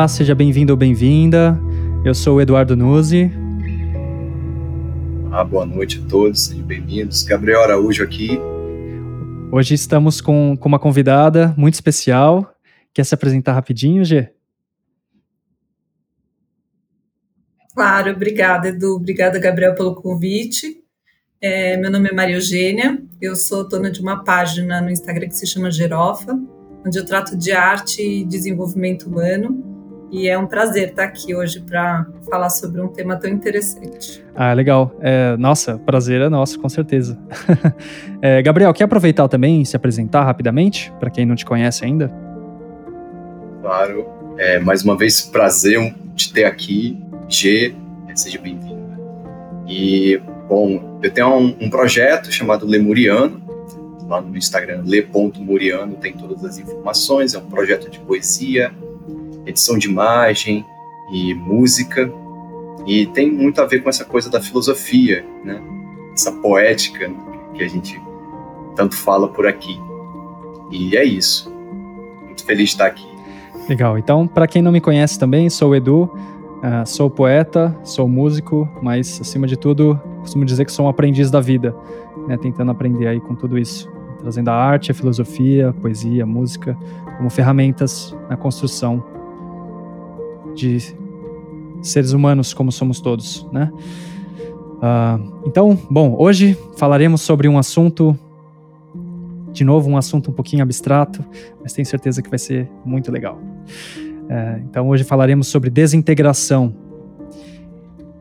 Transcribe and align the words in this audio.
Olá, 0.00 0.08
seja 0.08 0.34
bem-vindo 0.34 0.72
ou 0.72 0.78
bem-vinda. 0.78 1.60
Eu 2.02 2.14
sou 2.14 2.36
o 2.36 2.40
Eduardo 2.40 2.74
Nuzzi. 2.74 3.30
Ah, 5.30 5.44
boa 5.44 5.66
noite 5.66 6.02
a 6.02 6.08
todos, 6.08 6.46
sejam 6.46 6.64
bem-vindos. 6.64 7.22
Gabriel 7.22 7.62
Araújo 7.62 8.02
aqui. 8.02 8.40
Hoje 9.52 9.74
estamos 9.74 10.22
com, 10.22 10.56
com 10.56 10.68
uma 10.70 10.78
convidada 10.78 11.54
muito 11.54 11.74
especial. 11.74 12.50
Quer 12.94 13.04
se 13.04 13.14
apresentar 13.14 13.52
rapidinho, 13.52 14.02
Gê? 14.02 14.30
Claro, 17.74 18.12
obrigada, 18.12 18.68
Edu. 18.68 18.96
Obrigada, 18.96 19.38
Gabriel, 19.38 19.74
pelo 19.74 19.94
convite. 19.94 20.82
É, 21.42 21.76
meu 21.76 21.90
nome 21.90 22.08
é 22.08 22.14
Maria 22.14 22.36
Eugênia, 22.36 23.02
eu 23.20 23.36
sou 23.36 23.68
dona 23.68 23.90
de 23.90 24.00
uma 24.00 24.24
página 24.24 24.80
no 24.80 24.88
Instagram 24.88 25.28
que 25.28 25.36
se 25.36 25.46
chama 25.46 25.70
Gerofa, 25.70 26.40
onde 26.86 26.98
eu 26.98 27.04
trato 27.04 27.36
de 27.36 27.52
arte 27.52 28.00
e 28.00 28.24
desenvolvimento 28.24 29.06
humano. 29.06 29.69
E 30.10 30.28
é 30.28 30.36
um 30.36 30.46
prazer 30.46 30.88
estar 30.88 31.04
aqui 31.04 31.34
hoje 31.34 31.60
para 31.60 32.04
falar 32.28 32.50
sobre 32.50 32.80
um 32.80 32.88
tema 32.88 33.16
tão 33.16 33.30
interessante. 33.30 34.24
Ah, 34.34 34.52
legal. 34.52 34.92
É, 35.00 35.36
nossa, 35.36 35.78
prazer 35.78 36.20
é 36.20 36.28
nosso, 36.28 36.58
com 36.58 36.68
certeza. 36.68 37.16
é, 38.20 38.42
Gabriel, 38.42 38.74
quer 38.74 38.84
aproveitar 38.84 39.28
também 39.28 39.62
e 39.62 39.66
se 39.66 39.76
apresentar 39.76 40.24
rapidamente, 40.24 40.92
para 40.98 41.10
quem 41.10 41.24
não 41.24 41.36
te 41.36 41.44
conhece 41.44 41.84
ainda? 41.84 42.12
Claro. 43.62 44.06
É, 44.36 44.58
mais 44.58 44.82
uma 44.82 44.96
vez, 44.96 45.20
prazer 45.20 45.94
te 46.16 46.32
ter 46.32 46.44
aqui. 46.44 46.98
G, 47.28 47.74
seja 48.14 48.40
bem-vinda. 48.40 48.98
E, 49.68 50.20
bom, 50.48 50.98
eu 51.00 51.10
tenho 51.10 51.28
um, 51.28 51.56
um 51.60 51.70
projeto 51.70 52.32
chamado 52.32 52.66
Lemuriano, 52.66 53.40
lá 54.08 54.20
no 54.20 54.36
Instagram, 54.36 54.82
le.muriano, 54.84 55.94
tem 55.94 56.12
todas 56.12 56.44
as 56.44 56.58
informações. 56.58 57.34
É 57.34 57.38
um 57.38 57.46
projeto 57.46 57.88
de 57.88 58.00
poesia, 58.00 58.72
edição 59.46 59.78
de 59.78 59.88
imagem 59.88 60.64
e 61.10 61.34
música. 61.34 62.12
E 62.86 63.06
tem 63.06 63.30
muito 63.30 63.60
a 63.60 63.66
ver 63.66 63.82
com 63.82 63.88
essa 63.88 64.04
coisa 64.04 64.30
da 64.30 64.40
filosofia, 64.40 65.24
né? 65.44 65.60
Essa 66.12 66.32
poética 66.32 67.10
que 67.54 67.62
a 67.62 67.68
gente 67.68 68.00
tanto 68.74 68.96
fala 68.96 69.28
por 69.28 69.46
aqui. 69.46 69.78
E 70.70 70.96
é 70.96 71.04
isso. 71.04 71.52
Muito 72.24 72.44
feliz 72.44 72.70
de 72.70 72.74
estar 72.74 72.86
aqui. 72.86 73.06
Legal. 73.68 73.98
Então, 73.98 74.26
para 74.26 74.46
quem 74.46 74.62
não 74.62 74.72
me 74.72 74.80
conhece 74.80 75.18
também, 75.18 75.50
sou 75.50 75.70
o 75.70 75.74
Edu, 75.74 76.04
uh, 76.04 76.86
sou 76.86 77.10
poeta, 77.10 77.76
sou 77.84 78.08
músico, 78.08 78.68
mas 78.82 79.20
acima 79.20 79.46
de 79.46 79.56
tudo, 79.56 80.00
costumo 80.20 80.44
dizer 80.44 80.64
que 80.64 80.72
sou 80.72 80.86
um 80.86 80.88
aprendiz 80.88 81.30
da 81.30 81.40
vida, 81.40 81.76
né? 82.26 82.36
Tentando 82.36 82.70
aprender 82.70 83.06
aí 83.06 83.20
com 83.20 83.34
tudo 83.34 83.58
isso 83.58 83.90
trazendo 84.20 84.48
a 84.48 84.54
arte, 84.54 84.90
a 84.90 84.94
filosofia, 84.94 85.70
a 85.70 85.72
poesia, 85.72 86.22
a 86.22 86.26
música 86.26 86.76
como 87.16 87.30
ferramentas 87.30 88.16
na 88.28 88.36
construção 88.36 89.02
de 90.54 90.78
seres 91.82 92.12
humanos 92.12 92.52
como 92.52 92.70
somos 92.70 93.00
todos, 93.00 93.46
né? 93.52 93.70
Uh, 94.76 95.46
então, 95.46 95.78
bom, 95.90 96.16
hoje 96.18 96.56
falaremos 96.76 97.20
sobre 97.20 97.48
um 97.48 97.58
assunto, 97.58 98.18
de 99.52 99.62
novo, 99.64 99.90
um 99.90 99.96
assunto 99.96 100.30
um 100.30 100.34
pouquinho 100.34 100.62
abstrato, 100.62 101.24
mas 101.62 101.72
tenho 101.72 101.86
certeza 101.86 102.22
que 102.22 102.30
vai 102.30 102.38
ser 102.38 102.68
muito 102.84 103.12
legal. 103.12 103.36
Uh, 103.36 104.62
então, 104.64 104.88
hoje 104.88 105.04
falaremos 105.04 105.48
sobre 105.48 105.68
desintegração. 105.68 106.74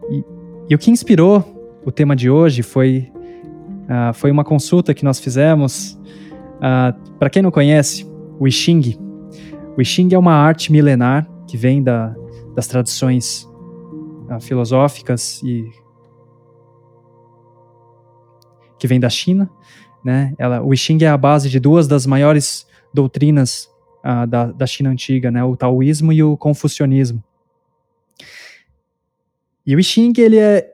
E, 0.09 0.23
e, 0.69 0.75
o 0.75 0.77
que 0.77 0.91
inspirou 0.91 1.79
o 1.85 1.91
tema 1.91 2.15
de 2.15 2.29
hoje 2.29 2.61
foi 2.61 3.09
Uh, 3.89 4.13
foi 4.13 4.29
uma 4.29 4.43
consulta 4.43 4.93
que 4.93 5.03
nós 5.03 5.19
fizemos. 5.19 5.99
Ah, 6.61 6.93
Para 7.17 7.29
quem 7.29 7.41
não 7.41 7.49
conhece, 7.49 8.05
o 8.39 8.47
I 8.47 8.51
Ching. 8.51 8.95
O 9.75 9.81
I 9.81 9.85
Ching 9.85 10.13
é 10.13 10.17
uma 10.17 10.33
arte 10.33 10.71
milenar 10.71 11.27
que 11.47 11.57
vem 11.57 11.81
da, 11.81 12.15
das 12.55 12.67
tradições 12.67 13.47
uh, 14.29 14.39
filosóficas 14.41 15.41
e 15.43 15.69
que 18.77 18.87
vem 18.87 18.99
da 18.99 19.09
China. 19.09 19.49
Né? 20.03 20.33
Ela, 20.37 20.61
o 20.61 20.73
I 20.73 20.77
Ching 20.77 21.03
é 21.03 21.07
a 21.07 21.17
base 21.17 21.49
de 21.49 21.59
duas 21.59 21.87
das 21.87 22.05
maiores 22.05 22.65
doutrinas 22.93 23.69
da, 24.29 24.45
da 24.45 24.65
China 24.65 24.89
antiga, 24.89 25.29
né? 25.29 25.43
o 25.43 25.57
taoísmo 25.57 26.13
e 26.13 26.23
o 26.23 26.37
confucionismo. 26.37 27.21
E 29.65 29.75
o 29.75 29.79
I 29.79 29.83
Ching 29.83 30.13
ele 30.17 30.37
é, 30.37 30.73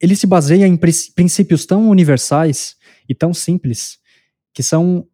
ele 0.00 0.14
se 0.14 0.26
baseia 0.26 0.66
em 0.66 0.76
princípios 0.76 1.64
tão 1.64 1.88
universais 1.88 2.76
e 3.08 3.14
tão 3.14 3.32
simples 3.32 3.98
que 4.52 4.62
são 4.62 5.06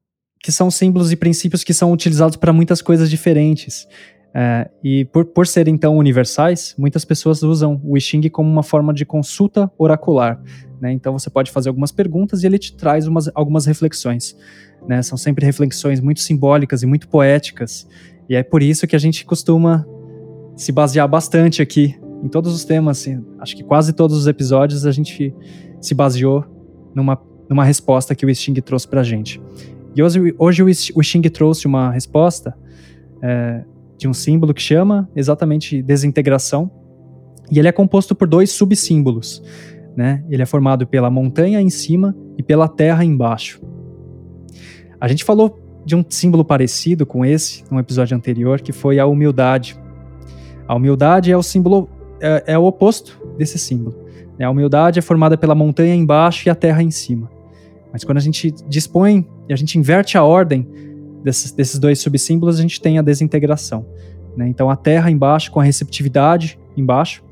que 0.42 0.50
são 0.50 0.72
símbolos 0.72 1.12
e 1.12 1.16
princípios 1.16 1.62
que 1.62 1.72
são 1.72 1.92
utilizados 1.92 2.36
para 2.36 2.52
muitas 2.52 2.82
coisas 2.82 3.08
diferentes. 3.08 3.86
É, 4.34 4.70
e 4.82 5.04
por, 5.06 5.26
por 5.26 5.46
serem 5.46 5.76
tão 5.76 5.96
universais, 5.96 6.74
muitas 6.78 7.04
pessoas 7.04 7.42
usam 7.42 7.80
o 7.84 7.96
I 7.96 8.00
Ching 8.00 8.28
como 8.30 8.50
uma 8.50 8.62
forma 8.62 8.92
de 8.94 9.04
consulta 9.04 9.70
oracular. 9.76 10.40
Né? 10.80 10.92
Então 10.92 11.12
você 11.12 11.28
pode 11.28 11.50
fazer 11.50 11.68
algumas 11.68 11.92
perguntas 11.92 12.42
e 12.42 12.46
ele 12.46 12.58
te 12.58 12.74
traz 12.74 13.06
umas, 13.06 13.30
algumas 13.34 13.66
reflexões. 13.66 14.36
Né? 14.88 15.02
São 15.02 15.18
sempre 15.18 15.44
reflexões 15.44 16.00
muito 16.00 16.20
simbólicas 16.20 16.82
e 16.82 16.86
muito 16.86 17.08
poéticas. 17.08 17.86
E 18.28 18.34
é 18.34 18.42
por 18.42 18.62
isso 18.62 18.86
que 18.86 18.96
a 18.96 18.98
gente 18.98 19.24
costuma 19.24 19.86
se 20.56 20.72
basear 20.72 21.08
bastante 21.08 21.60
aqui 21.60 21.98
em 22.22 22.28
todos 22.28 22.54
os 22.54 22.64
temas, 22.64 23.00
assim, 23.00 23.22
acho 23.40 23.56
que 23.56 23.64
quase 23.64 23.92
todos 23.92 24.16
os 24.16 24.26
episódios 24.28 24.86
a 24.86 24.92
gente 24.92 25.34
se 25.80 25.92
baseou 25.92 26.44
numa, 26.94 27.20
numa 27.48 27.64
resposta 27.64 28.14
que 28.14 28.24
o 28.24 28.32
Sting 28.32 28.54
trouxe 28.60 28.86
pra 28.86 29.02
gente. 29.02 29.42
E 29.94 30.02
hoje, 30.02 30.34
hoje 30.38 30.62
o 30.62 31.02
Sting 31.02 31.22
trouxe 31.22 31.66
uma 31.66 31.90
resposta 31.90 32.56
é, 33.20 33.64
de 34.02 34.08
um 34.08 34.12
símbolo 34.12 34.52
que 34.52 34.60
chama 34.60 35.08
exatamente 35.14 35.80
desintegração, 35.80 36.68
e 37.48 37.58
ele 37.58 37.68
é 37.68 37.72
composto 37.72 38.16
por 38.16 38.26
dois 38.26 38.50
subsímbolos. 38.50 39.40
Né? 39.96 40.24
Ele 40.28 40.42
é 40.42 40.46
formado 40.46 40.88
pela 40.88 41.08
montanha 41.08 41.60
em 41.60 41.70
cima 41.70 42.12
e 42.36 42.42
pela 42.42 42.66
terra 42.66 43.04
embaixo. 43.04 43.62
A 45.00 45.06
gente 45.06 45.22
falou 45.22 45.56
de 45.84 45.94
um 45.94 46.04
símbolo 46.08 46.44
parecido 46.44 47.06
com 47.06 47.24
esse 47.24 47.62
no 47.70 47.78
episódio 47.78 48.16
anterior, 48.16 48.60
que 48.60 48.72
foi 48.72 48.98
a 48.98 49.06
humildade. 49.06 49.78
A 50.66 50.74
humildade 50.74 51.30
é 51.30 51.36
o 51.36 51.42
símbolo 51.42 51.88
é, 52.20 52.54
é 52.54 52.58
o 52.58 52.64
oposto 52.64 53.22
desse 53.38 53.56
símbolo. 53.56 54.04
Né? 54.36 54.44
A 54.44 54.50
humildade 54.50 54.98
é 54.98 55.02
formada 55.02 55.38
pela 55.38 55.54
montanha 55.54 55.94
embaixo 55.94 56.48
e 56.48 56.50
a 56.50 56.56
terra 56.56 56.82
em 56.82 56.90
cima. 56.90 57.30
Mas 57.92 58.02
quando 58.02 58.18
a 58.18 58.22
gente 58.22 58.50
dispõe 58.68 59.28
e 59.48 59.52
a 59.52 59.56
gente 59.56 59.78
inverte 59.78 60.18
a 60.18 60.24
ordem 60.24 60.66
desses, 61.22 61.52
desses 61.52 61.78
dois 61.78 61.98
subsímbolos, 61.98 62.58
a 62.58 62.62
gente 62.62 62.80
tem 62.80 62.98
a 62.98 63.02
desintegração. 63.02 63.86
Né? 64.36 64.48
Então 64.48 64.70
a 64.70 64.76
terra 64.76 65.10
embaixo 65.10 65.50
com 65.50 65.60
a 65.60 65.62
receptividade 65.62 66.58
embaixo 66.76 67.22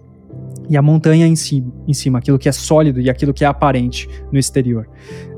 e 0.68 0.76
a 0.76 0.82
montanha 0.82 1.26
em 1.26 1.34
cima, 1.34 1.72
em 1.88 1.92
cima, 1.92 2.18
aquilo 2.18 2.38
que 2.38 2.48
é 2.48 2.52
sólido 2.52 3.00
e 3.00 3.10
aquilo 3.10 3.34
que 3.34 3.44
é 3.44 3.46
aparente 3.46 4.08
no 4.30 4.38
exterior. 4.38 4.88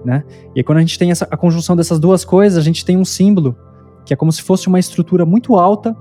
Né? 0.04 0.24
E 0.54 0.60
aí, 0.60 0.64
quando 0.64 0.78
a 0.78 0.80
gente 0.80 0.98
tem 0.98 1.10
essa, 1.10 1.26
a 1.30 1.36
conjunção 1.36 1.74
dessas 1.74 1.98
duas 1.98 2.24
coisas, 2.24 2.58
a 2.58 2.62
gente 2.62 2.84
tem 2.84 2.96
um 2.96 3.04
símbolo 3.04 3.56
que 4.04 4.12
é 4.12 4.16
como 4.16 4.32
se 4.32 4.42
fosse 4.42 4.68
uma 4.68 4.78
estrutura 4.78 5.24
muito 5.24 5.56
alta 5.56 5.96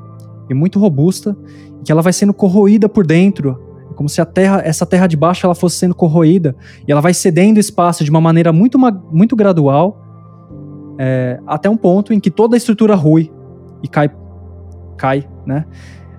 e 0.50 0.54
muito 0.54 0.80
robusta 0.80 1.38
que 1.86 1.92
ela 1.92 2.02
vai 2.02 2.12
sendo 2.12 2.34
corroída 2.34 2.90
por 2.90 3.06
dentro. 3.06 3.58
É 3.90 3.94
como 3.94 4.10
se 4.10 4.20
a 4.20 4.26
terra, 4.26 4.62
essa 4.66 4.86
terra 4.86 5.08
de 5.08 5.16
baixo 5.16 5.46
ela 5.46 5.56
fosse 5.56 5.78
sendo 5.78 5.96
corroída 5.96 6.56
e 6.88 6.92
ela 6.92 7.02
vai 7.02 7.14
cedendo 7.14 7.60
espaço 7.60 8.04
de 8.04 8.10
uma 8.10 8.22
maneira 8.22 8.52
muito, 8.52 8.78
muito 9.12 9.36
gradual 9.36 10.01
é, 10.98 11.40
até 11.48 11.70
um 11.70 11.78
ponto 11.78 12.14
em 12.14 12.20
que 12.20 12.30
toda 12.30 12.56
a 12.56 12.58
estrutura 12.58 12.96
rui 12.96 13.32
e 13.82 13.88
cai, 13.88 14.10
cai, 14.98 15.28
né? 15.46 15.66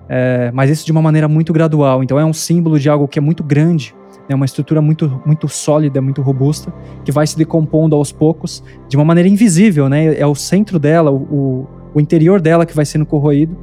É, 0.09 0.51
mas 0.51 0.69
isso 0.69 0.85
de 0.85 0.91
uma 0.91 1.01
maneira 1.01 1.27
muito 1.27 1.53
gradual. 1.53 2.03
Então 2.03 2.19
é 2.19 2.25
um 2.25 2.33
símbolo 2.33 2.77
de 2.79 2.89
algo 2.89 3.07
que 3.07 3.17
é 3.17 3.21
muito 3.21 3.43
grande, 3.43 3.95
é 4.29 4.35
uma 4.35 4.45
estrutura 4.45 4.81
muito, 4.81 5.21
muito 5.25 5.47
sólida, 5.47 6.01
muito 6.01 6.21
robusta, 6.21 6.73
que 7.03 7.11
vai 7.11 7.25
se 7.25 7.37
decompondo 7.37 7.95
aos 7.95 8.11
poucos, 8.11 8.63
de 8.87 8.95
uma 8.95 9.05
maneira 9.05 9.29
invisível, 9.29 9.89
né? 9.89 10.17
É 10.19 10.25
o 10.25 10.35
centro 10.35 10.79
dela, 10.79 11.11
o, 11.11 11.67
o 11.93 11.99
interior 11.99 12.41
dela 12.41 12.65
que 12.65 12.75
vai 12.75 12.85
sendo 12.85 13.05
corroído 13.05 13.55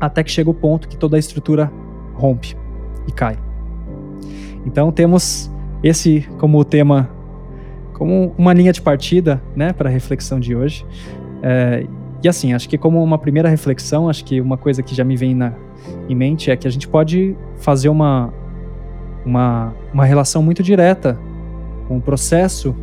até 0.00 0.22
que 0.22 0.30
chega 0.30 0.48
o 0.48 0.54
ponto 0.54 0.88
que 0.88 0.96
toda 0.96 1.16
a 1.16 1.18
estrutura 1.18 1.72
rompe 2.14 2.56
e 3.06 3.12
cai. 3.12 3.36
Então 4.64 4.92
temos 4.92 5.50
esse 5.82 6.28
como 6.38 6.64
tema, 6.64 7.08
como 7.98 8.32
uma 8.38 8.52
linha 8.52 8.72
de 8.72 8.80
partida, 8.80 9.42
né, 9.56 9.72
para 9.72 9.88
a 9.88 9.92
reflexão 9.92 10.38
de 10.38 10.54
hoje. 10.54 10.86
É, 11.42 11.84
e 12.22 12.28
assim, 12.28 12.52
acho 12.52 12.68
que 12.68 12.78
como 12.78 13.02
uma 13.02 13.18
primeira 13.18 13.48
reflexão, 13.48 14.08
acho 14.08 14.24
que 14.24 14.40
uma 14.40 14.56
coisa 14.56 14.82
que 14.82 14.94
já 14.94 15.02
me 15.02 15.16
vem 15.16 15.34
na, 15.34 15.52
em 16.08 16.14
mente 16.14 16.50
é 16.50 16.56
que 16.56 16.66
a 16.66 16.70
gente 16.70 16.86
pode 16.86 17.36
fazer 17.56 17.88
uma, 17.88 18.32
uma, 19.26 19.74
uma 19.92 20.04
relação 20.04 20.42
muito 20.42 20.62
direta 20.62 21.18
com 21.88 21.96
o 21.96 22.00
processo 22.00 22.74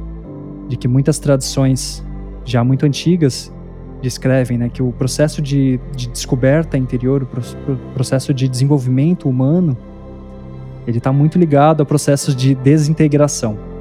de 0.68 0.76
que 0.76 0.88
muitas 0.88 1.18
tradições 1.18 2.06
já 2.44 2.64
muito 2.64 2.86
antigas 2.86 3.54
descrevem, 4.02 4.58
né, 4.58 4.70
que 4.70 4.84
o 4.84 4.92
processo 4.92 5.42
de, 5.42 5.80
de 5.96 6.10
descoberta 6.10 6.78
interior, 6.78 7.24
o, 7.24 7.26
pro, 7.26 7.42
o 7.42 7.94
processo 7.94 8.34
de 8.34 8.48
desenvolvimento 8.50 9.30
humano, 9.30 9.78
ele 10.86 10.98
está 10.98 11.12
muito 11.12 11.40
ligado 11.40 11.82
a 11.82 11.86
processos 11.86 12.36
de 12.36 12.54
desintegração. 12.54 13.75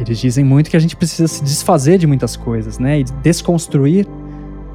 Eles 0.00 0.18
dizem 0.18 0.42
muito 0.42 0.70
que 0.70 0.76
a 0.76 0.80
gente 0.80 0.96
precisa 0.96 1.28
se 1.28 1.44
desfazer 1.44 1.98
de 1.98 2.06
muitas 2.06 2.34
coisas, 2.34 2.78
né, 2.78 3.00
e 3.00 3.04
desconstruir 3.22 4.06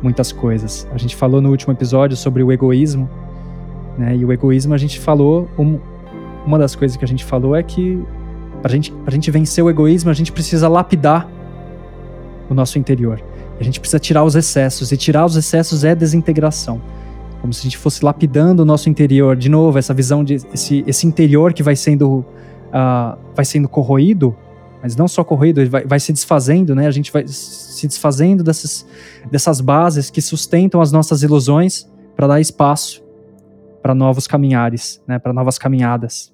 muitas 0.02 0.32
coisas. 0.32 0.88
A 0.92 0.98
gente 0.98 1.16
falou 1.16 1.42
no 1.42 1.50
último 1.50 1.74
episódio 1.74 2.16
sobre 2.16 2.44
o 2.44 2.52
egoísmo, 2.52 3.10
né? 3.98 4.16
E 4.16 4.24
o 4.24 4.32
egoísmo 4.32 4.74
a 4.74 4.78
gente 4.78 5.00
falou, 5.00 5.50
um, 5.58 5.80
uma 6.46 6.60
das 6.60 6.76
coisas 6.76 6.96
que 6.96 7.04
a 7.04 7.08
gente 7.08 7.26
falou 7.26 7.56
é 7.56 7.64
que 7.64 8.00
para 8.62 8.72
gente, 8.72 8.94
a 9.06 9.12
gente 9.12 9.32
vencer 9.32 9.64
o 9.64 9.70
egoísmo, 9.70 10.10
a 10.10 10.14
gente 10.14 10.32
precisa 10.32 10.68
lapidar 10.68 11.28
o 12.50 12.54
nosso 12.54 12.78
interior. 12.78 13.22
A 13.60 13.64
gente 13.64 13.80
precisa 13.80 14.00
tirar 14.00 14.24
os 14.24 14.36
excessos, 14.36 14.92
e 14.92 14.98
tirar 14.98 15.26
os 15.26 15.36
excessos 15.36 15.84
é 15.84 15.96
desintegração. 15.96 16.82
Como 17.42 17.54
se 17.54 17.62
a 17.62 17.64
gente 17.64 17.78
fosse 17.78 18.04
lapidando 18.04 18.64
o 18.64 18.66
nosso 18.66 18.90
interior. 18.90 19.36
De 19.36 19.50
novo, 19.50 19.78
essa 19.78 19.94
visão 19.94 20.24
de 20.24 20.36
esse, 20.54 20.84
esse 20.86 21.08
interior 21.08 21.54
que 21.54 21.64
vai 21.64 21.76
sendo, 21.76 22.20
uh, 22.20 23.18
vai 23.36 23.46
sendo 23.46 23.70
corroído, 23.70 24.36
mas 24.86 24.96
não 24.96 25.08
só 25.08 25.26
ele 25.42 25.66
vai, 25.66 25.84
vai 25.84 26.00
se 26.00 26.14
desfazendo, 26.14 26.76
né? 26.76 26.86
A 26.86 26.92
gente 26.92 27.12
vai 27.12 27.28
se 27.28 27.88
desfazendo 27.88 28.44
dessas, 28.44 28.86
dessas 29.32 29.60
bases 29.60 30.12
que 30.12 30.22
sustentam 30.22 30.80
as 30.80 30.92
nossas 30.92 31.24
ilusões 31.24 31.90
para 32.16 32.28
dar 32.28 32.40
espaço 32.40 33.04
para 33.82 33.96
novos 33.96 34.28
caminhares, 34.28 35.02
né? 35.08 35.18
Para 35.18 35.34
novas 35.34 35.58
caminhadas. 35.58 36.32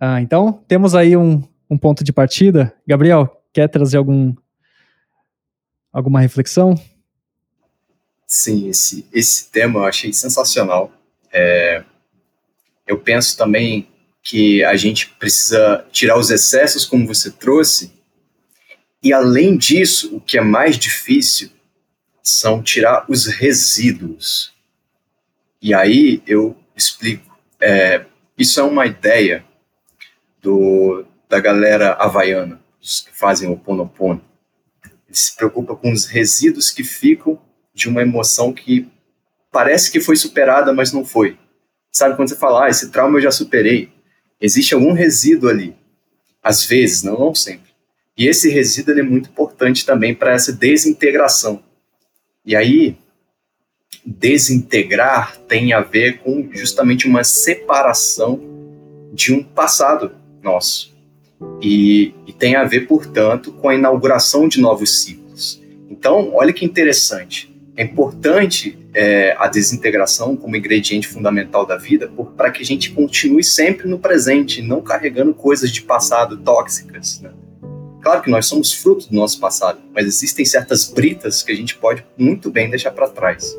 Ah, 0.00 0.22
então, 0.22 0.64
temos 0.66 0.94
aí 0.94 1.14
um, 1.18 1.42
um 1.68 1.76
ponto 1.76 2.02
de 2.02 2.14
partida. 2.14 2.74
Gabriel, 2.88 3.42
quer 3.52 3.68
trazer 3.68 3.98
algum 3.98 4.34
alguma 5.92 6.18
reflexão? 6.18 6.74
Sim, 8.26 8.70
esse, 8.70 9.06
esse 9.12 9.50
tema 9.50 9.80
eu 9.80 9.84
achei 9.84 10.14
sensacional. 10.14 10.90
É, 11.30 11.84
eu 12.86 12.98
penso 12.98 13.36
também 13.36 13.86
que 14.22 14.62
a 14.64 14.76
gente 14.76 15.08
precisa 15.18 15.84
tirar 15.90 16.18
os 16.18 16.30
excessos, 16.30 16.84
como 16.84 17.06
você 17.06 17.30
trouxe, 17.30 17.92
e 19.02 19.12
além 19.12 19.56
disso, 19.56 20.14
o 20.14 20.20
que 20.20 20.36
é 20.36 20.42
mais 20.42 20.78
difícil 20.78 21.50
são 22.22 22.62
tirar 22.62 23.06
os 23.08 23.26
resíduos. 23.26 24.52
E 25.60 25.72
aí 25.72 26.22
eu 26.26 26.56
explico. 26.76 27.38
É, 27.60 28.04
isso 28.36 28.60
é 28.60 28.62
uma 28.62 28.86
ideia 28.86 29.44
do, 30.40 31.04
da 31.28 31.40
galera 31.40 31.94
havaiana, 31.94 32.60
os 32.80 33.00
que 33.00 33.16
fazem 33.16 33.50
o 33.50 33.56
Ponopono. 33.56 34.22
Ele 34.84 35.16
se 35.16 35.34
preocupa 35.34 35.74
com 35.74 35.92
os 35.92 36.04
resíduos 36.04 36.70
que 36.70 36.84
ficam 36.84 37.40
de 37.74 37.88
uma 37.88 38.02
emoção 38.02 38.52
que 38.52 38.88
parece 39.50 39.90
que 39.90 40.00
foi 40.00 40.16
superada, 40.16 40.72
mas 40.72 40.92
não 40.92 41.04
foi. 41.04 41.38
Sabe 41.90 42.16
quando 42.16 42.28
você 42.28 42.36
fala, 42.36 42.66
ah, 42.66 42.68
esse 42.68 42.90
trauma 42.90 43.18
eu 43.18 43.22
já 43.22 43.30
superei. 43.30 43.90
Existe 44.40 44.74
algum 44.74 44.92
resíduo 44.92 45.50
ali. 45.50 45.76
Às 46.42 46.64
vezes, 46.64 47.02
não, 47.02 47.18
não 47.18 47.34
sempre. 47.34 47.70
E 48.16 48.26
esse 48.26 48.50
resíduo 48.50 48.98
é 48.98 49.02
muito 49.02 49.30
importante 49.30 49.84
também 49.84 50.14
para 50.14 50.32
essa 50.32 50.52
desintegração. 50.52 51.62
E 52.44 52.56
aí, 52.56 52.96
desintegrar 54.04 55.36
tem 55.48 55.72
a 55.72 55.80
ver 55.80 56.18
com 56.20 56.48
justamente 56.52 57.06
uma 57.06 57.24
separação 57.24 58.40
de 59.12 59.32
um 59.32 59.42
passado 59.42 60.12
nosso. 60.42 60.94
E, 61.60 62.14
e 62.26 62.32
tem 62.32 62.56
a 62.56 62.64
ver, 62.64 62.86
portanto, 62.86 63.52
com 63.52 63.68
a 63.68 63.74
inauguração 63.74 64.48
de 64.48 64.60
novos 64.60 65.02
ciclos. 65.02 65.60
Então, 65.88 66.34
olha 66.34 66.52
que 66.52 66.64
interessante. 66.64 67.49
É 67.76 67.82
importante 67.82 68.78
é, 68.92 69.34
a 69.38 69.46
desintegração 69.46 70.36
como 70.36 70.56
ingrediente 70.56 71.06
fundamental 71.06 71.64
da 71.64 71.76
vida 71.76 72.10
para 72.36 72.50
que 72.50 72.62
a 72.62 72.66
gente 72.66 72.90
continue 72.90 73.42
sempre 73.42 73.88
no 73.88 73.98
presente, 73.98 74.62
não 74.62 74.80
carregando 74.80 75.32
coisas 75.32 75.70
de 75.70 75.82
passado 75.82 76.36
tóxicas. 76.38 77.20
Né? 77.20 77.30
Claro 78.02 78.22
que 78.22 78.30
nós 78.30 78.46
somos 78.46 78.72
fruto 78.72 79.08
do 79.08 79.14
nosso 79.14 79.38
passado, 79.38 79.80
mas 79.94 80.06
existem 80.06 80.44
certas 80.44 80.90
britas 80.90 81.42
que 81.42 81.52
a 81.52 81.56
gente 81.56 81.76
pode 81.76 82.04
muito 82.16 82.50
bem 82.50 82.68
deixar 82.68 82.90
para 82.90 83.08
trás. 83.08 83.56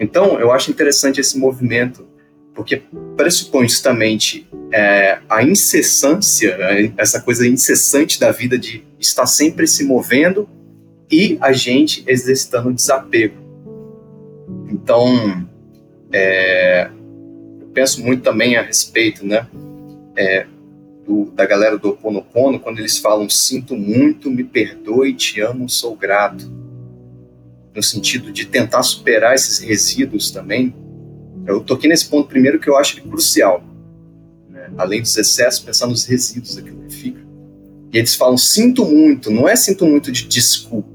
Então, 0.00 0.40
eu 0.40 0.50
acho 0.50 0.70
interessante 0.70 1.20
esse 1.20 1.38
movimento 1.38 2.06
porque 2.54 2.82
pressupõe 3.16 3.68
justamente 3.68 4.48
é, 4.72 5.18
a 5.28 5.42
incessância, 5.42 6.56
né, 6.56 6.92
essa 6.96 7.20
coisa 7.20 7.46
incessante 7.46 8.18
da 8.18 8.30
vida 8.30 8.56
de 8.56 8.84
estar 8.98 9.26
sempre 9.26 9.66
se 9.66 9.84
movendo 9.84 10.48
e 11.10 11.38
a 11.40 11.52
gente 11.52 12.04
exercitando 12.06 12.72
desapego. 12.72 13.36
Então, 14.70 15.46
é, 16.12 16.90
eu 17.60 17.66
penso 17.68 18.02
muito 18.02 18.22
também 18.22 18.56
a 18.56 18.62
respeito, 18.62 19.24
né, 19.26 19.46
é, 20.16 20.46
do, 21.06 21.30
da 21.32 21.44
galera 21.44 21.78
do 21.78 21.90
Oponopono, 21.90 22.58
quando 22.58 22.78
eles 22.78 22.98
falam 22.98 23.28
sinto 23.28 23.76
muito, 23.76 24.30
me 24.30 24.42
perdoe, 24.42 25.14
te 25.14 25.40
amo, 25.40 25.68
sou 25.68 25.94
grato. 25.94 26.50
No 27.74 27.82
sentido 27.82 28.32
de 28.32 28.46
tentar 28.46 28.82
superar 28.82 29.34
esses 29.34 29.58
resíduos 29.58 30.30
também, 30.30 30.74
eu 31.46 31.60
toquei 31.60 31.88
nesse 31.88 32.08
ponto 32.08 32.28
primeiro 32.28 32.58
que 32.58 32.68
eu 32.68 32.76
acho 32.76 33.02
crucial. 33.02 33.62
Né? 34.48 34.70
Além 34.78 35.02
dos 35.02 35.16
excessos, 35.16 35.60
pensar 35.60 35.86
nos 35.86 36.04
resíduos 36.04 36.56
daquilo 36.56 36.82
que 36.84 36.94
fica. 36.94 37.20
E 37.92 37.98
eles 37.98 38.14
falam, 38.14 38.36
sinto 38.36 38.84
muito, 38.84 39.30
não 39.30 39.48
é 39.48 39.54
sinto 39.54 39.84
muito 39.86 40.10
de 40.10 40.26
desculpe. 40.26 40.93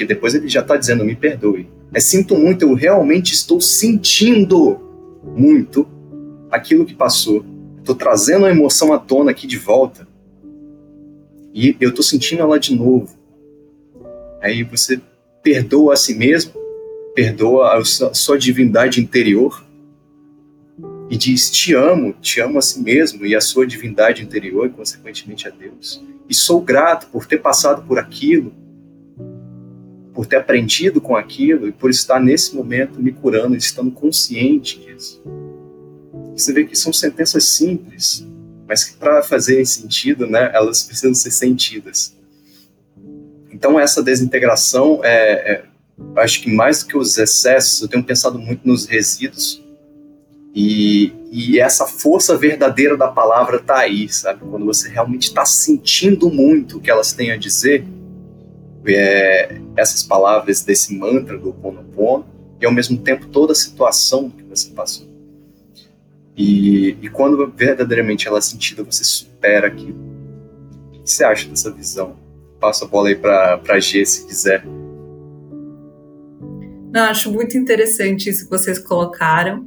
Porque 0.00 0.14
depois 0.14 0.34
ele 0.34 0.48
já 0.48 0.62
está 0.62 0.78
dizendo, 0.78 1.04
me 1.04 1.14
perdoe. 1.14 1.68
É 1.92 2.00
sinto 2.00 2.34
muito, 2.34 2.62
eu 2.62 2.72
realmente 2.72 3.34
estou 3.34 3.60
sentindo 3.60 4.80
muito 5.36 5.86
aquilo 6.50 6.86
que 6.86 6.94
passou. 6.94 7.44
Estou 7.76 7.94
trazendo 7.94 8.46
a 8.46 8.50
emoção 8.50 8.94
à 8.94 8.98
tona 8.98 9.30
aqui 9.30 9.46
de 9.46 9.58
volta. 9.58 10.08
E 11.52 11.76
eu 11.78 11.90
estou 11.90 12.02
sentindo 12.02 12.40
ela 12.40 12.58
de 12.58 12.74
novo. 12.74 13.14
Aí 14.40 14.62
você 14.62 14.98
perdoa 15.42 15.92
a 15.92 15.96
si 15.96 16.14
mesmo 16.14 16.52
perdoa 17.14 17.76
a 17.76 17.84
sua 17.84 18.38
divindade 18.38 19.02
interior 19.02 19.62
e 21.10 21.16
diz: 21.18 21.50
Te 21.50 21.74
amo, 21.74 22.14
te 22.22 22.40
amo 22.40 22.58
a 22.58 22.62
si 22.62 22.80
mesmo 22.80 23.26
e 23.26 23.36
a 23.36 23.40
sua 23.42 23.66
divindade 23.66 24.22
interior, 24.22 24.66
e 24.66 24.70
consequentemente 24.70 25.46
a 25.46 25.50
Deus. 25.50 26.02
E 26.26 26.34
sou 26.34 26.62
grato 26.62 27.08
por 27.08 27.26
ter 27.26 27.38
passado 27.38 27.86
por 27.86 27.98
aquilo, 27.98 28.54
por 30.20 30.26
ter 30.26 30.36
aprendido 30.36 31.00
com 31.00 31.16
aquilo 31.16 31.66
e 31.66 31.72
por 31.72 31.88
estar 31.88 32.20
nesse 32.20 32.54
momento 32.54 33.00
me 33.00 33.10
curando, 33.10 33.56
estando 33.56 33.90
consciente 33.90 34.78
disso. 34.78 35.18
Você 36.36 36.52
vê 36.52 36.66
que 36.66 36.76
são 36.76 36.92
sentenças 36.92 37.44
simples, 37.44 38.28
mas 38.68 38.84
que 38.84 38.98
para 38.98 39.22
fazerem 39.22 39.64
sentido, 39.64 40.26
né, 40.26 40.50
elas 40.52 40.82
precisam 40.82 41.14
ser 41.14 41.30
sentidas. 41.30 42.14
Então 43.50 43.80
essa 43.80 44.02
desintegração 44.02 45.00
é, 45.02 45.52
é 45.52 45.64
acho 46.16 46.42
que 46.42 46.52
mais 46.52 46.80
do 46.80 46.88
que 46.88 46.98
os 46.98 47.16
excessos, 47.16 47.80
eu 47.80 47.88
tenho 47.88 48.04
pensado 48.04 48.38
muito 48.38 48.68
nos 48.68 48.84
resíduos. 48.84 49.64
E, 50.54 51.14
e 51.32 51.58
essa 51.58 51.86
força 51.86 52.36
verdadeira 52.36 52.94
da 52.94 53.08
palavra 53.08 53.56
está 53.56 53.78
aí, 53.78 54.06
sabe? 54.10 54.40
Quando 54.40 54.66
você 54.66 54.90
realmente 54.90 55.28
está 55.28 55.46
sentindo 55.46 56.28
muito 56.28 56.76
o 56.76 56.80
que 56.82 56.90
elas 56.90 57.14
têm 57.14 57.30
a 57.30 57.38
dizer, 57.38 57.86
é, 58.86 59.60
essas 59.80 60.02
palavras 60.02 60.62
desse 60.62 60.94
mantra 60.96 61.38
do 61.38 61.52
Ponopono, 61.52 62.26
e 62.60 62.66
ao 62.66 62.72
mesmo 62.72 62.98
tempo 62.98 63.26
toda 63.26 63.52
a 63.52 63.54
situação 63.54 64.28
que 64.28 64.42
você 64.44 64.70
passou. 64.70 65.08
E, 66.36 66.96
e 67.02 67.08
quando 67.08 67.50
verdadeiramente 67.54 68.28
ela 68.28 68.38
é 68.38 68.40
sentida, 68.40 68.82
você 68.82 69.02
supera 69.02 69.66
aquilo. 69.66 69.98
O 70.88 70.90
que 70.90 71.10
você 71.10 71.24
acha 71.24 71.48
dessa 71.48 71.70
visão? 71.70 72.16
Passa 72.60 72.84
a 72.84 72.88
bola 72.88 73.08
aí 73.08 73.16
para 73.16 73.80
G, 73.80 74.04
se 74.04 74.26
quiser. 74.26 74.64
Não, 76.92 77.02
acho 77.02 77.32
muito 77.32 77.56
interessante 77.56 78.28
isso 78.28 78.44
que 78.44 78.50
vocês 78.50 78.78
colocaram, 78.78 79.66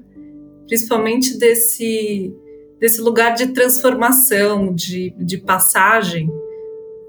principalmente 0.67 1.37
desse, 1.37 2.33
desse 2.79 3.01
lugar 3.01 3.33
de 3.33 3.47
transformação, 3.47 4.73
de, 4.73 5.11
de 5.17 5.37
passagem 5.37 6.29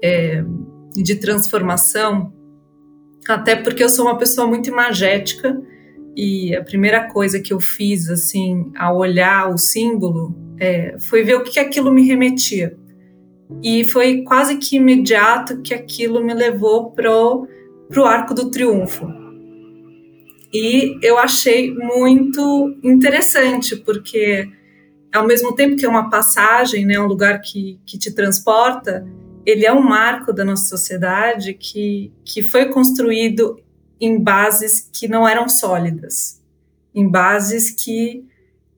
é, 0.03 0.43
de 0.95 1.15
transformação, 1.15 2.31
até 3.27 3.55
porque 3.55 3.83
eu 3.83 3.89
sou 3.89 4.05
uma 4.05 4.17
pessoa 4.17 4.47
muito 4.47 4.69
imagética 4.69 5.61
e 6.15 6.55
a 6.55 6.63
primeira 6.63 7.11
coisa 7.11 7.39
que 7.39 7.53
eu 7.53 7.59
fiz, 7.59 8.09
assim, 8.09 8.71
ao 8.77 8.97
olhar 8.97 9.53
o 9.53 9.57
símbolo, 9.57 10.35
é, 10.59 10.97
foi 10.99 11.23
ver 11.23 11.35
o 11.35 11.43
que 11.43 11.59
aquilo 11.59 11.91
me 11.91 12.07
remetia. 12.07 12.77
E 13.61 13.83
foi 13.83 14.23
quase 14.23 14.57
que 14.57 14.77
imediato 14.77 15.61
que 15.61 15.73
aquilo 15.73 16.23
me 16.23 16.33
levou 16.33 16.91
pro, 16.91 17.47
pro 17.89 18.05
Arco 18.05 18.33
do 18.33 18.49
Triunfo 18.49 19.25
e 20.57 20.97
eu 21.01 21.17
achei 21.17 21.73
muito 21.73 22.79
interessante, 22.81 23.75
porque 23.75 24.49
ao 25.13 25.27
mesmo 25.27 25.53
tempo 25.53 25.75
que 25.75 25.85
é 25.85 25.89
uma 25.89 26.09
passagem, 26.09 26.85
né, 26.85 26.97
um 26.97 27.07
lugar 27.07 27.41
que, 27.41 27.77
que 27.85 27.97
te 27.97 28.15
transporta, 28.15 29.05
ele 29.45 29.65
é 29.65 29.71
um 29.71 29.81
marco 29.81 30.33
da 30.33 30.43
nossa 30.43 30.65
sociedade 30.65 31.53
que, 31.53 32.11
que 32.23 32.41
foi 32.41 32.69
construído 32.69 33.59
em 33.99 34.21
bases 34.21 34.89
que 34.91 35.07
não 35.07 35.27
eram 35.27 35.47
sólidas, 35.47 36.41
em 36.93 37.07
bases 37.07 37.69
que 37.69 38.25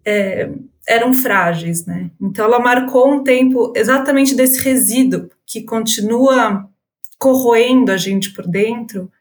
é, 0.06 0.50
eram 0.88 1.14
frágeis, 1.14 1.86
né? 1.86 2.12
Então 2.22 2.46
ela 2.46 2.60
marcou 2.60 3.12
um 3.12 3.24
tempo 3.24 3.74
exatamente 3.76 4.36
desse 4.36 4.62
resíduo 4.62 5.30
que 5.46 5.64
continua 5.64 6.70
corroendo 7.18 7.92
a 7.92 7.98
gente 7.98 8.34
por 8.34 8.48
dentro, 8.48 9.12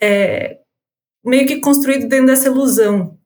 é, 0.00 0.58
meio 1.24 1.46
que 1.46 1.60
construído 1.60 2.08
dentro 2.08 2.26
dessa 2.26 2.48
ilusão. 2.48 3.18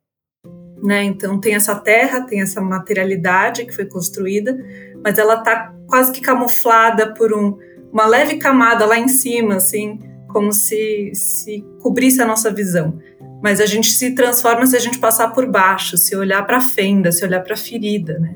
Né? 0.83 1.05
Então 1.05 1.39
tem 1.39 1.55
essa 1.55 1.79
terra, 1.79 2.23
tem 2.23 2.41
essa 2.41 2.61
materialidade 2.61 3.65
que 3.65 3.73
foi 3.73 3.87
construída, 3.87 4.59
mas 5.05 5.19
ela 5.19 5.35
está 5.35 5.75
quase 5.87 6.13
que 6.13 6.21
camuflada 6.21 7.13
por 7.15 7.35
um, 7.35 7.59
uma 7.93 8.07
leve 8.07 8.37
camada 8.37 8.87
lá 8.87 8.99
em 8.99 9.09
cima, 9.09 9.57
assim, 9.57 9.99
como 10.29 10.53
se, 10.53 11.13
se 11.15 11.65
cobrisse 11.81 12.23
a 12.23 12.27
nossa 12.27 12.51
visão. 12.51 12.99
Mas 13.43 13.61
a 13.61 13.67
gente 13.67 13.91
se 13.91 14.15
transforma 14.15 14.65
se 14.67 14.77
a 14.77 14.81
gente 14.81 14.99
passar 14.99 15.29
por 15.33 15.47
baixo, 15.47 15.99
se 15.99 16.17
olhar 16.17 16.47
para 16.47 16.59
a 16.59 16.61
fenda, 16.61 17.13
se 17.13 17.25
olhar 17.25 17.43
para 17.43 17.55
a 17.55 17.57
ferida, 17.57 18.19
né? 18.19 18.35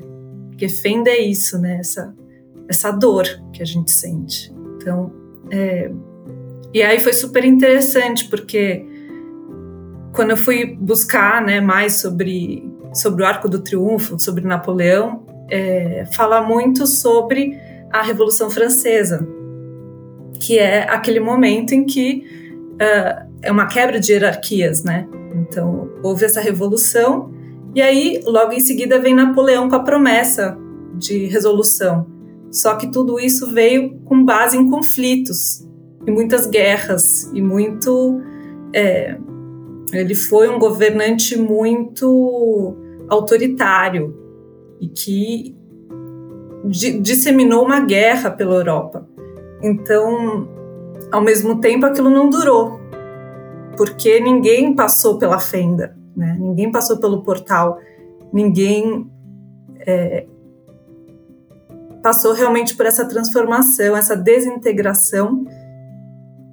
Porque 0.49 0.67
fenda 0.67 1.09
é 1.09 1.19
isso, 1.19 1.57
né? 1.57 1.77
Essa, 1.79 2.13
essa 2.67 2.91
dor 2.91 3.25
que 3.53 3.61
a 3.61 3.65
gente 3.65 3.89
sente. 3.91 4.53
Então, 4.75 5.11
é... 5.49 5.89
e 6.73 6.83
aí 6.83 6.99
foi 6.99 7.13
super 7.13 7.43
interessante 7.45 8.25
porque 8.25 8.85
quando 10.13 10.31
eu 10.31 10.37
fui 10.37 10.75
buscar 10.75 11.41
né, 11.41 11.61
mais 11.61 11.93
sobre, 12.01 12.69
sobre 12.93 13.23
o 13.23 13.25
Arco 13.25 13.47
do 13.47 13.59
Triunfo, 13.59 14.19
sobre 14.19 14.45
Napoleão, 14.45 15.25
é, 15.49 16.05
fala 16.13 16.41
muito 16.41 16.85
sobre 16.85 17.57
a 17.91 18.01
Revolução 18.01 18.49
Francesa, 18.49 19.27
que 20.39 20.57
é 20.57 20.83
aquele 20.89 21.19
momento 21.19 21.73
em 21.73 21.85
que 21.85 22.25
uh, 22.73 23.27
é 23.41 23.51
uma 23.51 23.65
quebra 23.65 23.99
de 23.99 24.11
hierarquias, 24.11 24.83
né? 24.83 25.07
Então, 25.35 25.89
houve 26.03 26.25
essa 26.25 26.41
revolução, 26.41 27.31
e 27.75 27.81
aí, 27.81 28.21
logo 28.25 28.53
em 28.53 28.59
seguida, 28.59 28.99
vem 28.99 29.13
Napoleão 29.13 29.69
com 29.69 29.75
a 29.75 29.83
promessa 29.83 30.57
de 30.95 31.25
resolução. 31.25 32.07
Só 32.51 32.75
que 32.75 32.91
tudo 32.91 33.19
isso 33.19 33.51
veio 33.51 33.99
com 34.05 34.23
base 34.23 34.57
em 34.57 34.69
conflitos, 34.69 35.67
e 36.05 36.11
muitas 36.11 36.47
guerras, 36.47 37.29
e 37.33 37.41
muito. 37.41 38.21
É, 38.73 39.17
ele 39.93 40.15
foi 40.15 40.49
um 40.49 40.59
governante 40.59 41.37
muito 41.37 42.75
autoritário 43.09 44.26
e 44.79 44.87
que 44.87 45.55
disseminou 47.01 47.63
uma 47.63 47.79
guerra 47.79 48.29
pela 48.29 48.55
Europa. 48.55 49.07
Então, 49.61 50.47
ao 51.11 51.21
mesmo 51.21 51.59
tempo, 51.59 51.85
aquilo 51.85 52.09
não 52.09 52.29
durou, 52.29 52.79
porque 53.75 54.19
ninguém 54.19 54.75
passou 54.75 55.17
pela 55.17 55.39
fenda, 55.39 55.95
né? 56.15 56.37
ninguém 56.39 56.71
passou 56.71 56.97
pelo 56.97 57.23
portal, 57.23 57.79
ninguém 58.33 59.09
é, 59.79 60.25
passou 62.03 62.33
realmente 62.33 62.75
por 62.75 62.85
essa 62.85 63.05
transformação, 63.05 63.95
essa 63.95 64.15
desintegração 64.15 65.45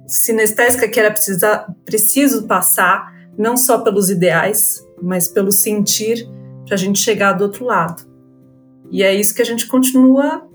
sinestésica 0.07 0.87
que 0.87 0.99
era 0.99 1.11
precisa, 1.11 1.65
preciso 1.83 2.47
passar 2.47 3.13
não 3.37 3.57
só 3.57 3.79
pelos 3.79 4.09
ideais, 4.09 4.85
mas 5.01 5.27
pelo 5.27 5.51
sentir 5.51 6.29
para 6.65 6.75
a 6.75 6.77
gente 6.77 6.99
chegar 6.99 7.33
do 7.33 7.43
outro 7.43 7.65
lado. 7.65 8.14
E 8.91 9.03
é 9.03 9.13
isso 9.13 9.33
que 9.35 9.41
a 9.41 9.45
gente 9.45 9.67
continua 9.67 10.47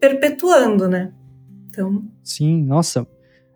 perpetuando, 0.00 0.88
né? 0.88 1.12
Então. 1.68 2.04
Sim, 2.22 2.62
nossa, 2.64 3.06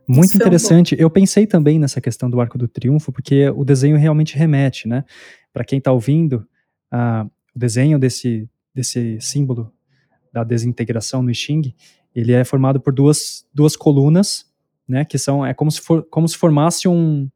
muito 0.08 0.36
interessante. 0.36 0.94
Um 0.94 0.98
Eu 0.98 1.10
pensei 1.10 1.46
também 1.46 1.78
nessa 1.78 2.00
questão 2.00 2.30
do 2.30 2.40
Arco 2.40 2.56
do 2.56 2.68
Triunfo, 2.68 3.12
porque 3.12 3.48
o 3.50 3.64
desenho 3.64 3.96
realmente 3.96 4.36
remete, 4.36 4.86
né? 4.86 5.04
Para 5.52 5.64
quem 5.64 5.78
está 5.78 5.92
ouvindo, 5.92 6.46
uh, 6.92 7.26
o 7.54 7.58
desenho 7.58 7.98
desse, 7.98 8.48
desse 8.74 9.20
símbolo 9.20 9.72
da 10.32 10.44
desintegração 10.44 11.22
no 11.22 11.34
Xing, 11.34 11.74
ele 12.14 12.32
é 12.32 12.44
formado 12.44 12.80
por 12.80 12.92
duas, 12.92 13.46
duas 13.52 13.76
colunas, 13.76 14.46
né? 14.88 15.04
Que 15.04 15.18
são 15.18 15.44
é 15.44 15.52
como 15.52 15.70
se 15.70 15.80
for, 15.80 16.04
como 16.04 16.28
se 16.28 16.36
formasse 16.36 16.86
um 16.86 17.28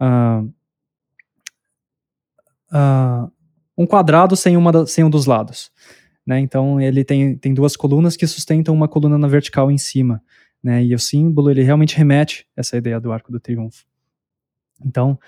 uh, 0.00 0.52
uh, 2.72 3.30
um 3.76 3.86
quadrado 3.86 4.36
sem, 4.36 4.56
uma 4.56 4.72
da, 4.72 4.86
sem 4.86 5.04
um 5.04 5.10
dos 5.10 5.26
lados. 5.26 5.70
Né? 6.26 6.40
Então 6.40 6.80
ele 6.80 7.04
tem, 7.04 7.36
tem 7.36 7.54
duas 7.54 7.76
colunas 7.76 8.16
que 8.16 8.26
sustentam 8.26 8.74
uma 8.74 8.88
coluna 8.88 9.18
na 9.18 9.28
vertical 9.28 9.70
em 9.70 9.78
cima. 9.78 10.22
Né? 10.62 10.84
E 10.84 10.94
o 10.94 10.98
símbolo 10.98 11.50
ele 11.50 11.62
realmente 11.62 11.96
remete 11.96 12.46
essa 12.56 12.76
ideia 12.76 13.00
do 13.00 13.12
arco 13.12 13.30
do 13.30 13.38
triunfo. 13.38 13.84
Então 14.84 15.18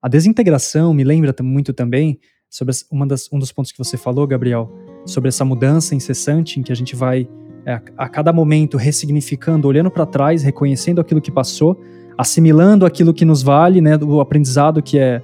a 0.00 0.08
desintegração 0.08 0.92
me 0.92 1.04
lembra 1.04 1.34
muito 1.42 1.72
também 1.72 2.18
sobre 2.50 2.74
uma 2.90 3.06
das, 3.06 3.32
um 3.32 3.38
dos 3.38 3.52
pontos 3.52 3.72
que 3.72 3.78
você 3.78 3.96
falou, 3.96 4.26
Gabriel, 4.26 4.70
sobre 5.06 5.28
essa 5.28 5.44
mudança 5.44 5.94
incessante 5.94 6.60
em 6.60 6.62
que 6.62 6.72
a 6.72 6.76
gente 6.76 6.94
vai 6.94 7.28
é, 7.64 7.80
a 7.96 8.08
cada 8.08 8.32
momento 8.32 8.76
ressignificando, 8.76 9.68
olhando 9.68 9.90
para 9.90 10.04
trás, 10.04 10.42
reconhecendo 10.42 11.00
aquilo 11.00 11.20
que 11.20 11.30
passou 11.30 11.80
assimilando 12.16 12.84
aquilo 12.86 13.14
que 13.14 13.24
nos 13.24 13.42
vale, 13.42 13.80
né, 13.80 13.96
o 13.96 14.20
aprendizado 14.20 14.82
que 14.82 14.98
é 14.98 15.22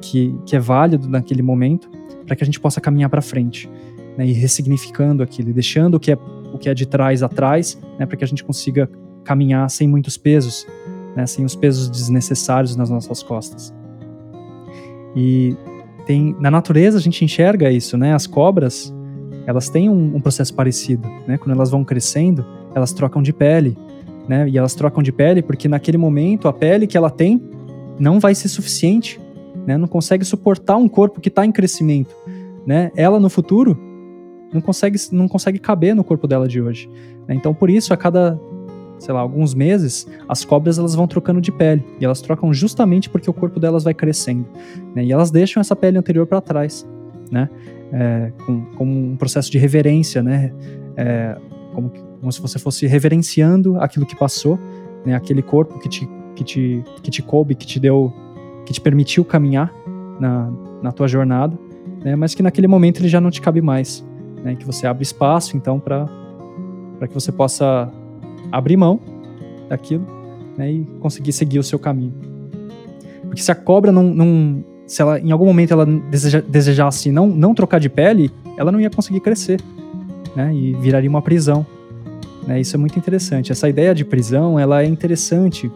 que, 0.00 0.36
que 0.44 0.56
é 0.56 0.58
válido 0.58 1.08
naquele 1.08 1.42
momento, 1.42 1.88
para 2.26 2.36
que 2.36 2.42
a 2.42 2.46
gente 2.46 2.60
possa 2.60 2.80
caminhar 2.80 3.10
para 3.10 3.22
frente, 3.22 3.68
né, 4.16 4.26
e 4.26 4.32
ressignificando 4.32 5.22
aquilo, 5.22 5.50
e 5.50 5.52
deixando 5.52 5.96
o 5.96 6.00
que 6.00 6.12
é 6.12 6.18
o 6.52 6.58
que 6.58 6.68
é 6.68 6.74
de 6.74 6.84
trás 6.84 7.22
atrás, 7.22 7.78
né, 7.98 8.04
para 8.04 8.16
que 8.16 8.24
a 8.24 8.26
gente 8.26 8.44
consiga 8.44 8.88
caminhar 9.24 9.70
sem 9.70 9.88
muitos 9.88 10.18
pesos, 10.18 10.66
né, 11.16 11.26
sem 11.26 11.44
os 11.44 11.56
pesos 11.56 11.88
desnecessários 11.88 12.76
nas 12.76 12.90
nossas 12.90 13.22
costas. 13.22 13.72
E 15.16 15.56
tem 16.06 16.36
na 16.40 16.50
natureza 16.50 16.98
a 16.98 17.00
gente 17.00 17.24
enxerga 17.24 17.70
isso, 17.70 17.96
né? 17.96 18.14
As 18.14 18.26
cobras, 18.26 18.92
elas 19.46 19.68
têm 19.68 19.88
um, 19.88 20.16
um 20.16 20.20
processo 20.20 20.54
parecido, 20.54 21.08
né? 21.26 21.38
Quando 21.38 21.54
elas 21.54 21.70
vão 21.70 21.84
crescendo, 21.84 22.44
elas 22.74 22.92
trocam 22.92 23.22
de 23.22 23.32
pele, 23.32 23.76
né? 24.28 24.48
E 24.48 24.58
elas 24.58 24.74
trocam 24.74 25.02
de 25.02 25.12
pele 25.12 25.42
porque 25.42 25.68
naquele 25.68 25.98
momento 25.98 26.48
a 26.48 26.52
pele 26.52 26.86
que 26.86 26.96
ela 26.96 27.10
tem 27.10 27.40
não 27.98 28.18
vai 28.18 28.34
ser 28.34 28.48
suficiente, 28.48 29.20
né? 29.66 29.76
Não 29.76 29.88
consegue 29.88 30.24
suportar 30.24 30.76
um 30.76 30.88
corpo 30.88 31.20
que 31.20 31.28
está 31.28 31.44
em 31.44 31.52
crescimento, 31.52 32.14
né? 32.66 32.90
Ela 32.96 33.18
no 33.18 33.28
futuro 33.28 33.78
não 34.52 34.60
consegue 34.60 34.98
não 35.10 35.28
consegue 35.28 35.58
caber 35.58 35.94
no 35.94 36.04
corpo 36.04 36.26
dela 36.26 36.46
de 36.46 36.60
hoje. 36.60 36.88
Né? 37.26 37.34
Então 37.34 37.54
por 37.54 37.70
isso 37.70 37.92
a 37.92 37.96
cada 37.96 38.38
sei 38.98 39.12
lá 39.12 39.20
alguns 39.20 39.54
meses 39.54 40.06
as 40.28 40.44
cobras 40.44 40.78
elas 40.78 40.94
vão 40.94 41.06
trocando 41.06 41.40
de 41.40 41.50
pele 41.50 41.84
e 41.98 42.04
elas 42.04 42.20
trocam 42.20 42.52
justamente 42.52 43.08
porque 43.10 43.28
o 43.28 43.32
corpo 43.32 43.58
delas 43.58 43.84
vai 43.84 43.94
crescendo, 43.94 44.46
né? 44.94 45.04
E 45.04 45.12
elas 45.12 45.30
deixam 45.30 45.60
essa 45.60 45.74
pele 45.74 45.98
anterior 45.98 46.26
para 46.26 46.40
trás, 46.40 46.86
né? 47.30 47.48
É, 47.92 48.32
com, 48.46 48.64
com 48.76 48.84
um 48.84 49.16
processo 49.16 49.50
de 49.50 49.58
reverência, 49.58 50.22
né? 50.22 50.52
É, 50.96 51.36
como 51.74 51.90
como 52.22 52.30
se 52.30 52.40
você 52.40 52.56
fosse 52.56 52.86
reverenciando 52.86 53.76
aquilo 53.80 54.06
que 54.06 54.14
passou, 54.14 54.56
né, 55.04 55.12
aquele 55.12 55.42
corpo 55.42 55.80
que 55.80 55.88
te, 55.88 56.08
que 56.36 56.44
te, 56.44 56.84
que 57.02 57.10
te 57.10 57.20
coube, 57.20 57.56
que 57.56 57.66
te 57.66 57.80
deu, 57.80 58.14
que 58.64 58.72
te 58.72 58.80
permitiu 58.80 59.24
caminhar 59.24 59.72
na, 60.18 60.52
na 60.82 60.92
tua 60.92 61.08
jornada, 61.08 61.58
né, 62.04 62.16
mas 62.16 62.34
que 62.34 62.42
naquele 62.42 62.66
momento 62.66 63.00
ele 63.00 63.08
já 63.08 63.20
não 63.20 63.30
te 63.30 63.40
cabe 63.40 63.60
mais, 63.60 64.04
né, 64.42 64.54
que 64.54 64.64
você 64.64 64.86
abre 64.86 65.02
espaço 65.02 65.56
então 65.56 65.78
para 65.78 66.08
que 67.08 67.14
você 67.14 67.32
possa 67.32 67.90
abrir 68.50 68.76
mão 68.76 69.00
daquilo 69.68 70.06
né, 70.56 70.70
e 70.70 70.84
conseguir 71.00 71.32
seguir 71.32 71.58
o 71.58 71.62
seu 71.62 71.78
caminho. 71.78 72.14
Porque 73.22 73.42
se 73.42 73.50
a 73.50 73.54
cobra 73.54 73.90
não, 73.90 74.02
não 74.02 74.64
se 74.86 75.00
ela 75.00 75.18
em 75.18 75.32
algum 75.32 75.46
momento 75.46 75.72
ela 75.72 75.86
deseja, 75.86 76.40
desejasse 76.40 77.10
não, 77.10 77.26
não 77.26 77.54
trocar 77.54 77.80
de 77.80 77.88
pele, 77.88 78.30
ela 78.56 78.70
não 78.70 78.80
ia 78.80 78.90
conseguir 78.90 79.20
crescer, 79.20 79.60
né, 80.36 80.54
e 80.54 80.74
viraria 80.74 81.08
uma 81.08 81.22
prisão. 81.22 81.66
Né? 82.46 82.60
Isso 82.60 82.76
é 82.76 82.78
muito 82.78 82.98
interessante. 82.98 83.52
Essa 83.52 83.68
ideia 83.68 83.94
de 83.94 84.04
prisão 84.04 84.58
ela 84.58 84.82
é 84.82 84.86
interessante 84.86 85.70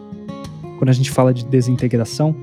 quando 0.77 0.89
a 0.89 0.93
gente 0.93 1.09
fala 1.09 1.33
de 1.33 1.45
desintegração, 1.45 2.35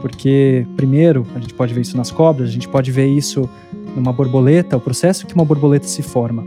porque, 0.00 0.66
primeiro, 0.76 1.26
a 1.34 1.38
gente 1.38 1.54
pode 1.54 1.74
ver 1.74 1.82
isso 1.82 1.96
nas 1.96 2.10
cobras, 2.10 2.48
a 2.48 2.52
gente 2.52 2.68
pode 2.68 2.90
ver 2.90 3.06
isso 3.06 3.48
numa 3.94 4.12
borboleta, 4.12 4.76
o 4.76 4.80
processo 4.80 5.26
que 5.26 5.34
uma 5.34 5.44
borboleta 5.44 5.86
se 5.86 6.02
forma. 6.02 6.44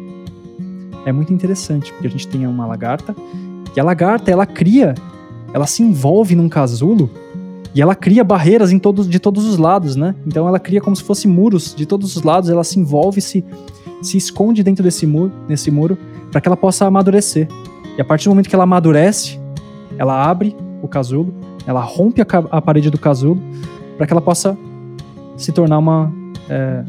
É 1.06 1.12
muito 1.12 1.34
interessante, 1.34 1.92
porque 1.92 2.08
a 2.08 2.10
gente 2.10 2.28
tem 2.28 2.46
uma 2.46 2.66
lagarta, 2.66 3.16
e 3.76 3.80
a 3.80 3.84
lagarta, 3.84 4.30
ela 4.32 4.46
cria, 4.46 4.94
ela 5.54 5.66
se 5.66 5.82
envolve 5.82 6.36
num 6.36 6.50
casulo, 6.50 7.10
e 7.74 7.82
ela 7.82 7.96
cria 7.96 8.24
barreiras 8.24 8.72
em 8.72 8.80
todos, 8.80 9.08
de 9.08 9.20
todos 9.20 9.46
os 9.46 9.58
lados, 9.58 9.96
né? 9.96 10.14
Então 10.28 10.48
ela 10.48 10.60
cria 10.60 10.82
como 10.82 10.96
se 10.96 11.04
fosse 11.04 11.28
muros 11.28 11.74
de 11.74 11.86
todos 11.86 12.16
os 12.16 12.24
lados, 12.24 12.50
ela 12.50 12.64
se 12.64 12.80
envolve, 12.80 13.22
se, 13.22 13.44
se 14.02 14.18
esconde 14.18 14.62
dentro 14.62 14.84
desse 14.84 15.08
muro, 15.08 15.32
nesse 15.48 15.72
muro, 15.72 15.98
para 16.32 16.42
que 16.42 16.50
ela 16.50 16.58
possa 16.58 16.86
amadurecer. 16.86 17.48
E 17.98 18.02
a 18.02 18.06
partir 18.06 18.26
do 18.26 18.32
momento 18.32 18.50
que 18.50 18.56
ela 18.56 18.66
amadurece, 18.66 19.40
ela 19.98 20.30
abre 20.30 20.56
o 20.82 20.88
casulo, 20.88 21.34
ela 21.66 21.82
rompe 21.82 22.22
a, 22.22 22.26
a 22.52 22.62
parede 22.62 22.90
do 22.90 22.98
casulo 22.98 23.42
para 23.98 24.08
que 24.08 24.14
ela 24.14 24.22
possa 24.22 24.58
se 25.38 25.52
tornar 25.52 25.78
uma. 25.78 26.12
É, 26.50 26.84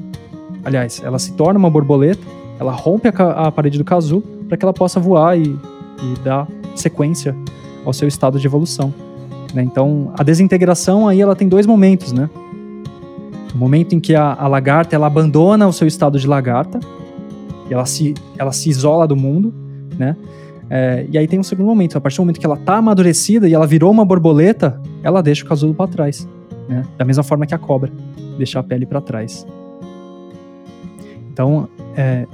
aliás, 0.64 1.02
ela 1.04 1.18
se 1.18 1.32
torna 1.32 1.58
uma 1.58 1.70
borboleta, 1.70 2.22
ela 2.58 2.72
rompe 2.72 3.08
a, 3.08 3.46
a 3.46 3.52
parede 3.52 3.78
do 3.78 3.84
casulo 3.84 4.22
para 4.48 4.56
que 4.56 4.64
ela 4.64 4.72
possa 4.72 5.00
voar 5.00 5.38
e, 5.38 5.44
e, 5.44 6.18
dar 6.24 6.46
sequência 6.74 7.34
ao 7.84 7.92
seu 7.92 8.08
estado 8.08 8.38
de 8.38 8.46
evolução. 8.46 8.92
Né? 9.54 9.62
Então, 9.62 10.12
a 10.18 10.22
desintegração 10.22 11.08
aí 11.08 11.20
ela 11.20 11.36
tem 11.36 11.48
dois 11.48 11.66
momentos, 11.66 12.12
né? 12.12 12.28
O 13.54 13.58
momento 13.58 13.94
em 13.94 14.00
que 14.00 14.14
a, 14.14 14.32
a 14.32 14.48
lagarta 14.48 14.96
ela 14.96 15.06
abandona 15.06 15.66
o 15.68 15.72
seu 15.72 15.86
estado 15.86 16.18
de 16.18 16.26
lagarta 16.26 16.80
ela 17.72 17.86
se, 17.86 18.14
ela 18.38 18.52
se 18.52 18.68
isola 18.68 19.06
do 19.06 19.16
mundo, 19.16 19.52
né? 19.98 20.16
É, 20.74 21.04
e 21.10 21.18
aí 21.18 21.28
tem 21.28 21.38
um 21.38 21.42
segundo 21.42 21.66
momento. 21.66 21.98
A 21.98 22.00
partir 22.00 22.16
do 22.16 22.22
momento 22.22 22.40
que 22.40 22.46
ela 22.46 22.56
tá 22.56 22.76
amadurecida 22.76 23.46
e 23.46 23.52
ela 23.52 23.66
virou 23.66 23.90
uma 23.90 24.06
borboleta, 24.06 24.80
ela 25.02 25.22
deixa 25.22 25.44
o 25.44 25.46
casulo 25.46 25.74
para 25.74 25.86
trás. 25.86 26.26
Né? 26.66 26.82
Da 26.96 27.04
mesma 27.04 27.22
forma 27.22 27.46
que 27.46 27.54
a 27.54 27.58
cobra 27.58 27.92
deixa 28.38 28.58
a 28.58 28.62
pele 28.62 28.86
para 28.86 28.98
trás. 29.02 29.46
Então, 31.30 31.68
é, 31.94 32.26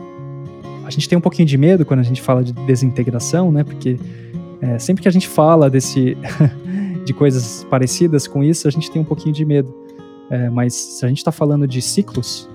a 0.85 0.91
gente 0.91 1.09
tem 1.09 1.19
um 1.19 1.21
pouquinho 1.21 1.49
de 1.49 1.59
medo 1.59 1.85
quando 1.85 1.99
a 1.99 2.05
gente 2.05 2.23
fala 2.23 2.45
de 2.45 2.53
desintegração, 2.53 3.51
né? 3.51 3.65
Porque 3.65 3.99
é, 4.61 4.79
sempre 4.79 5.03
que 5.03 5.09
a 5.09 5.13
gente 5.13 5.27
fala 5.27 5.69
desse 5.69 6.17
de 7.05 7.13
coisas 7.13 7.67
parecidas 7.69 8.29
com 8.29 8.45
isso, 8.45 8.69
a 8.69 8.71
gente 8.71 8.89
tem 8.89 9.03
um 9.03 9.05
pouquinho 9.05 9.35
de 9.35 9.45
medo. 9.45 9.75
É, 10.31 10.49
mas 10.49 10.75
se 10.75 11.05
a 11.05 11.09
gente 11.09 11.19
está 11.19 11.33
falando 11.33 11.67
de 11.67 11.83
ciclos, 11.83 12.49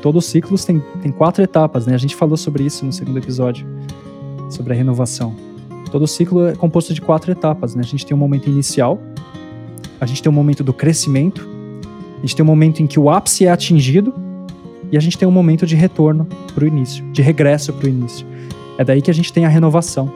todos 0.00 0.24
os 0.24 0.30
ciclos 0.30 0.64
tem, 0.64 0.82
tem 1.00 1.12
quatro 1.12 1.40
etapas, 1.40 1.86
né? 1.86 1.94
A 1.94 1.98
gente 1.98 2.16
falou 2.16 2.36
sobre 2.36 2.64
isso 2.64 2.84
no 2.84 2.92
segundo 2.92 3.18
episódio 3.18 3.64
sobre 4.52 4.72
a 4.72 4.76
renovação. 4.76 5.34
Todo 5.90 6.06
ciclo 6.06 6.46
é 6.46 6.54
composto 6.54 6.94
de 6.94 7.00
quatro 7.00 7.30
etapas, 7.30 7.74
né? 7.74 7.82
A 7.84 7.86
gente 7.86 8.06
tem 8.06 8.16
um 8.16 8.18
momento 8.20 8.48
inicial, 8.48 8.98
a 10.00 10.06
gente 10.06 10.22
tem 10.22 10.30
um 10.30 10.34
momento 10.34 10.64
do 10.64 10.72
crescimento, 10.72 11.46
a 12.18 12.20
gente 12.22 12.34
tem 12.34 12.42
um 12.42 12.46
momento 12.46 12.82
em 12.82 12.86
que 12.86 12.98
o 12.98 13.10
ápice 13.10 13.44
é 13.44 13.50
atingido 13.50 14.14
e 14.90 14.96
a 14.96 15.00
gente 15.00 15.18
tem 15.18 15.28
um 15.28 15.32
momento 15.32 15.66
de 15.66 15.76
retorno 15.76 16.26
para 16.54 16.64
o 16.64 16.66
início, 16.66 17.04
de 17.12 17.20
regresso 17.20 17.72
para 17.72 17.86
o 17.86 17.88
início. 17.88 18.26
É 18.78 18.84
daí 18.84 19.02
que 19.02 19.10
a 19.10 19.14
gente 19.14 19.32
tem 19.32 19.44
a 19.44 19.48
renovação. 19.48 20.10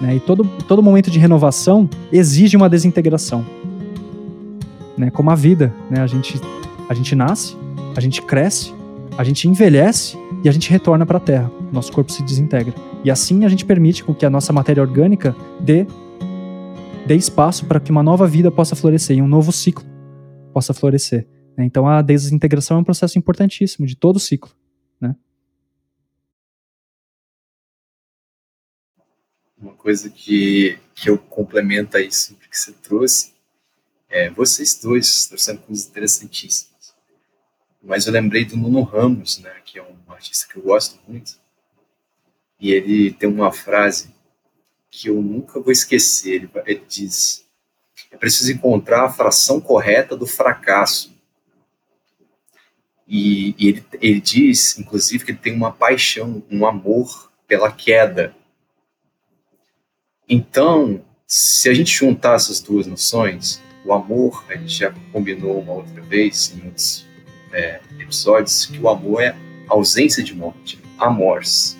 Né? 0.00 0.16
E 0.16 0.20
todo, 0.20 0.44
todo 0.66 0.82
momento 0.82 1.10
de 1.10 1.18
renovação 1.18 1.88
exige 2.10 2.56
uma 2.56 2.68
desintegração. 2.68 3.44
Né? 4.96 5.10
Como 5.10 5.30
a 5.30 5.34
vida, 5.34 5.72
né? 5.88 6.00
a, 6.00 6.06
gente, 6.06 6.40
a 6.88 6.94
gente 6.94 7.14
nasce, 7.14 7.56
a 7.96 8.00
gente 8.00 8.22
cresce, 8.22 8.72
a 9.20 9.24
gente 9.24 9.46
envelhece 9.46 10.16
e 10.42 10.48
a 10.48 10.52
gente 10.52 10.70
retorna 10.70 11.04
para 11.04 11.18
a 11.18 11.20
Terra. 11.20 11.52
Nosso 11.70 11.92
corpo 11.92 12.10
se 12.10 12.22
desintegra. 12.22 12.74
E 13.04 13.10
assim 13.10 13.44
a 13.44 13.50
gente 13.50 13.66
permite 13.66 14.02
com 14.02 14.14
que 14.14 14.24
a 14.24 14.30
nossa 14.30 14.50
matéria 14.50 14.82
orgânica 14.82 15.36
dê, 15.60 15.86
dê 17.06 17.16
espaço 17.16 17.66
para 17.66 17.78
que 17.78 17.90
uma 17.90 18.02
nova 18.02 18.26
vida 18.26 18.50
possa 18.50 18.74
florescer 18.74 19.18
e 19.18 19.20
um 19.20 19.28
novo 19.28 19.52
ciclo 19.52 19.84
possa 20.54 20.72
florescer. 20.72 21.28
Né? 21.54 21.66
Então 21.66 21.86
a 21.86 22.00
desintegração 22.00 22.78
é 22.78 22.80
um 22.80 22.84
processo 22.84 23.18
importantíssimo 23.18 23.86
de 23.86 23.94
todo 23.94 24.16
o 24.16 24.18
ciclo. 24.18 24.52
Né? 24.98 25.14
Uma 29.60 29.74
coisa 29.74 30.08
que, 30.08 30.78
que 30.94 31.10
eu 31.10 31.18
complemento 31.18 31.98
a 31.98 32.00
isso 32.00 32.34
que 32.50 32.58
você 32.58 32.72
trouxe 32.72 33.34
é 34.08 34.30
vocês 34.30 34.80
dois 34.82 35.26
trouxeram 35.26 35.58
coisas 35.58 35.86
interessantíssimas. 35.86 36.69
Mas 37.82 38.06
eu 38.06 38.12
lembrei 38.12 38.44
do 38.44 38.56
Nuno 38.56 38.82
Ramos, 38.82 39.38
né, 39.38 39.54
que 39.64 39.78
é 39.78 39.82
um 39.82 40.12
artista 40.12 40.52
que 40.52 40.58
eu 40.58 40.62
gosto 40.62 40.98
muito, 41.08 41.38
e 42.60 42.72
ele 42.72 43.12
tem 43.12 43.28
uma 43.28 43.50
frase 43.50 44.14
que 44.90 45.08
eu 45.08 45.22
nunca 45.22 45.60
vou 45.60 45.72
esquecer. 45.72 46.34
Ele, 46.34 46.50
ele 46.66 46.84
diz: 46.86 47.46
é 48.10 48.16
preciso 48.16 48.52
encontrar 48.52 49.04
a 49.04 49.12
fração 49.12 49.60
correta 49.60 50.16
do 50.16 50.26
fracasso. 50.26 51.18
E, 53.08 53.54
e 53.58 53.68
ele, 53.68 53.84
ele 54.00 54.20
diz, 54.20 54.78
inclusive, 54.78 55.24
que 55.24 55.30
ele 55.32 55.38
tem 55.38 55.54
uma 55.54 55.72
paixão, 55.72 56.42
um 56.50 56.66
amor 56.66 57.32
pela 57.48 57.72
queda. 57.72 58.36
Então, 60.28 61.04
se 61.26 61.68
a 61.68 61.74
gente 61.74 61.92
juntar 61.92 62.34
essas 62.34 62.60
duas 62.60 62.86
noções, 62.86 63.60
o 63.84 63.92
amor, 63.92 64.44
a 64.48 64.54
gente 64.54 64.74
já 64.74 64.92
combinou 65.12 65.60
uma 65.60 65.72
outra 65.72 66.00
vez 66.02 66.54
em 66.54 66.66
outros 66.66 67.09
é, 67.52 67.80
episódios, 67.98 68.66
que 68.66 68.78
o 68.78 68.88
amor 68.88 69.22
é 69.22 69.34
ausência 69.68 70.22
de 70.22 70.34
morte, 70.34 70.80
amors. 70.98 71.76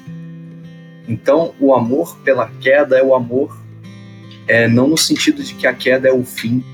Então, 1.08 1.54
o 1.60 1.74
amor 1.74 2.16
pela 2.18 2.48
queda 2.60 2.96
é 2.96 3.02
o 3.02 3.14
amor, 3.14 3.58
é, 4.46 4.68
não 4.68 4.88
no 4.88 4.96
sentido 4.96 5.42
de 5.42 5.54
que 5.54 5.66
a 5.66 5.74
queda 5.74 6.08
é 6.08 6.12
o 6.12 6.24
fim, 6.24 6.64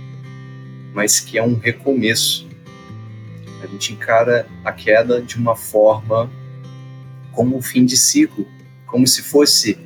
mas 0.94 1.20
que 1.20 1.38
é 1.38 1.42
um 1.42 1.54
recomeço. 1.54 2.46
A 3.62 3.66
gente 3.66 3.92
encara 3.92 4.46
a 4.64 4.72
queda 4.72 5.20
de 5.20 5.36
uma 5.36 5.56
forma 5.56 6.30
como 7.32 7.56
o 7.56 7.62
fim 7.62 7.84
de 7.84 7.96
ciclo, 7.96 8.46
como 8.86 9.06
se 9.06 9.22
fosse 9.22 9.78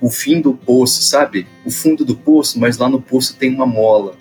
o 0.00 0.10
fim 0.10 0.40
do 0.40 0.54
poço, 0.54 1.02
sabe? 1.02 1.46
O 1.64 1.70
fundo 1.70 2.04
do 2.04 2.16
poço, 2.16 2.58
mas 2.58 2.76
lá 2.78 2.88
no 2.88 3.00
poço 3.00 3.36
tem 3.36 3.54
uma 3.54 3.66
mola. 3.66 4.16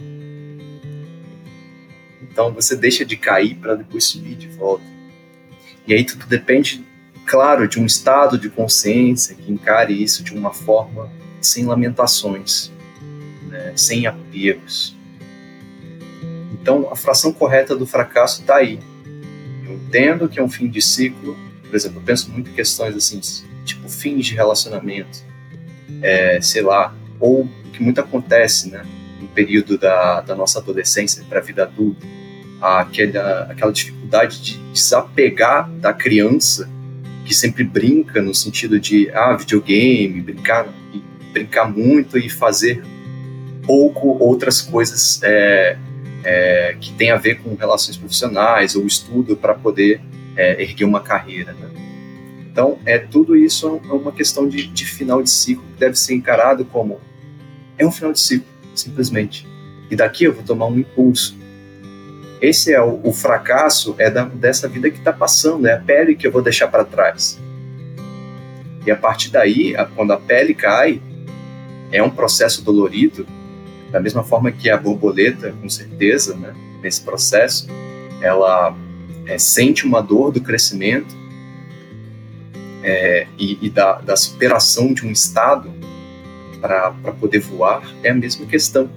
Então 2.31 2.53
você 2.53 2.75
deixa 2.75 3.05
de 3.05 3.17
cair 3.17 3.55
para 3.55 3.75
depois 3.75 4.03
subir 4.05 4.35
de 4.35 4.47
volta. 4.47 4.83
E 5.87 5.93
aí 5.93 6.03
tudo 6.03 6.25
depende 6.25 6.83
claro, 7.29 7.67
de 7.67 7.79
um 7.79 7.85
estado 7.85 8.39
de 8.39 8.49
consciência 8.49 9.35
que 9.35 9.51
encare 9.51 9.93
isso 9.93 10.23
de 10.23 10.33
uma 10.33 10.51
forma 10.51 11.11
sem 11.39 11.63
lamentações, 11.63 12.71
né, 13.47 13.71
sem 13.75 14.07
apegos. 14.07 14.97
Então, 16.51 16.89
a 16.91 16.95
fração 16.95 17.31
correta 17.31 17.75
do 17.75 17.85
fracasso 17.85 18.41
está 18.41 18.55
aí. 18.55 18.79
Eu 19.63 19.75
entendo 19.75 20.27
que 20.27 20.39
é 20.39 20.43
um 20.43 20.49
fim 20.49 20.67
de 20.67 20.81
ciclo. 20.81 21.37
Por 21.61 21.75
exemplo, 21.75 21.99
eu 21.99 22.03
penso 22.03 22.31
muito 22.31 22.49
em 22.49 22.53
questões 22.53 22.95
assim, 22.95 23.21
tipo 23.63 23.87
fins 23.87 24.25
de 24.25 24.33
relacionamento, 24.33 25.19
é, 26.01 26.41
sei 26.41 26.63
lá, 26.63 26.95
ou 27.19 27.43
o 27.43 27.71
que 27.71 27.83
muito 27.83 28.01
acontece, 28.01 28.71
né, 28.71 28.83
no 29.21 29.27
período 29.27 29.77
da, 29.77 30.21
da 30.21 30.35
nossa 30.35 30.57
adolescência 30.57 31.23
para 31.29 31.37
a 31.37 31.43
vida 31.43 31.61
adulta, 31.61 32.07
aquela, 32.61 33.43
aquela 33.43 33.71
dificuldade 33.71 34.41
de 34.41 34.57
desapegar 34.71 35.69
da 35.69 35.93
criança 35.93 36.69
que 37.25 37.33
sempre 37.33 37.63
brinca 37.63 38.21
no 38.21 38.33
sentido 38.33 38.79
de 38.79 39.09
ah, 39.11 39.35
videogame, 39.35 40.21
brincar, 40.21 40.67
brincar 41.31 41.69
muito 41.69 42.17
e 42.17 42.29
fazer 42.29 42.83
pouco 43.63 44.17
outras 44.19 44.61
coisas 44.61 45.21
é, 45.21 45.77
é, 46.23 46.75
que 46.79 46.91
tem 46.93 47.11
a 47.11 47.17
ver 47.17 47.35
com 47.35 47.53
relações 47.55 47.97
profissionais 47.97 48.75
ou 48.75 48.85
estudo 48.85 49.37
para 49.37 49.53
poder 49.53 50.01
é, 50.35 50.61
erguer 50.61 50.85
uma 50.85 51.01
carreira. 51.01 51.53
Né? 51.53 51.69
Então, 52.51 52.79
é 52.85 52.97
tudo 52.97 53.35
isso 53.35 53.79
é 53.89 53.93
uma 53.93 54.11
questão 54.11 54.49
de, 54.49 54.65
de 54.67 54.85
final 54.85 55.21
de 55.21 55.29
ciclo 55.29 55.63
que 55.73 55.79
deve 55.79 55.95
ser 55.95 56.15
encarado 56.15 56.65
como 56.65 56.99
é 57.77 57.85
um 57.85 57.91
final 57.91 58.11
de 58.11 58.19
ciclo, 58.19 58.47
simplesmente. 58.75 59.47
E 59.89 59.95
daqui 59.95 60.23
eu 60.23 60.33
vou 60.33 60.43
tomar 60.43 60.65
um 60.65 60.77
impulso 60.77 61.37
esse 62.41 62.73
é 62.73 62.81
o, 62.81 62.99
o 63.03 63.13
fracasso 63.13 63.95
é 63.97 64.09
da, 64.09 64.23
dessa 64.23 64.67
vida 64.67 64.89
que 64.89 64.97
está 64.97 65.11
passando, 65.11 65.67
é 65.67 65.73
a 65.73 65.79
pele 65.79 66.15
que 66.15 66.25
eu 66.25 66.31
vou 66.31 66.41
deixar 66.41 66.67
para 66.67 66.83
trás. 66.83 67.39
E 68.85 68.91
a 68.91 68.95
partir 68.95 69.29
daí, 69.29 69.75
a, 69.75 69.85
quando 69.85 70.11
a 70.11 70.17
pele 70.17 70.53
cai, 70.53 71.01
é 71.91 72.01
um 72.01 72.09
processo 72.09 72.63
dolorido, 72.63 73.25
da 73.91 73.99
mesma 73.99 74.23
forma 74.23 74.51
que 74.51 74.69
a 74.69 74.77
borboleta, 74.77 75.53
com 75.61 75.67
certeza, 75.67 76.35
né, 76.35 76.53
nesse 76.81 77.01
processo, 77.01 77.67
ela 78.21 78.75
é, 79.25 79.37
sente 79.37 79.85
uma 79.85 80.01
dor 80.01 80.31
do 80.31 80.41
crescimento 80.41 81.15
é, 82.83 83.27
e, 83.37 83.57
e 83.65 83.69
da, 83.69 83.99
da 83.99 84.15
superação 84.15 84.93
de 84.93 85.05
um 85.05 85.11
estado 85.11 85.71
para 86.61 86.91
poder 87.19 87.39
voar, 87.39 87.81
é 88.03 88.09
a 88.09 88.13
mesma 88.13 88.45
questão. 88.45 88.89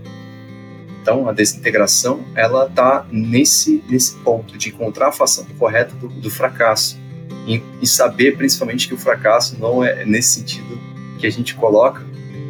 Então, 1.02 1.28
a 1.28 1.32
desintegração, 1.32 2.24
ela 2.36 2.66
está 2.66 3.04
nesse, 3.10 3.82
nesse 3.88 4.14
ponto 4.18 4.56
de 4.56 4.68
encontrar 4.68 5.08
a 5.08 5.12
fação 5.12 5.44
correta 5.58 5.92
do, 5.96 6.08
do 6.08 6.30
fracasso 6.30 6.96
e, 7.44 7.60
e, 7.82 7.86
saber, 7.88 8.36
principalmente, 8.36 8.86
que 8.86 8.94
o 8.94 8.96
fracasso 8.96 9.58
não 9.58 9.84
é 9.84 10.04
nesse 10.04 10.38
sentido 10.38 10.78
que 11.18 11.26
a 11.26 11.30
gente 11.30 11.56
coloca 11.56 12.06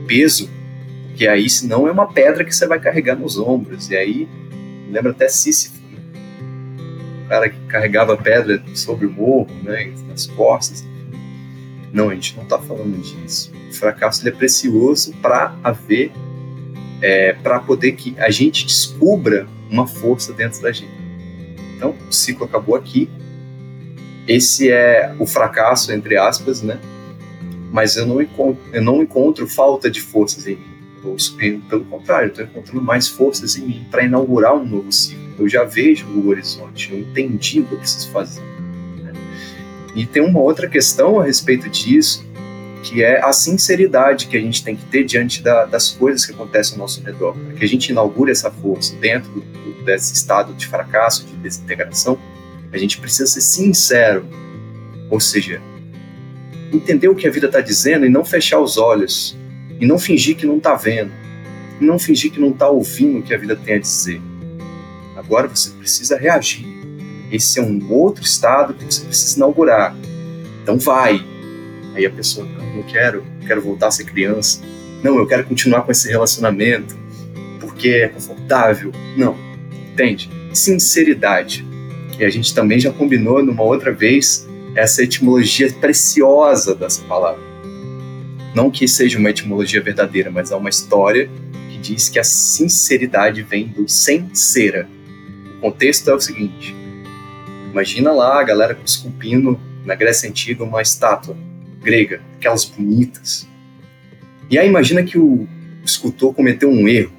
peso, 0.07 0.51
que 1.17 1.27
aí, 1.27 1.49
senão, 1.49 1.89
é 1.89 1.91
uma 1.91 2.13
pedra 2.13 2.45
que 2.45 2.55
você 2.55 2.67
vai 2.67 2.79
carregar 2.79 3.17
nos 3.17 3.39
ombros. 3.39 3.91
E 3.91 3.97
aí, 3.97 4.29
lembra 4.91 5.13
até 5.13 5.29
Sísifo, 5.29 5.81
né? 5.91 5.99
o 7.25 7.29
cara 7.31 7.49
que 7.49 7.59
carregava 7.69 8.19
pedra 8.19 8.63
sobre 8.75 9.07
o 9.07 9.11
morro, 9.11 9.49
né, 9.63 9.95
nas 10.07 10.27
costas. 10.27 10.85
Não, 11.91 12.11
a 12.11 12.15
gente 12.15 12.37
não 12.37 12.43
está 12.43 12.59
falando 12.59 13.01
disso. 13.01 13.51
O 13.71 13.75
fracasso 13.75 14.27
é 14.29 14.31
precioso 14.31 15.15
para 15.23 15.57
haver 15.65 16.13
é, 17.03 17.33
para 17.33 17.59
poder 17.59 17.93
que 17.93 18.15
a 18.19 18.31
gente 18.31 18.65
descubra 18.65 19.47
uma 19.69 19.87
força 19.87 20.33
dentro 20.33 20.63
da 20.63 20.71
gente. 20.71 20.93
Então, 21.77 21.97
o 22.09 22.13
ciclo 22.13 22.45
acabou 22.45 22.77
aqui. 22.77 23.11
Esse 24.29 24.71
é 24.71 25.13
o 25.19 25.27
fracasso, 25.27 25.93
entre 25.93 26.17
aspas, 26.17 26.63
né? 26.63 26.79
Mas 27.73 27.97
eu 27.97 28.07
não 28.07 28.23
encontro, 28.23 28.63
eu 28.73 28.81
não 28.81 29.03
encontro 29.03 29.49
falta 29.49 29.91
de 29.91 30.01
forças 30.01 30.47
em 30.47 30.57
mim. 30.57 31.61
pelo 31.69 31.85
contrário, 31.87 32.27
eu 32.27 32.31
estou 32.31 32.45
encontrando 32.45 32.83
mais 32.83 33.09
forças 33.09 33.57
em 33.57 33.67
mim 33.67 33.87
para 33.91 34.05
inaugurar 34.05 34.55
um 34.55 34.65
novo 34.65 34.93
ciclo. 34.93 35.21
Eu 35.39 35.49
já 35.49 35.65
vejo 35.65 36.07
o 36.07 36.29
horizonte, 36.29 36.93
eu 36.93 37.01
entendi 37.01 37.61
o 37.61 37.65
que 37.65 37.73
eu 37.73 37.79
preciso 37.79 38.11
fazer. 38.11 38.43
Né? 39.03 39.13
E 39.97 40.07
tem 40.07 40.23
uma 40.23 40.39
outra 40.39 40.69
questão 40.69 41.19
a 41.19 41.25
respeito 41.25 41.69
disso, 41.69 42.25
que 42.83 43.03
é 43.03 43.25
a 43.25 43.33
sinceridade 43.33 44.27
que 44.27 44.37
a 44.37 44.41
gente 44.41 44.65
tem 44.65 44.75
que 44.75 44.85
ter 44.87 45.05
diante 45.05 45.41
da, 45.41 45.65
das 45.65 45.91
coisas 45.91 46.27
que 46.27 46.33
acontecem 46.33 46.75
ao 46.75 46.81
nosso 46.81 47.03
redor. 47.03 47.35
Para 47.35 47.55
que 47.55 47.65
a 47.65 47.69
gente 47.69 47.91
inaugure 47.91 48.33
essa 48.33 48.51
força 48.51 48.95
dentro 48.97 49.31
do, 49.31 49.85
desse 49.85 50.13
estado 50.13 50.53
de 50.55 50.67
fracasso, 50.67 51.25
de 51.25 51.35
desintegração, 51.37 52.19
a 52.73 52.79
gente 52.79 52.99
precisa 52.99 53.27
ser 53.27 53.41
sincero. 53.41 54.27
Ou 55.09 55.21
seja, 55.21 55.63
entender 56.73 57.09
o 57.09 57.15
que 57.15 57.27
a 57.27 57.31
vida 57.31 57.47
está 57.47 57.61
dizendo 57.61 58.05
e 58.05 58.09
não 58.09 58.25
fechar 58.25 58.59
os 58.59 58.77
olhos, 58.77 59.37
e 59.79 59.87
não 59.87 59.99
fingir 59.99 60.37
que 60.37 60.47
não 60.47 60.57
está 60.57 60.75
vendo, 60.75 61.13
e 61.81 61.85
não 61.85 61.99
fingir 61.99 62.33
que 62.33 62.41
não 62.41 62.51
está 62.51 62.69
ouvindo 62.69 63.19
o 63.19 63.23
que 63.23 63.33
a 63.33 63.39
vida 63.39 63.55
tem 63.55 63.75
a 63.75 63.79
dizer. 63.79 64.21
Agora 65.17 65.47
você 65.47 65.71
precisa 65.71 66.19
reagir. 66.19 66.67
Esse 67.31 67.61
é 67.61 67.63
um 67.63 67.93
outro 67.93 68.25
estado 68.25 68.75
que 68.75 68.85
você 68.85 69.05
precisa 69.05 69.37
inaugurar. 69.37 69.95
Então 70.63 70.79
vai. 70.79 71.25
Aí 71.95 72.07
a 72.07 72.11
pessoa, 72.11 72.47
não 72.75 72.83
quero, 72.83 73.25
quero 73.47 73.61
voltar 73.61 73.89
a 73.89 73.91
ser 73.91 74.05
criança. 74.05 74.61
Não, 75.03 75.17
eu 75.19 75.27
quero 75.27 75.45
continuar 75.45 75.83
com 75.83 75.93
esse 75.93 76.09
relacionamento 76.09 76.97
porque 77.61 77.89
é 77.89 78.09
confortável. 78.09 78.93
Não, 79.17 79.37
entende? 79.93 80.31
Sinceridade. 80.53 81.67
E 82.19 82.25
a 82.25 82.31
gente 82.31 82.55
também 82.55 82.79
já 82.79 82.93
combinou 82.93 83.43
numa 83.43 83.63
outra 83.63 83.93
vez 83.93 84.49
essa 84.75 85.03
etimologia 85.03 85.71
preciosa 85.73 86.75
dessa 86.75 87.03
palavra. 87.03 87.43
Não 88.55 88.71
que 88.71 88.87
seja 88.87 89.19
uma 89.19 89.31
etimologia 89.31 89.83
verdadeira, 89.83 90.31
mas 90.31 90.51
é 90.51 90.57
uma 90.57 90.69
história 90.69 91.29
que 91.71 91.79
diz 91.79 92.09
que 92.09 92.19
a 92.19 92.25
sinceridade 92.25 93.43
vem 93.43 93.67
do 93.67 93.89
sem 93.89 94.33
cera. 94.35 94.89
O 95.59 95.61
contexto 95.61 96.09
é 96.11 96.15
o 96.15 96.21
seguinte: 96.21 96.75
imagina 97.71 98.13
lá 98.13 98.41
a 98.41 98.45
galera 98.45 98.79
esculpindo 98.85 99.59
na 99.85 99.95
Grécia 99.95 100.29
Antiga 100.29 100.65
uma 100.65 100.83
estátua 100.83 101.37
grega, 101.83 102.23
aquelas 102.37 102.65
bonitas. 102.65 103.49
E 104.49 104.59
aí 104.59 104.69
imagina 104.69 105.03
que 105.03 105.19
o 105.19 105.49
escultor 105.85 106.33
cometeu 106.35 106.71
um 106.71 106.89
erro, 106.89 107.13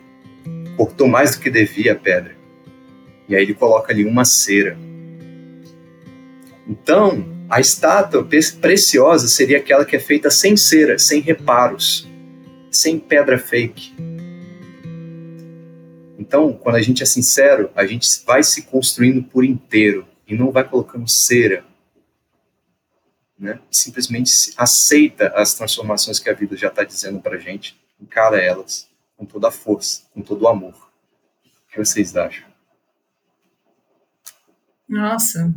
cortou 0.78 1.08
mais 1.08 1.36
do 1.36 1.42
que 1.42 1.50
devia 1.50 1.94
a 1.94 1.96
pedra. 1.96 2.36
E 3.28 3.36
aí 3.36 3.44
ele 3.44 3.54
coloca 3.54 3.92
ali 3.92 4.06
uma 4.06 4.26
cera. 4.26 4.78
Então, 6.68 7.26
a 7.50 7.60
estátua 7.60 8.28
preciosa 8.62 9.28
seria 9.28 9.58
aquela 9.58 9.86
que 9.86 9.96
é 9.96 10.00
feita 10.00 10.30
sem 10.30 10.56
cera, 10.56 10.98
sem 10.98 11.22
reparos, 11.22 12.08
sem 12.72 12.98
pedra 12.98 13.38
fake. 13.38 13.94
Então, 16.18 16.54
quando 16.54 16.76
a 16.76 16.82
gente 16.82 17.04
é 17.04 17.06
sincero, 17.06 17.70
a 17.76 17.86
gente 17.86 18.08
vai 18.26 18.44
se 18.44 18.64
construindo 18.64 19.24
por 19.24 19.44
inteiro 19.44 20.06
e 20.28 20.36
não 20.36 20.52
vai 20.52 20.64
colocando 20.64 21.08
cera 21.08 21.66
né? 23.38 23.60
Simplesmente 23.70 24.54
aceita 24.58 25.28
as 25.36 25.54
transformações 25.54 26.20
que 26.20 26.30
a 26.30 26.34
vida 26.34 26.56
já 26.56 26.68
está 26.68 26.84
dizendo 26.84 27.20
para 27.20 27.38
gente, 27.38 27.80
encara 28.00 28.42
elas 28.42 28.90
com 29.18 29.26
toda 29.26 29.48
a 29.48 29.52
força, 29.52 30.04
com 30.14 30.22
todo 30.22 30.44
o 30.44 30.48
amor. 30.48 30.74
O 30.74 31.72
que 31.72 31.78
vocês 31.78 32.16
acham? 32.16 32.48
Nossa, 34.88 35.54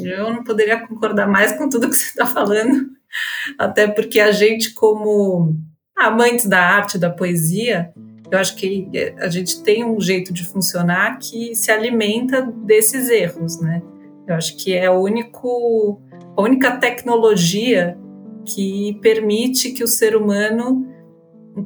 eu 0.00 0.32
não 0.32 0.44
poderia 0.44 0.86
concordar 0.86 1.26
mais 1.26 1.52
com 1.52 1.68
tudo 1.68 1.88
que 1.88 1.96
você 1.96 2.04
está 2.04 2.26
falando, 2.26 2.90
até 3.58 3.88
porque 3.88 4.20
a 4.20 4.30
gente, 4.30 4.74
como 4.74 5.56
amantes 5.96 6.46
da 6.46 6.60
arte, 6.60 6.98
da 6.98 7.10
poesia, 7.10 7.92
eu 8.30 8.38
acho 8.38 8.56
que 8.56 8.88
a 9.18 9.28
gente 9.28 9.62
tem 9.62 9.84
um 9.84 10.00
jeito 10.00 10.32
de 10.32 10.44
funcionar 10.44 11.18
que 11.18 11.54
se 11.54 11.70
alimenta 11.72 12.42
desses 12.42 13.08
erros, 13.08 13.60
né? 13.60 13.82
Eu 14.26 14.34
acho 14.34 14.56
que 14.58 14.74
é 14.74 14.90
o 14.90 15.00
único 15.00 16.02
a 16.38 16.42
única 16.42 16.76
tecnologia 16.76 17.98
que 18.44 18.96
permite 19.02 19.72
que 19.72 19.82
o 19.82 19.88
ser 19.88 20.14
humano 20.14 20.86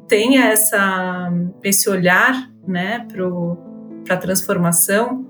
tenha 0.09 0.47
essa, 0.47 1.31
esse 1.63 1.91
olhar 1.91 2.51
né, 2.67 3.07
para 4.07 4.15
a 4.15 4.19
transformação 4.19 5.27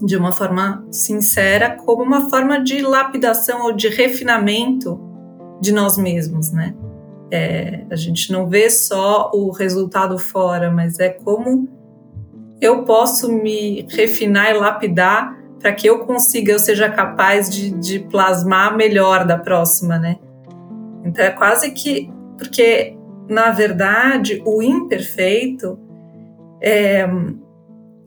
de 0.00 0.16
uma 0.16 0.30
forma 0.30 0.86
sincera, 0.88 1.70
como 1.70 2.04
uma 2.04 2.30
forma 2.30 2.62
de 2.62 2.80
lapidação 2.80 3.64
ou 3.64 3.72
de 3.72 3.88
refinamento 3.88 5.00
de 5.60 5.72
nós 5.72 5.98
mesmos, 5.98 6.52
né? 6.52 6.76
É, 7.32 7.84
a 7.90 7.96
gente 7.96 8.30
não 8.30 8.48
vê 8.48 8.70
só 8.70 9.32
o 9.34 9.50
resultado 9.50 10.16
fora, 10.16 10.70
mas 10.70 11.00
é 11.00 11.08
como 11.08 11.68
eu 12.60 12.84
posso 12.84 13.32
me 13.32 13.84
refinar 13.90 14.50
e 14.50 14.58
lapidar 14.58 15.43
para 15.64 15.72
que 15.72 15.88
eu 15.88 16.00
consiga, 16.00 16.52
eu 16.52 16.58
seja 16.58 16.90
capaz 16.90 17.48
de, 17.48 17.70
de 17.70 17.98
plasmar 17.98 18.76
melhor 18.76 19.24
da 19.24 19.38
próxima, 19.38 19.98
né? 19.98 20.18
Então 21.02 21.24
é 21.24 21.30
quase 21.30 21.70
que 21.70 22.12
porque 22.36 22.94
na 23.26 23.50
verdade 23.50 24.42
o 24.44 24.62
imperfeito 24.62 25.78
é, 26.60 27.08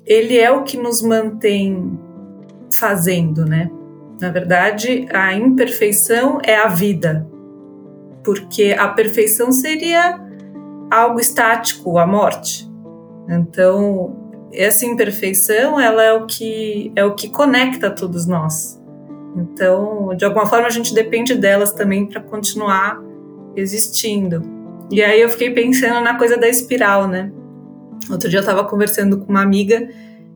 ele 0.06 0.38
é 0.38 0.52
o 0.52 0.62
que 0.62 0.78
nos 0.78 1.02
mantém 1.02 2.00
fazendo, 2.72 3.44
né? 3.44 3.72
Na 4.22 4.30
verdade, 4.30 5.08
a 5.12 5.34
imperfeição 5.34 6.40
é 6.44 6.56
a 6.56 6.68
vida, 6.68 7.28
porque 8.24 8.76
a 8.78 8.88
perfeição 8.90 9.52
seria 9.52 10.24
algo 10.92 11.20
estático, 11.20 11.98
a 11.98 12.06
morte. 12.06 12.70
Então, 13.28 14.27
essa 14.52 14.86
imperfeição 14.86 15.80
ela 15.80 16.04
é 16.04 16.14
o 16.14 16.26
que 16.26 16.92
é 16.96 17.04
o 17.04 17.16
que 17.16 17.30
conecta 17.30 17.90
todos 17.90 18.26
nós. 18.26 18.82
Então, 19.36 20.16
de 20.16 20.26
alguma 20.26 20.46
forma 20.46 20.68
a 20.68 20.72
gente 20.72 20.94
depende 20.94 21.36
delas 21.36 21.72
também 21.72 22.06
para 22.06 22.22
continuar 22.22 23.02
existindo. 23.56 24.42
E 24.90 25.04
aí 25.04 25.22
eu 25.22 25.30
fiquei 25.30 25.52
pensando 25.52 26.02
na 26.02 26.18
coisa 26.18 26.38
da 26.38 26.48
espiral, 26.48 27.08
né? 27.08 27.32
Outro 28.10 28.30
dia 28.30 28.40
eu 28.40 28.42
estava 28.42 28.64
conversando 28.64 29.20
com 29.20 29.30
uma 29.30 29.42
amiga 29.42 29.90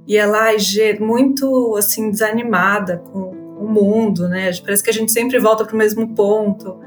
e 0.08 0.17
ela 0.17 0.45
ai, 0.45 0.58
muito 1.00 1.76
assim 1.78 2.12
desanimada 2.12 2.97
com 2.97 3.32
o 3.60 3.67
mundo, 3.67 4.28
né? 4.28 4.52
Parece 4.63 4.84
que 4.84 4.89
a 4.89 4.93
gente 4.93 5.12
sempre 5.12 5.39
volta 5.39 5.63
para 5.63 5.74
o 5.74 5.78
mesmo 5.78 6.13
ponto. 6.13 6.80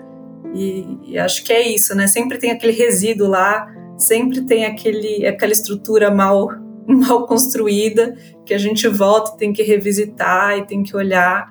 E, 0.55 0.99
e, 1.05 1.19
acho 1.19 1.45
que 1.45 1.53
é 1.53 1.69
isso, 1.69 1.95
né? 1.97 2.07
Sempre 2.07 2.39
tem 2.39 2.51
aquele 2.51 2.73
resíduo 2.73 3.29
lá, 3.29 3.67
sempre 3.97 4.43
tem 4.43 4.67
aquele, 4.67 5.27
aquela 5.27 5.53
estrutura 5.53 6.11
mal 6.11 6.49
mal 7.09 7.27
construída 7.27 8.15
que 8.45 8.55
a 8.55 8.59
gente 8.59 8.87
volta, 8.89 9.37
tem 9.37 9.53
que 9.53 9.63
revisitar 9.63 10.59
e 10.59 10.67
tem 10.67 10.83
que 10.83 10.97
olhar. 10.97 11.51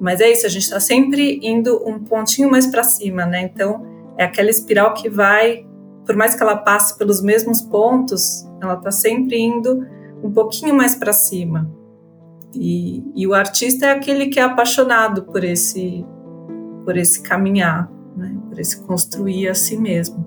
Mas 0.00 0.20
é 0.20 0.30
isso, 0.30 0.46
a 0.46 0.50
gente 0.50 0.64
está 0.64 0.80
sempre 0.80 1.40
indo 1.42 1.82
um 1.88 1.98
pontinho 1.98 2.50
mais 2.50 2.66
para 2.66 2.84
cima, 2.84 3.24
né? 3.24 3.42
Então 3.42 3.84
é 4.18 4.24
aquela 4.24 4.50
espiral 4.50 4.94
que 4.94 5.08
vai, 5.08 5.66
por 6.04 6.16
mais 6.16 6.34
que 6.34 6.42
ela 6.42 6.56
passe 6.56 6.96
pelos 6.98 7.22
mesmos 7.22 7.62
pontos, 7.62 8.46
ela 8.62 8.74
está 8.74 8.90
sempre 8.90 9.38
indo 9.38 9.86
um 10.22 10.30
pouquinho 10.30 10.74
mais 10.74 10.94
para 10.94 11.12
cima. 11.12 11.70
E, 12.54 13.02
e, 13.14 13.26
o 13.26 13.34
artista 13.34 13.86
é 13.86 13.90
aquele 13.92 14.28
que 14.28 14.40
é 14.40 14.42
apaixonado 14.42 15.24
por 15.24 15.44
esse, 15.44 16.06
por 16.84 16.96
esse 16.96 17.22
caminhar, 17.22 17.90
né? 18.16 18.34
por 18.48 18.58
esse 18.58 18.82
construir 18.82 19.48
a 19.48 19.54
si 19.54 19.76
mesmo. 19.76 20.24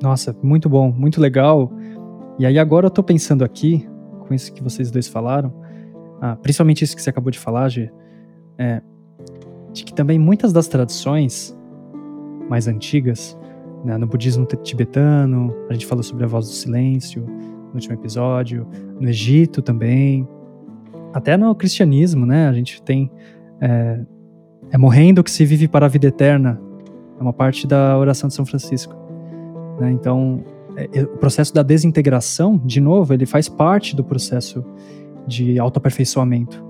Nossa, 0.00 0.36
muito 0.42 0.68
bom, 0.68 0.92
muito 0.92 1.20
legal. 1.20 1.72
E 2.42 2.46
aí 2.46 2.58
agora 2.58 2.86
eu 2.86 2.90
tô 2.90 3.04
pensando 3.04 3.44
aqui, 3.44 3.88
com 4.26 4.34
isso 4.34 4.52
que 4.52 4.60
vocês 4.60 4.90
dois 4.90 5.06
falaram, 5.06 5.54
ah, 6.20 6.34
principalmente 6.34 6.82
isso 6.82 6.96
que 6.96 7.00
você 7.00 7.08
acabou 7.08 7.30
de 7.30 7.38
falar, 7.38 7.68
Gê, 7.68 7.88
é, 8.58 8.82
de 9.72 9.84
que 9.84 9.94
também 9.94 10.18
muitas 10.18 10.52
das 10.52 10.66
tradições 10.66 11.56
mais 12.48 12.66
antigas, 12.66 13.38
né, 13.84 13.96
no 13.96 14.08
budismo 14.08 14.44
tibetano, 14.44 15.54
a 15.70 15.72
gente 15.72 15.86
falou 15.86 16.02
sobre 16.02 16.24
a 16.24 16.26
voz 16.26 16.46
do 16.46 16.52
silêncio 16.52 17.22
no 17.22 17.74
último 17.74 17.94
episódio, 17.94 18.66
no 18.98 19.08
Egito 19.08 19.62
também, 19.62 20.26
até 21.12 21.36
no 21.36 21.54
cristianismo, 21.54 22.26
né, 22.26 22.48
a 22.48 22.52
gente 22.52 22.82
tem 22.82 23.08
é, 23.60 24.00
é 24.72 24.76
morrendo 24.76 25.22
que 25.22 25.30
se 25.30 25.44
vive 25.44 25.68
para 25.68 25.86
a 25.86 25.88
vida 25.88 26.08
eterna, 26.08 26.60
é 27.20 27.22
uma 27.22 27.32
parte 27.32 27.68
da 27.68 27.96
oração 27.96 28.26
de 28.26 28.34
São 28.34 28.44
Francisco. 28.44 28.96
Né, 29.78 29.92
então, 29.92 30.42
é, 30.76 31.02
o 31.02 31.18
processo 31.18 31.52
da 31.52 31.62
desintegração, 31.62 32.60
de 32.64 32.80
novo, 32.80 33.12
ele 33.12 33.26
faz 33.26 33.48
parte 33.48 33.94
do 33.94 34.04
processo 34.04 34.64
de 35.26 35.58
autoaperfeiçoamento, 35.58 36.64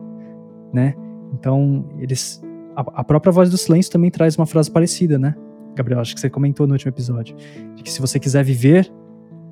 né? 0.72 0.94
Então, 1.32 1.86
eles 1.98 2.42
a, 2.76 2.80
a, 2.80 3.04
própria 3.04 3.32
voz 3.32 3.50
do 3.50 3.56
silêncio 3.56 3.92
também 3.92 4.10
traz 4.10 4.36
uma 4.36 4.46
frase 4.46 4.70
parecida, 4.70 5.18
né? 5.18 5.34
Gabriel, 5.74 6.00
acho 6.00 6.14
que 6.14 6.20
você 6.20 6.28
comentou 6.28 6.66
no 6.66 6.74
último 6.74 6.90
episódio, 6.90 7.36
de 7.74 7.82
que 7.82 7.90
se 7.90 8.00
você 8.00 8.18
quiser 8.18 8.44
viver 8.44 8.92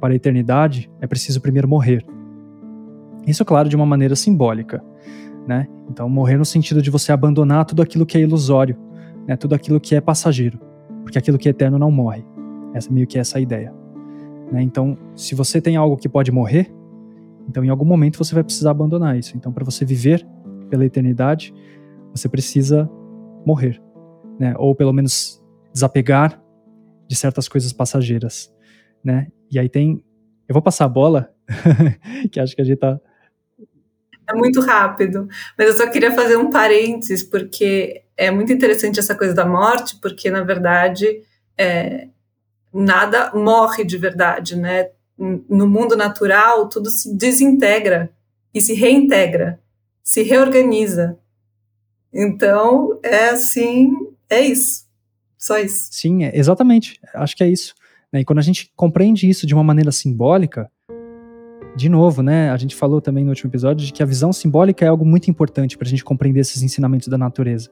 para 0.00 0.12
a 0.12 0.16
eternidade, 0.16 0.90
é 1.00 1.06
preciso 1.06 1.40
primeiro 1.40 1.68
morrer. 1.68 2.04
Isso, 3.26 3.44
claro, 3.44 3.68
de 3.68 3.76
uma 3.76 3.86
maneira 3.86 4.16
simbólica, 4.16 4.82
né? 5.46 5.66
Então, 5.88 6.08
morrer 6.08 6.36
no 6.36 6.44
sentido 6.44 6.82
de 6.82 6.90
você 6.90 7.12
abandonar 7.12 7.64
tudo 7.64 7.82
aquilo 7.82 8.06
que 8.06 8.18
é 8.18 8.20
ilusório, 8.20 8.76
né? 9.26 9.36
Tudo 9.36 9.54
aquilo 9.54 9.80
que 9.80 9.94
é 9.94 10.00
passageiro, 10.00 10.58
porque 11.02 11.18
aquilo 11.18 11.38
que 11.38 11.48
é 11.48 11.50
eterno 11.50 11.78
não 11.78 11.90
morre. 11.90 12.24
Essa 12.74 12.92
meio 12.92 13.06
que 13.06 13.18
é 13.18 13.20
essa 13.20 13.38
a 13.38 13.40
ideia. 13.40 13.79
Né? 14.50 14.62
Então, 14.62 14.96
se 15.14 15.34
você 15.34 15.60
tem 15.60 15.76
algo 15.76 15.96
que 15.96 16.08
pode 16.08 16.32
morrer, 16.32 16.72
então 17.48 17.64
em 17.64 17.68
algum 17.68 17.84
momento 17.84 18.18
você 18.18 18.34
vai 18.34 18.44
precisar 18.44 18.70
abandonar 18.70 19.18
isso. 19.18 19.36
Então, 19.36 19.52
para 19.52 19.64
você 19.64 19.84
viver 19.84 20.26
pela 20.68 20.84
eternidade, 20.84 21.54
você 22.14 22.28
precisa 22.28 22.90
morrer, 23.46 23.80
né? 24.38 24.54
Ou 24.56 24.74
pelo 24.74 24.92
menos 24.92 25.42
desapegar 25.72 26.40
de 27.08 27.16
certas 27.16 27.48
coisas 27.48 27.72
passageiras, 27.72 28.52
né? 29.02 29.28
E 29.50 29.58
aí 29.58 29.68
tem, 29.68 30.02
eu 30.48 30.52
vou 30.52 30.62
passar 30.62 30.84
a 30.84 30.88
bola, 30.88 31.32
que 32.30 32.38
acho 32.38 32.54
que 32.54 32.62
a 32.62 32.64
gente 32.64 32.78
tá 32.78 33.00
é 34.28 34.34
muito 34.34 34.60
rápido, 34.60 35.26
mas 35.58 35.68
eu 35.68 35.76
só 35.76 35.90
queria 35.90 36.12
fazer 36.12 36.36
um 36.36 36.50
parênteses 36.50 37.24
porque 37.24 38.04
é 38.16 38.30
muito 38.30 38.52
interessante 38.52 39.00
essa 39.00 39.14
coisa 39.14 39.34
da 39.34 39.44
morte, 39.44 39.96
porque 40.00 40.30
na 40.30 40.42
verdade 40.42 41.22
é, 41.58 42.08
nada 42.72 43.32
morre 43.34 43.84
de 43.84 43.96
verdade, 43.98 44.56
né? 44.56 44.90
No 45.18 45.68
mundo 45.68 45.96
natural, 45.96 46.68
tudo 46.68 46.88
se 46.90 47.14
desintegra 47.14 48.10
e 48.54 48.60
se 48.60 48.74
reintegra, 48.74 49.60
se 50.02 50.22
reorganiza. 50.22 51.18
Então, 52.12 52.98
é 53.02 53.30
assim, 53.30 53.92
é 54.28 54.40
isso. 54.40 54.88
Só 55.38 55.58
isso. 55.58 55.88
Sim, 55.90 56.24
é, 56.24 56.36
exatamente. 56.36 56.98
Acho 57.14 57.36
que 57.36 57.44
é 57.44 57.48
isso. 57.48 57.74
Né? 58.12 58.20
E 58.20 58.24
quando 58.24 58.40
a 58.40 58.42
gente 58.42 58.72
compreende 58.76 59.28
isso 59.28 59.46
de 59.46 59.54
uma 59.54 59.64
maneira 59.64 59.92
simbólica, 59.92 60.70
de 61.76 61.88
novo, 61.88 62.22
né? 62.22 62.50
A 62.50 62.56
gente 62.56 62.74
falou 62.74 63.00
também 63.00 63.24
no 63.24 63.30
último 63.30 63.48
episódio 63.48 63.86
de 63.86 63.92
que 63.92 64.02
a 64.02 64.06
visão 64.06 64.32
simbólica 64.32 64.84
é 64.84 64.88
algo 64.88 65.04
muito 65.04 65.30
importante 65.30 65.78
para 65.78 65.86
a 65.86 65.90
gente 65.90 66.04
compreender 66.04 66.40
esses 66.40 66.62
ensinamentos 66.62 67.08
da 67.08 67.16
natureza. 67.16 67.70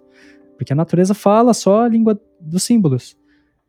Porque 0.56 0.72
a 0.72 0.76
natureza 0.76 1.14
fala 1.14 1.52
só 1.52 1.82
a 1.82 1.88
língua 1.88 2.18
dos 2.40 2.62
símbolos. 2.62 3.16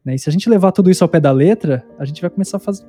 Né? 0.10 0.16
E 0.16 0.20
se 0.20 0.28
a 0.28 0.32
gente 0.32 0.50
levar 0.50 0.72
tudo 0.72 0.90
isso 0.90 1.04
ao 1.04 1.08
pé 1.08 1.20
da 1.20 1.32
letra, 1.32 1.86
a 2.00 2.04
gente 2.04 2.20
vai 2.20 2.30
começar 2.32 2.58
a 2.58 2.60
fazer. 2.60 2.84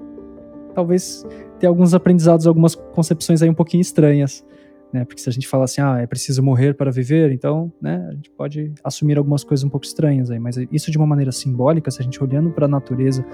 Talvez 0.75 1.27
ter 1.59 1.67
alguns 1.67 1.93
aprendizados, 1.93 2.47
algumas 2.47 2.75
concepções 2.75 3.43
aí 3.43 3.51
um 3.51 3.55
pouquinho 3.55 3.83
estranhas. 3.83 4.45
Né? 4.91 5.05
Porque 5.05 5.21
se 5.21 5.29
a 5.29 5.33
gente 5.33 5.47
fala 5.47 5.65
assim, 5.65 5.83
ah, 5.83 5.99
é 5.99 6.07
preciso 6.07 6.43
morrer 6.43 6.75
para 6.75 6.91
viver, 6.91 7.31
então, 7.31 7.71
né, 7.81 8.07
a 8.09 8.15
gente 8.15 8.31
pode 8.31 8.73
assumir 8.83 9.19
algumas 9.19 9.45
coisas 9.45 9.63
um 9.63 9.69
pouco 9.69 9.85
estranhas 9.85 10.31
aí. 10.31 10.39
Mas 10.39 10.57
isso 10.73 10.91
de 10.91 10.97
uma 10.97 11.07
maneira 11.07 11.31
simbólica, 11.31 11.91
se 11.91 12.01
a 12.01 12.05
gente 12.05 12.23
olhando 12.23 12.51
para 12.51 12.65
a 12.65 12.69
natureza, 12.69 13.25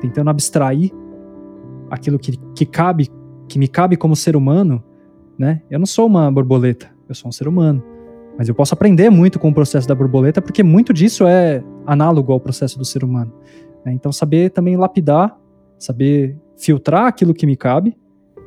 tentando 0.00 0.30
abstrair 0.30 0.92
aquilo 1.90 2.18
que, 2.18 2.38
que 2.54 2.64
cabe, 2.64 3.08
que 3.48 3.58
me 3.58 3.66
cabe 3.66 3.96
como 3.96 4.14
ser 4.14 4.36
humano, 4.36 4.82
né? 5.36 5.60
Eu 5.68 5.78
não 5.78 5.86
sou 5.86 6.06
uma 6.06 6.30
borboleta, 6.30 6.88
eu 7.08 7.14
sou 7.14 7.28
um 7.28 7.32
ser 7.32 7.48
humano. 7.48 7.82
Mas 8.38 8.48
eu 8.48 8.54
posso 8.54 8.72
aprender 8.74 9.10
muito 9.10 9.38
com 9.38 9.48
o 9.48 9.54
processo 9.54 9.86
da 9.86 9.94
borboleta, 9.94 10.40
porque 10.40 10.62
muito 10.62 10.92
disso 10.92 11.26
é 11.26 11.62
análogo 11.86 12.32
ao 12.32 12.40
processo 12.40 12.78
do 12.78 12.84
ser 12.84 13.04
humano. 13.04 13.32
Né? 13.84 13.92
Então, 13.92 14.12
saber 14.12 14.50
também 14.50 14.76
lapidar, 14.76 15.38
saber 15.78 16.36
filtrar 16.56 17.06
aquilo 17.06 17.34
que 17.34 17.46
me 17.46 17.56
cabe, 17.56 17.96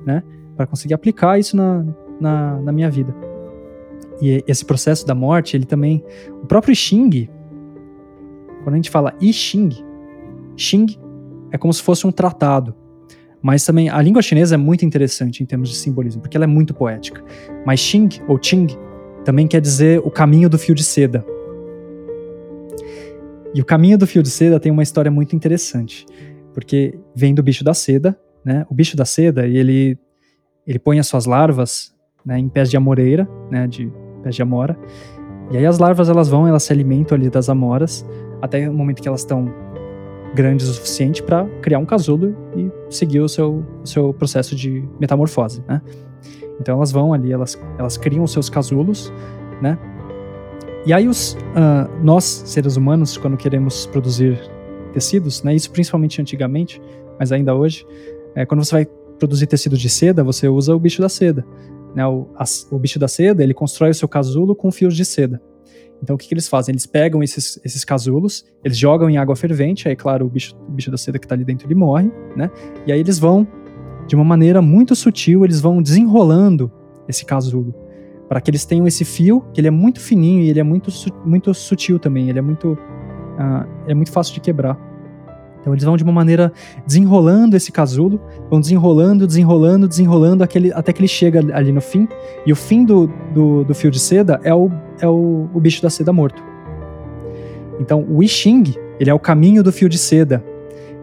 né? 0.06 0.23
Para 0.56 0.65
conseguir 0.65 0.93
aplicar 0.93 1.39
isso 1.39 1.56
na, 1.56 1.86
na, 2.19 2.62
na, 2.62 2.71
minha 2.71 2.89
vida. 2.89 3.13
E 4.21 4.43
esse 4.47 4.65
processo 4.65 5.06
da 5.06 5.13
morte, 5.13 5.56
ele 5.56 5.65
também. 5.65 6.04
O 6.41 6.47
próprio 6.47 6.76
Xing, 6.76 7.30
quando 8.63 8.73
a 8.73 8.78
gente 8.78 8.89
fala 8.89 9.13
I 9.21 9.32
Xing, 9.32 9.69
Xing 10.56 10.97
é 11.52 11.58
como 11.58 11.73
se 11.73 11.84
fosse 11.84 12.08
um 12.08 12.12
tratado. 12.12 12.76
Mas 13.39 13.63
também 13.63 13.88
a 13.88 14.02
língua 14.02 14.21
chinesa 14.21 14.56
é 14.56 14.58
muito 14.58 14.84
interessante 14.84 15.43
em 15.43 15.45
termos 15.45 15.69
de 15.69 15.76
simbolismo, 15.76 16.21
porque 16.21 16.36
ela 16.36 16.45
é 16.45 16.47
muito 16.47 16.73
poética. 16.73 17.23
Mas 17.65 17.80
Xing 17.80 18.10
ou 18.28 18.39
Qing 18.39 18.67
também 19.23 19.47
quer 19.47 19.62
dizer 19.62 20.02
o 20.04 20.10
caminho 20.10 20.50
do 20.50 20.58
fio 20.58 20.73
de 20.73 20.84
seda. 20.84 21.23
E 23.54 23.62
o 23.62 23.66
caminho 23.66 23.98
do 23.98 24.06
fio 24.06 24.22
de 24.22 24.30
seda 24.30 24.60
tem 24.60 24.72
uma 24.72 24.84
história 24.84 25.12
muito 25.12 25.36
interessante, 25.36 26.06
porque 26.54 26.98
vem 27.16 27.34
do 27.34 27.42
bicho 27.42 27.64
da 27.64 27.74
seda, 27.74 28.18
né? 28.44 28.66
O 28.70 28.74
bicho 28.74 28.96
da 28.96 29.06
seda, 29.06 29.48
ele 29.48 29.98
ele 30.66 30.78
põe 30.78 31.00
as 31.00 31.08
suas 31.08 31.26
larvas 31.26 31.96
né, 32.26 32.38
em 32.38 32.50
pés 32.50 32.70
de 32.70 32.76
amoreira, 32.76 33.28
né, 33.50 33.66
de 33.68 33.90
pés 34.22 34.36
de 34.36 34.42
amora. 34.42 34.78
E 35.50 35.56
aí 35.56 35.66
as 35.66 35.80
larvas 35.80 36.10
elas 36.10 36.28
vão, 36.28 36.46
elas 36.46 36.64
se 36.64 36.74
alimentam 36.74 37.18
ali 37.18 37.30
das 37.30 37.48
amoras 37.48 38.06
até 38.42 38.70
o 38.70 38.74
momento 38.74 39.02
que 39.02 39.08
elas 39.08 39.22
estão 39.22 39.50
grandes 40.36 40.68
o 40.68 40.74
suficiente 40.74 41.24
para 41.24 41.46
criar 41.62 41.80
um 41.80 41.86
casulo 41.86 42.36
e 42.56 42.70
seguir 42.94 43.22
o 43.22 43.30
seu, 43.30 43.66
o 43.82 43.88
seu 43.88 44.14
processo 44.14 44.56
de 44.58 44.84
metamorfose, 45.00 45.64
né? 45.66 45.82
Então 46.60 46.76
elas 46.76 46.92
vão 46.92 47.14
ali, 47.14 47.32
elas, 47.32 47.58
elas 47.80 47.98
criam 47.98 48.24
os 48.24 48.32
seus 48.34 48.50
casulos, 48.50 49.12
né? 49.62 49.80
E 50.88 50.93
aí 50.93 51.06
os, 51.06 51.34
uh, 51.34 52.02
nós, 52.02 52.23
seres 52.23 52.78
humanos, 52.78 53.17
quando 53.17 53.36
queremos 53.36 53.86
produzir 53.88 54.39
tecidos, 54.93 55.43
né? 55.43 55.54
Isso 55.54 55.69
principalmente 55.69 56.21
antigamente, 56.21 56.82
mas 57.19 57.34
ainda 57.34 57.54
hoje, 57.54 57.86
é, 58.34 58.45
quando 58.45 58.63
você 58.63 58.71
vai 58.71 58.86
produzir 59.19 59.47
tecido 59.47 59.78
de 59.78 59.89
seda, 59.89 60.23
você 60.23 60.47
usa 60.47 60.73
o 60.73 60.80
bicho 60.80 61.02
da 61.02 61.10
seda. 61.10 61.45
Né? 61.93 62.08
O, 62.08 62.30
a, 62.38 62.45
o 62.71 62.80
bicho 62.80 62.97
da 62.97 63.10
seda, 63.10 63.43
ele 63.43 63.54
constrói 63.54 63.89
o 63.89 63.93
seu 63.93 64.08
casulo 64.08 64.56
com 64.56 64.71
fios 64.71 64.95
de 64.95 65.04
seda. 65.04 65.41
Então 66.02 66.15
o 66.15 66.17
que, 66.17 66.26
que, 66.26 66.34
eles 66.34 66.47
fazem? 66.47 66.71
Eles 66.71 66.86
pegam 66.86 67.21
esses, 67.21 67.60
esses 67.65 67.84
casulos, 67.84 68.45
eles 68.63 68.78
jogam 68.78 69.10
em 69.10 69.17
água 69.17 69.36
fervente, 69.36 69.89
aí 69.89 69.95
claro, 69.95 70.26
o 70.26 70.30
bicho, 70.30 70.56
o 70.69 70.71
bicho 70.71 70.89
da 70.89 70.97
seda 70.97 71.19
que 71.19 71.26
está 71.26 71.36
ali 71.36 71.43
dentro 71.43 71.67
ele 71.67 71.76
morre, 71.76 72.10
né? 72.34 72.50
E 72.86 72.93
aí 72.93 73.00
eles 73.02 73.19
vão 73.19 73.45
de 74.08 74.15
uma 74.15 74.23
maneira 74.23 74.62
muito 74.62 74.95
sutil, 74.95 75.43
eles 75.43 75.60
vão 75.60 75.82
desenrolando 75.82 76.71
esse 77.10 77.26
casulo 77.26 77.76
para 78.28 78.42
que 78.42 78.50
eles 78.50 78.66
tenham 78.66 78.86
esse 78.88 79.06
fio, 79.06 79.46
que 79.54 79.62
ele 79.62 79.68
é 79.68 79.72
muito 79.72 80.00
fininho 80.00 80.42
e 80.42 80.50
ele 80.50 80.60
é 80.60 80.63
muito, 80.63 80.92
muito 81.26 81.54
sutil 81.54 81.98
também, 81.98 82.30
ele 82.30 82.40
é 82.40 82.42
muito, 82.42 82.74
uh, 82.74 83.68
é 83.88 83.94
muito 83.94 84.12
fácil 84.12 84.34
de 84.34 84.42
quebrar. 84.42 84.78
Então 85.62 85.74
eles 85.74 85.84
vão 85.84 85.98
de 85.98 86.04
uma 86.04 86.13
maneira 86.13 86.52
desenrolando 86.86 87.56
esse 87.56 87.72
casulo, 87.72 88.22
vão 88.50 88.62
desenrolando, 88.62 89.28
desenrolando, 89.28 89.88
desenrolando 89.88 90.44
aquele, 90.44 90.72
até 90.72 90.94
que 90.94 91.02
ele 91.02 91.08
chega 91.08 91.40
ali 91.54 91.72
no 91.72 91.82
fim. 91.82 92.08
E 92.46 92.54
o 92.54 92.56
fim 92.56 92.86
do, 92.86 93.08
do, 93.34 93.63
do 93.66 93.76
fio 93.76 93.92
de 93.92 94.00
seda 94.00 94.40
é, 94.44 94.54
o, 94.54 94.72
é 95.02 95.08
o, 95.08 95.50
o 95.54 95.60
bicho 95.60 95.82
da 95.82 95.90
seda 95.90 96.13
morto. 96.13 96.42
Então 97.80 98.06
o 98.10 98.24
I 98.24 98.28
Ching, 98.28 98.76
ele 99.00 99.10
é 99.10 99.13
o 99.13 99.20
caminho 99.20 99.62
do 99.62 99.72
fio 99.72 99.90
de 99.90 99.98
seda, 99.98 100.44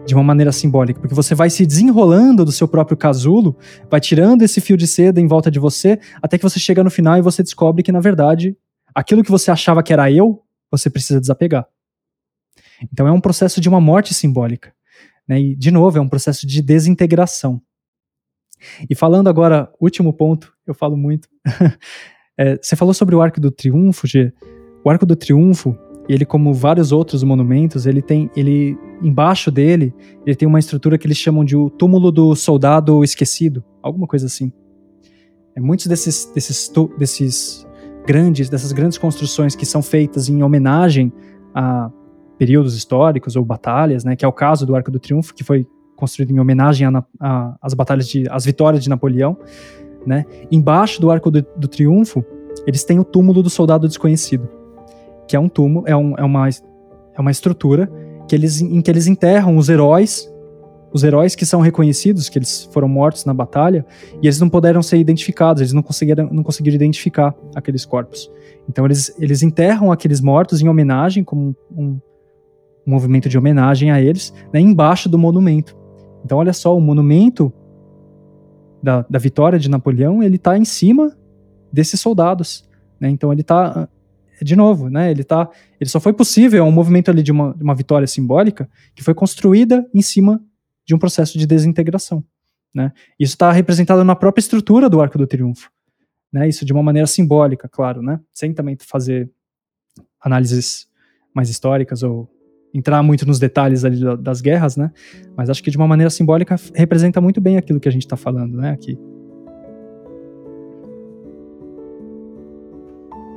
de 0.05 0.13
uma 0.13 0.23
maneira 0.23 0.51
simbólica, 0.51 0.99
porque 0.99 1.15
você 1.15 1.33
vai 1.33 1.49
se 1.49 1.65
desenrolando 1.65 2.45
do 2.45 2.51
seu 2.51 2.67
próprio 2.67 2.95
casulo, 2.95 3.57
vai 3.89 3.99
tirando 3.99 4.43
esse 4.43 4.61
fio 4.61 4.77
de 4.77 4.87
seda 4.87 5.19
em 5.19 5.27
volta 5.27 5.49
de 5.49 5.59
você, 5.59 5.99
até 6.21 6.37
que 6.37 6.43
você 6.43 6.59
chega 6.59 6.83
no 6.83 6.91
final 6.91 7.17
e 7.17 7.21
você 7.21 7.41
descobre 7.41 7.81
que, 7.81 7.91
na 7.91 7.99
verdade, 7.99 8.55
aquilo 8.93 9.23
que 9.23 9.31
você 9.31 9.49
achava 9.49 9.81
que 9.81 9.91
era 9.91 10.11
eu, 10.11 10.43
você 10.69 10.89
precisa 10.89 11.19
desapegar. 11.19 11.65
Então 12.91 13.07
é 13.07 13.11
um 13.11 13.21
processo 13.21 13.59
de 13.59 13.67
uma 13.67 13.81
morte 13.81 14.13
simbólica. 14.13 14.73
Né? 15.27 15.39
E, 15.41 15.55
de 15.55 15.71
novo, 15.71 15.97
é 15.97 16.01
um 16.01 16.09
processo 16.09 16.45
de 16.45 16.61
desintegração. 16.61 17.61
E 18.89 18.95
falando 18.95 19.27
agora, 19.27 19.71
último 19.79 20.13
ponto, 20.13 20.53
eu 20.65 20.73
falo 20.73 20.95
muito. 20.95 21.27
é, 22.37 22.57
você 22.57 22.75
falou 22.75 22.93
sobre 22.93 23.15
o 23.15 23.21
Arco 23.21 23.39
do 23.39 23.51
Triunfo, 23.51 24.07
G. 24.07 24.31
O 24.83 24.89
Arco 24.89 25.05
do 25.05 25.15
Triunfo, 25.15 25.77
ele 26.07 26.25
como 26.25 26.53
vários 26.53 26.91
outros 26.91 27.23
monumentos, 27.23 27.85
ele 27.85 28.01
tem, 28.01 28.29
ele 28.35 28.77
embaixo 29.01 29.49
dele, 29.51 29.93
ele 30.25 30.35
tem 30.35 30.47
uma 30.47 30.59
estrutura 30.59 30.97
que 30.97 31.07
eles 31.07 31.17
chamam 31.17 31.43
de 31.43 31.55
o 31.55 31.69
túmulo 31.69 32.11
do 32.11 32.35
soldado 32.35 33.03
esquecido, 33.03 33.63
alguma 33.81 34.07
coisa 34.07 34.27
assim. 34.27 34.51
É, 35.55 35.59
muitos 35.59 35.87
desses, 35.87 36.31
desses, 36.33 36.71
desses 36.97 37.67
grandes, 38.05 38.49
dessas 38.49 38.71
grandes 38.71 38.97
construções 38.97 39.55
que 39.55 39.65
são 39.65 39.81
feitas 39.81 40.29
em 40.29 40.43
homenagem 40.43 41.11
a 41.53 41.89
períodos 42.37 42.75
históricos 42.75 43.35
ou 43.35 43.45
batalhas, 43.45 44.03
né, 44.03 44.15
que 44.15 44.25
é 44.25 44.27
o 44.27 44.33
caso 44.33 44.65
do 44.65 44.75
Arco 44.75 44.91
do 44.91 44.99
Triunfo, 44.99 45.33
que 45.33 45.43
foi 45.43 45.65
construído 45.95 46.31
em 46.31 46.39
homenagem 46.39 46.85
às 47.61 47.73
batalhas 47.73 48.07
de, 48.09 48.25
às 48.29 48.43
vitórias 48.43 48.83
de 48.83 48.89
Napoleão, 48.89 49.37
né? 50.05 50.25
Embaixo 50.51 50.99
do 50.99 51.09
Arco 51.09 51.31
do, 51.31 51.41
do 51.55 51.69
Triunfo, 51.69 52.23
eles 52.67 52.83
têm 52.83 52.99
o 52.99 53.03
túmulo 53.05 53.41
do 53.41 53.49
soldado 53.49 53.87
desconhecido 53.87 54.47
que 55.27 55.35
é 55.35 55.39
um 55.39 55.49
túmulo, 55.49 55.87
é, 55.87 55.95
um, 55.95 56.15
é, 56.17 56.23
uma, 56.23 56.47
é 56.49 57.21
uma 57.21 57.31
estrutura 57.31 57.91
que 58.27 58.35
eles, 58.35 58.61
em 58.61 58.81
que 58.81 58.89
eles 58.89 59.07
enterram 59.07 59.57
os 59.57 59.69
heróis, 59.69 60.31
os 60.91 61.03
heróis 61.03 61.35
que 61.35 61.45
são 61.45 61.61
reconhecidos, 61.61 62.29
que 62.29 62.37
eles 62.37 62.69
foram 62.71 62.87
mortos 62.87 63.25
na 63.25 63.33
batalha, 63.33 63.85
e 64.21 64.27
eles 64.27 64.39
não 64.39 64.49
puderam 64.49 64.81
ser 64.81 64.97
identificados, 64.97 65.61
eles 65.61 65.73
não 65.73 65.83
conseguiram, 65.83 66.29
não 66.31 66.43
conseguiram 66.43 66.75
identificar 66.75 67.35
aqueles 67.53 67.85
corpos. 67.85 68.31
Então 68.69 68.85
eles, 68.85 69.13
eles 69.19 69.43
enterram 69.43 69.91
aqueles 69.91 70.21
mortos 70.21 70.61
em 70.61 70.67
homenagem, 70.67 71.23
como 71.23 71.55
um, 71.71 71.83
um 71.85 71.99
movimento 72.85 73.27
de 73.27 73.37
homenagem 73.37 73.91
a 73.91 74.01
eles, 74.01 74.33
né, 74.53 74.59
embaixo 74.59 75.09
do 75.09 75.17
monumento. 75.17 75.75
Então 76.23 76.37
olha 76.37 76.53
só, 76.53 76.75
o 76.75 76.81
monumento 76.81 77.53
da, 78.81 79.05
da 79.09 79.19
vitória 79.19 79.59
de 79.59 79.69
Napoleão, 79.69 80.23
ele 80.23 80.37
está 80.37 80.57
em 80.57 80.65
cima 80.65 81.15
desses 81.71 81.99
soldados. 81.99 82.67
Né? 82.99 83.09
Então 83.09 83.31
ele 83.31 83.41
está 83.41 83.89
de 84.41 84.55
novo, 84.55 84.89
né? 84.89 85.11
Ele 85.11 85.23
tá, 85.23 85.49
ele 85.79 85.89
só 85.89 85.99
foi 85.99 86.13
possível, 86.13 86.63
é 86.63 86.67
um 86.67 86.71
movimento 86.71 87.09
ali 87.09 87.23
de 87.23 87.31
uma, 87.31 87.53
uma 87.59 87.75
vitória 87.75 88.07
simbólica 88.07 88.69
que 88.93 89.03
foi 89.03 89.13
construída 89.13 89.87
em 89.93 90.01
cima 90.01 90.41
de 90.85 90.93
um 90.93 90.99
processo 90.99 91.37
de 91.37 91.45
desintegração, 91.45 92.23
né? 92.73 92.91
Isso 93.19 93.33
está 93.33 93.51
representado 93.51 94.03
na 94.03 94.15
própria 94.15 94.41
estrutura 94.41 94.89
do 94.89 95.01
Arco 95.01 95.17
do 95.17 95.27
Triunfo, 95.27 95.71
né? 96.31 96.47
Isso 96.47 96.65
de 96.65 96.73
uma 96.73 96.83
maneira 96.83 97.07
simbólica, 97.07 97.67
claro, 97.67 98.01
né? 98.01 98.19
Sem 98.31 98.53
também 98.53 98.77
fazer 98.79 99.29
análises 100.21 100.87
mais 101.33 101.49
históricas 101.49 102.03
ou 102.03 102.29
entrar 102.73 103.01
muito 103.01 103.25
nos 103.25 103.39
detalhes 103.39 103.85
ali 103.85 103.99
das 104.17 104.41
guerras, 104.41 104.75
né? 104.75 104.91
Mas 105.35 105.49
acho 105.49 105.63
que 105.63 105.71
de 105.71 105.77
uma 105.77 105.87
maneira 105.87 106.09
simbólica 106.09 106.55
representa 106.73 107.21
muito 107.21 107.39
bem 107.39 107.57
aquilo 107.57 107.79
que 107.79 107.87
a 107.87 107.91
gente 107.91 108.05
está 108.05 108.17
falando, 108.17 108.57
né? 108.57 108.71
Aqui. 108.71 108.97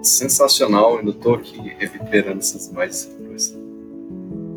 Sensacional, 0.08 1.00
eu 1.00 1.10
estou 1.10 1.34
aqui 1.34 1.58
recuperando 1.78 2.38
essas 2.38 2.66
imagens. 2.68 3.16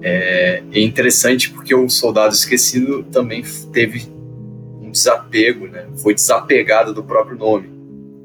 É, 0.03 0.63
é 0.71 0.81
interessante 0.81 1.51
porque 1.51 1.75
o 1.75 1.87
Soldado 1.87 2.33
Esquecido 2.33 3.03
também 3.03 3.43
teve 3.71 4.07
um 4.81 4.89
desapego, 4.89 5.67
né? 5.67 5.85
Foi 5.97 6.15
desapegado 6.15 6.93
do 6.93 7.03
próprio 7.03 7.37
nome. 7.37 7.69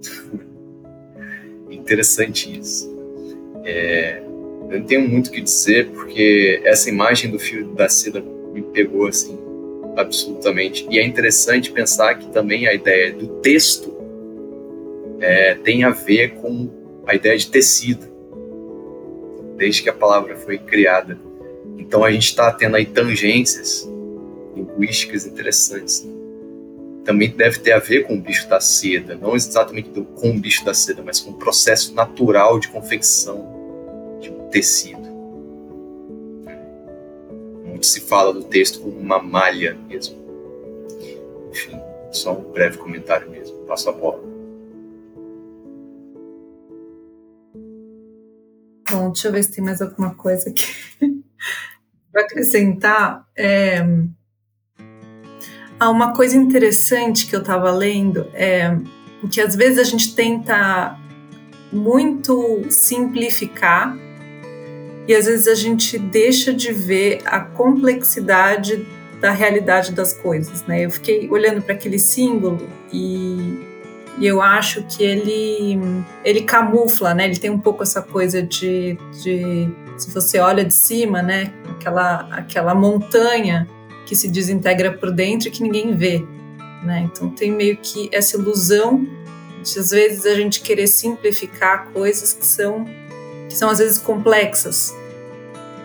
interessante 1.87 2.59
isso. 2.59 2.93
É, 3.65 4.21
eu 4.71 4.81
não 4.81 4.87
tenho 4.87 5.09
muito 5.09 5.29
o 5.29 5.31
que 5.31 5.41
dizer, 5.41 5.87
porque 5.89 6.61
essa 6.65 6.89
imagem 6.89 7.31
do 7.31 7.39
fio 7.39 7.69
da 7.75 7.89
seda 7.89 8.23
me 8.53 8.62
pegou 8.62 9.07
assim, 9.07 9.39
absolutamente. 9.97 10.87
E 10.91 10.99
é 10.99 11.05
interessante 11.05 11.71
pensar 11.71 12.17
que 12.17 12.29
também 12.31 12.67
a 12.67 12.75
ideia 12.75 13.12
do 13.12 13.29
texto 13.41 13.95
é, 15.21 15.55
tem 15.55 15.85
a 15.85 15.91
ver 15.91 16.35
com 16.35 16.69
a 17.07 17.14
ideia 17.14 17.38
de 17.38 17.49
tecido, 17.49 18.07
desde 19.57 19.83
que 19.83 19.88
a 19.88 19.92
palavra 19.92 20.37
foi 20.37 20.59
criada. 20.59 21.19
Então 21.79 22.05
a 22.05 22.11
gente 22.11 22.27
está 22.27 22.53
tendo 22.53 22.77
aí 22.77 22.85
tangências 22.85 23.88
linguísticas 24.55 25.25
interessantes. 25.27 26.05
Né? 26.05 26.12
Também 27.05 27.31
deve 27.31 27.61
ter 27.61 27.73
a 27.73 27.79
ver 27.79 28.07
com 28.07 28.14
o 28.14 28.21
bicho 28.21 28.49
da 28.49 28.61
seda, 28.61 29.14
não 29.14 29.37
exatamente 29.37 29.90
com 29.90 30.31
o 30.31 30.40
bicho 30.40 30.64
da 30.64 30.75
seda, 30.75 31.03
mas 31.03 31.21
com 31.21 31.31
o 31.31 31.35
processo 31.35 31.95
natural 31.95 32.59
de 32.59 32.69
confecção 32.69 34.19
de 34.21 34.29
um 34.31 34.49
tecido. 34.49 35.07
Muito 37.64 37.87
se 37.87 38.01
fala 38.01 38.33
do 38.33 38.42
texto 38.42 38.81
como 38.81 38.99
uma 38.99 39.23
malha 39.23 39.79
mesmo. 39.88 40.16
Enfim, 41.53 41.79
só 42.11 42.33
um 42.33 42.51
breve 42.53 42.79
comentário 42.79 43.31
mesmo. 43.31 43.57
Passo 43.66 43.88
a 43.88 43.92
bola. 43.92 44.36
Bom, 48.97 49.11
deixa 49.11 49.29
eu 49.29 49.33
ver 49.33 49.45
se 49.45 49.53
tem 49.53 49.63
mais 49.63 49.83
alguma 49.83 50.15
coisa 50.15 50.49
aqui 50.49 50.65
para 52.11 52.23
acrescentar. 52.23 53.27
É, 53.37 53.85
há 55.79 55.91
uma 55.91 56.15
coisa 56.15 56.35
interessante 56.35 57.27
que 57.27 57.37
eu 57.37 57.41
estava 57.41 57.71
lendo 57.71 58.27
é 58.33 58.75
que 59.31 59.39
às 59.41 59.55
vezes 59.55 59.79
a 59.79 59.83
gente 59.83 60.15
tenta 60.15 60.99
muito 61.71 62.65
simplificar 62.71 63.95
e 65.07 65.15
às 65.15 65.27
vezes 65.27 65.47
a 65.47 65.55
gente 65.55 65.99
deixa 65.99 66.55
de 66.55 66.73
ver 66.73 67.21
a 67.27 67.41
complexidade 67.41 68.87
da 69.21 69.31
realidade 69.31 69.93
das 69.93 70.15
coisas, 70.15 70.65
né? 70.65 70.87
Eu 70.87 70.91
fiquei 70.91 71.29
olhando 71.31 71.61
para 71.61 71.75
aquele 71.75 71.99
símbolo 71.99 72.67
e, 72.91 73.61
e, 74.18 74.26
eu 74.26 74.40
acho 74.40 74.83
que 74.85 75.02
ele 75.02 75.79
ele 76.24 76.42
camufla, 76.42 77.14
né? 77.14 77.26
Ele 77.26 77.38
tem 77.38 77.50
um 77.50 77.59
pouco 77.59 77.83
essa 77.83 78.00
coisa 78.00 78.42
de, 78.42 78.98
de 79.22 79.68
se 79.96 80.11
você 80.11 80.38
olha 80.38 80.64
de 80.64 80.74
cima, 80.74 81.22
né? 81.22 81.52
Aquela 81.70 82.29
aquela 82.31 82.74
montanha 82.74 83.68
que 84.07 84.14
se 84.14 84.29
desintegra 84.29 84.92
por 84.92 85.11
dentro 85.11 85.48
e 85.48 85.50
que 85.50 85.62
ninguém 85.62 85.94
vê, 85.94 86.24
né? 86.85 87.09
Então 87.11 87.29
tem 87.31 87.50
meio 87.50 87.76
que 87.76 88.09
essa 88.12 88.37
ilusão 88.37 89.07
de 89.62 89.79
às 89.79 89.90
vezes 89.90 90.24
a 90.24 90.35
gente 90.35 90.61
querer 90.61 90.87
simplificar 90.87 91.88
coisas 91.92 92.33
que 92.33 92.46
são 92.46 92.85
que 93.48 93.57
são 93.57 93.68
às 93.68 93.79
vezes 93.79 93.98
complexas 93.98 94.94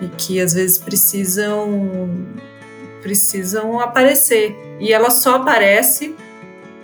e 0.01 0.07
que 0.07 0.39
às 0.39 0.53
vezes 0.53 0.77
precisam 0.77 2.27
precisam 3.01 3.79
aparecer 3.79 4.55
e 4.79 4.93
ela 4.93 5.09
só 5.09 5.37
aparece 5.37 6.15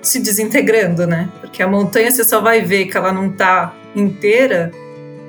se 0.02 0.20
desintegrando, 0.20 1.06
né? 1.06 1.30
Porque 1.42 1.62
a 1.62 1.68
montanha 1.68 2.12
você 2.12 2.24
só 2.24 2.40
vai 2.42 2.62
ver 2.62 2.86
que 2.86 2.98
ela 2.98 3.12
não 3.12 3.28
está 3.28 3.74
inteira 3.96 4.72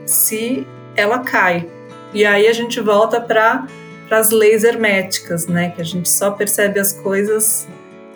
se 0.07 0.67
ela 0.95 1.21
cai. 1.21 1.69
E 2.13 2.25
aí 2.25 2.47
a 2.47 2.53
gente 2.53 2.81
volta 2.81 3.21
para 3.21 3.67
para 4.09 4.19
as 4.19 4.31
leis 4.31 4.65
herméticas, 4.65 5.47
né? 5.47 5.71
Que 5.71 5.83
a 5.83 5.85
gente 5.85 6.09
só 6.09 6.31
percebe 6.31 6.81
as 6.81 6.95
coisas 6.95 7.69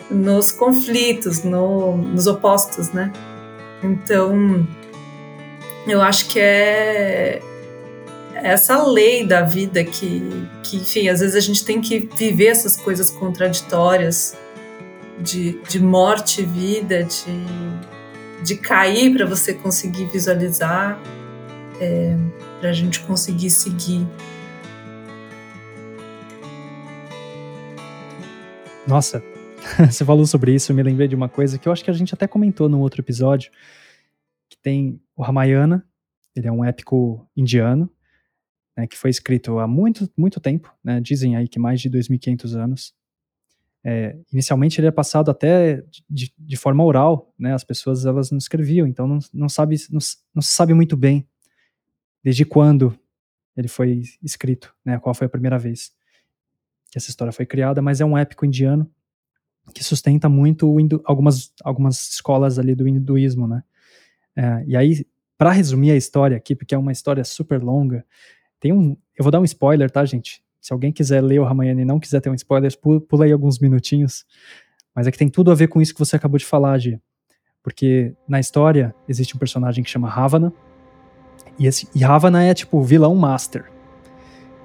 nos 0.09 0.51
conflitos, 0.51 1.43
no, 1.43 1.97
nos 1.97 2.25
opostos, 2.25 2.91
né? 2.91 3.13
Então, 3.83 4.67
eu 5.87 6.01
acho 6.01 6.27
que 6.29 6.39
é 6.39 7.41
essa 8.35 8.83
lei 8.85 9.25
da 9.25 9.41
vida 9.41 9.83
que, 9.83 10.47
que, 10.63 10.77
enfim, 10.77 11.07
às 11.07 11.19
vezes 11.19 11.35
a 11.35 11.39
gente 11.39 11.63
tem 11.63 11.79
que 11.79 12.09
viver 12.17 12.47
essas 12.47 12.75
coisas 12.75 13.09
contraditórias 13.09 14.35
de, 15.23 15.59
de 15.63 15.79
morte 15.79 16.41
e 16.41 16.45
vida, 16.45 17.03
de, 17.03 18.43
de 18.43 18.55
cair 18.57 19.15
para 19.15 19.25
você 19.25 19.53
conseguir 19.53 20.05
visualizar, 20.05 20.99
é, 21.79 22.15
para 22.59 22.69
a 22.69 22.73
gente 22.73 22.99
conseguir 23.01 23.49
seguir. 23.49 24.05
Nossa, 28.85 29.23
você 29.89 30.03
falou 30.03 30.25
sobre 30.25 30.53
isso, 30.53 30.71
eu 30.71 30.75
me 30.75 30.83
lembrei 30.83 31.07
de 31.07 31.15
uma 31.15 31.29
coisa 31.29 31.57
que 31.57 31.67
eu 31.67 31.71
acho 31.71 31.83
que 31.83 31.89
a 31.89 31.93
gente 31.93 32.13
até 32.13 32.27
comentou 32.27 32.67
num 32.67 32.81
outro 32.81 33.01
episódio, 33.01 33.49
que 34.49 34.57
tem 34.61 35.01
o 35.15 35.23
Ramayana, 35.23 35.85
ele 36.35 36.47
é 36.47 36.51
um 36.51 36.65
épico 36.65 37.25
indiano, 37.35 37.89
né, 38.77 38.87
que 38.87 38.97
foi 38.97 39.09
escrito 39.09 39.59
há 39.59 39.67
muito, 39.67 40.09
muito 40.17 40.39
tempo, 40.39 40.73
né, 40.83 40.99
dizem 40.99 41.37
aí 41.37 41.47
que 41.47 41.59
mais 41.59 41.79
de 41.79 41.89
2.500 41.89 42.55
anos. 42.55 42.93
É, 43.85 44.17
inicialmente 44.31 44.79
ele 44.79 44.87
é 44.87 44.91
passado 44.91 45.29
até 45.29 45.83
de, 46.09 46.33
de, 46.37 46.55
forma 46.55 46.83
oral, 46.85 47.33
né, 47.37 47.53
as 47.53 47.65
pessoas 47.65 48.05
elas 48.05 48.31
não 48.31 48.37
escreviam, 48.37 48.87
então 48.87 49.05
não, 49.05 49.19
não, 49.33 49.49
sabe, 49.49 49.75
não, 49.91 49.99
não 50.33 50.41
se 50.41 50.53
sabe 50.53 50.73
muito 50.73 50.95
bem 50.95 51.27
desde 52.23 52.45
quando 52.45 52.97
ele 53.57 53.67
foi 53.67 54.03
escrito, 54.23 54.73
né, 54.85 54.97
qual 54.99 55.13
foi 55.13 55.27
a 55.27 55.29
primeira 55.29 55.59
vez 55.59 55.91
que 56.89 56.97
essa 56.97 57.09
história 57.09 57.33
foi 57.33 57.45
criada, 57.45 57.81
mas 57.81 57.99
é 57.99 58.05
um 58.05 58.17
épico 58.17 58.45
indiano 58.45 58.89
que 59.73 59.83
sustenta 59.83 60.29
muito 60.29 60.79
hindu, 60.79 61.01
algumas, 61.05 61.51
algumas 61.63 62.09
escolas 62.11 62.59
ali 62.59 62.75
do 62.75 62.87
hinduísmo, 62.87 63.47
né? 63.47 63.63
É, 64.35 64.63
e 64.67 64.75
aí, 64.75 65.07
para 65.37 65.51
resumir 65.51 65.91
a 65.91 65.95
história 65.95 66.35
aqui, 66.37 66.55
porque 66.55 66.75
é 66.75 66.77
uma 66.77 66.91
história 66.91 67.23
super 67.23 67.63
longa, 67.63 68.05
tem 68.59 68.73
um, 68.73 68.97
eu 69.17 69.23
vou 69.23 69.31
dar 69.31 69.39
um 69.39 69.43
spoiler, 69.43 69.89
tá, 69.89 70.03
gente? 70.05 70.42
Se 70.63 70.71
alguém 70.71 70.93
quiser 70.93 71.21
ler 71.21 71.39
o 71.39 71.43
Ramayana 71.43 71.81
e 71.81 71.85
não 71.85 71.99
quiser 71.99 72.21
ter 72.21 72.29
um 72.29 72.33
spoiler, 72.33 72.71
pula 73.09 73.25
aí 73.25 73.33
alguns 73.33 73.59
minutinhos. 73.59 74.23
Mas 74.95 75.05
é 75.05 75.11
que 75.11 75.17
tem 75.17 75.27
tudo 75.27 75.51
a 75.51 75.55
ver 75.55 75.67
com 75.67 75.81
isso 75.81 75.91
que 75.91 75.99
você 75.99 76.15
acabou 76.15 76.37
de 76.37 76.45
falar, 76.45 76.77
Gi. 76.77 76.97
Porque 77.61 78.15
na 78.25 78.39
história 78.39 78.95
existe 79.05 79.35
um 79.35 79.39
personagem 79.39 79.83
que 79.83 79.89
chama 79.89 80.07
Ravana. 80.07 80.53
E, 81.59 81.67
esse, 81.67 81.89
e 81.93 82.01
Ravana 82.01 82.45
é 82.45 82.53
tipo 82.53 82.77
o 82.77 82.81
vilão 82.81 83.13
master. 83.13 83.69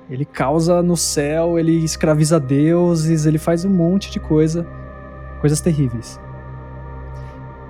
Ele 0.09 0.25
causa 0.25 0.81
no 0.85 0.97
céu, 0.97 1.59
ele 1.59 1.73
escraviza 1.85 2.39
deuses, 2.39 3.27
ele 3.27 3.37
faz 3.37 3.65
um 3.65 3.71
monte 3.71 4.09
de 4.09 4.21
coisa, 4.21 4.65
coisas 5.41 5.61
terríveis. 5.61 6.21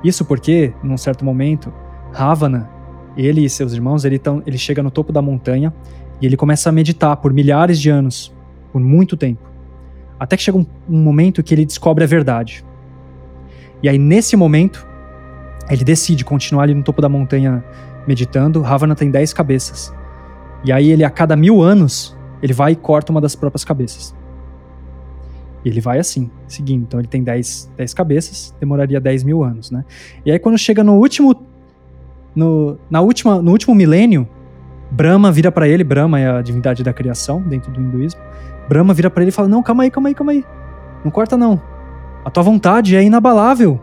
Isso 0.05 0.23
porque, 0.23 0.75
num 0.83 0.99
certo 0.99 1.25
momento, 1.25 1.73
Ravana, 2.13 2.69
ele 3.17 3.43
e 3.43 3.49
seus 3.49 3.73
irmãos, 3.73 4.05
ele, 4.05 4.19
tão, 4.19 4.43
ele 4.45 4.59
chega 4.59 4.83
no 4.83 4.91
topo 4.91 5.15
da 5.15 5.23
montanha 5.23 5.73
e 6.21 6.27
ele 6.27 6.37
começa 6.37 6.69
a 6.69 6.73
meditar 6.73 7.17
por 7.17 7.33
milhares 7.33 7.81
de 7.81 7.91
anos, 7.91 8.35
por 8.73 8.81
muito 8.81 9.17
tempo. 9.17 9.43
Até 10.19 10.37
que 10.37 10.43
chega 10.43 10.59
um, 10.59 10.67
um 10.89 11.01
momento 11.01 11.43
que 11.43 11.55
ele 11.55 11.65
descobre 11.65 12.05
a 12.05 12.07
verdade. 12.07 12.65
E 13.83 13.89
aí, 13.89 13.99
nesse 13.99 14.37
momento, 14.37 14.87
ele 15.71 15.85
decide 15.85 16.25
continuar 16.25 16.65
ali 16.65 16.75
no 16.75 16.83
topo 16.83 17.01
da 17.01 17.09
montanha 17.09 17.65
meditando. 18.07 18.61
Ravana 18.61 18.97
tem 18.97 19.11
dez 19.11 19.33
cabeças. 19.33 19.95
E 20.65 20.73
aí, 20.73 20.91
ele, 20.91 21.05
a 21.05 21.11
cada 21.11 21.37
mil 21.37 21.63
anos, 21.63 22.17
ele 22.43 22.53
vai 22.53 22.73
e 22.73 22.77
corta 22.77 23.13
uma 23.13 23.21
das 23.21 23.37
próprias 23.37 23.65
cabeças. 23.65 24.15
E 25.65 25.69
ele 25.69 25.81
vai 25.81 25.99
assim, 25.99 26.31
seguindo. 26.47 26.83
Então 26.83 27.01
ele 27.01 27.09
tem 27.09 27.23
10, 27.23 27.73
10 27.77 27.95
cabeças, 27.95 28.55
demoraria 28.61 29.01
10 29.01 29.25
mil 29.25 29.43
anos, 29.43 29.71
né? 29.71 29.85
E 30.25 30.31
aí 30.31 30.39
quando 30.39 30.59
chega 30.59 30.83
no 30.85 30.95
último. 30.95 31.47
No, 32.35 32.79
na 32.89 33.01
última, 33.01 33.43
no 33.43 33.51
último 33.51 33.75
milênio, 33.75 34.29
Brahma 34.91 35.31
vira 35.31 35.53
para 35.53 35.69
ele, 35.69 35.85
Brahma 35.85 36.19
é 36.19 36.31
a 36.31 36.43
divindade 36.43 36.83
da 36.83 36.93
criação 36.93 37.41
dentro 37.43 37.71
do 37.71 37.81
hinduísmo. 37.81 38.21
Brahma 38.69 38.95
vira 38.95 39.11
para 39.11 39.23
ele 39.23 39.31
e 39.31 39.33
fala: 39.33 39.49
Não, 39.49 39.63
calma 39.63 39.83
aí, 39.83 39.91
calma 39.91 40.09
aí, 40.09 40.15
calma 40.15 40.33
aí. 40.33 40.45
Não 41.05 41.11
corta 41.11 41.37
não. 41.37 41.61
A 42.25 42.31
tua 42.31 42.43
vontade 42.43 42.97
é 42.97 43.03
inabalável. 43.03 43.81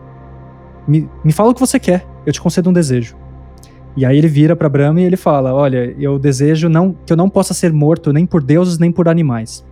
Me, 0.86 1.08
me 1.24 1.32
fala 1.32 1.50
o 1.50 1.54
que 1.54 1.60
você 1.60 1.80
quer, 1.80 2.06
eu 2.24 2.32
te 2.32 2.40
concedo 2.40 2.70
um 2.70 2.72
desejo. 2.72 3.16
E 3.96 4.04
aí 4.04 4.18
ele 4.18 4.28
vira 4.28 4.54
para 4.54 4.68
Brahma 4.68 5.00
e 5.00 5.04
ele 5.04 5.16
fala: 5.16 5.54
"Olha, 5.54 5.94
eu 5.98 6.18
desejo 6.18 6.68
não 6.68 6.94
que 7.04 7.12
eu 7.12 7.16
não 7.16 7.28
possa 7.28 7.54
ser 7.54 7.72
morto 7.72 8.12
nem 8.12 8.26
por 8.26 8.42
deuses 8.42 8.78
nem 8.78 8.92
por 8.92 9.08
animais". 9.08 9.64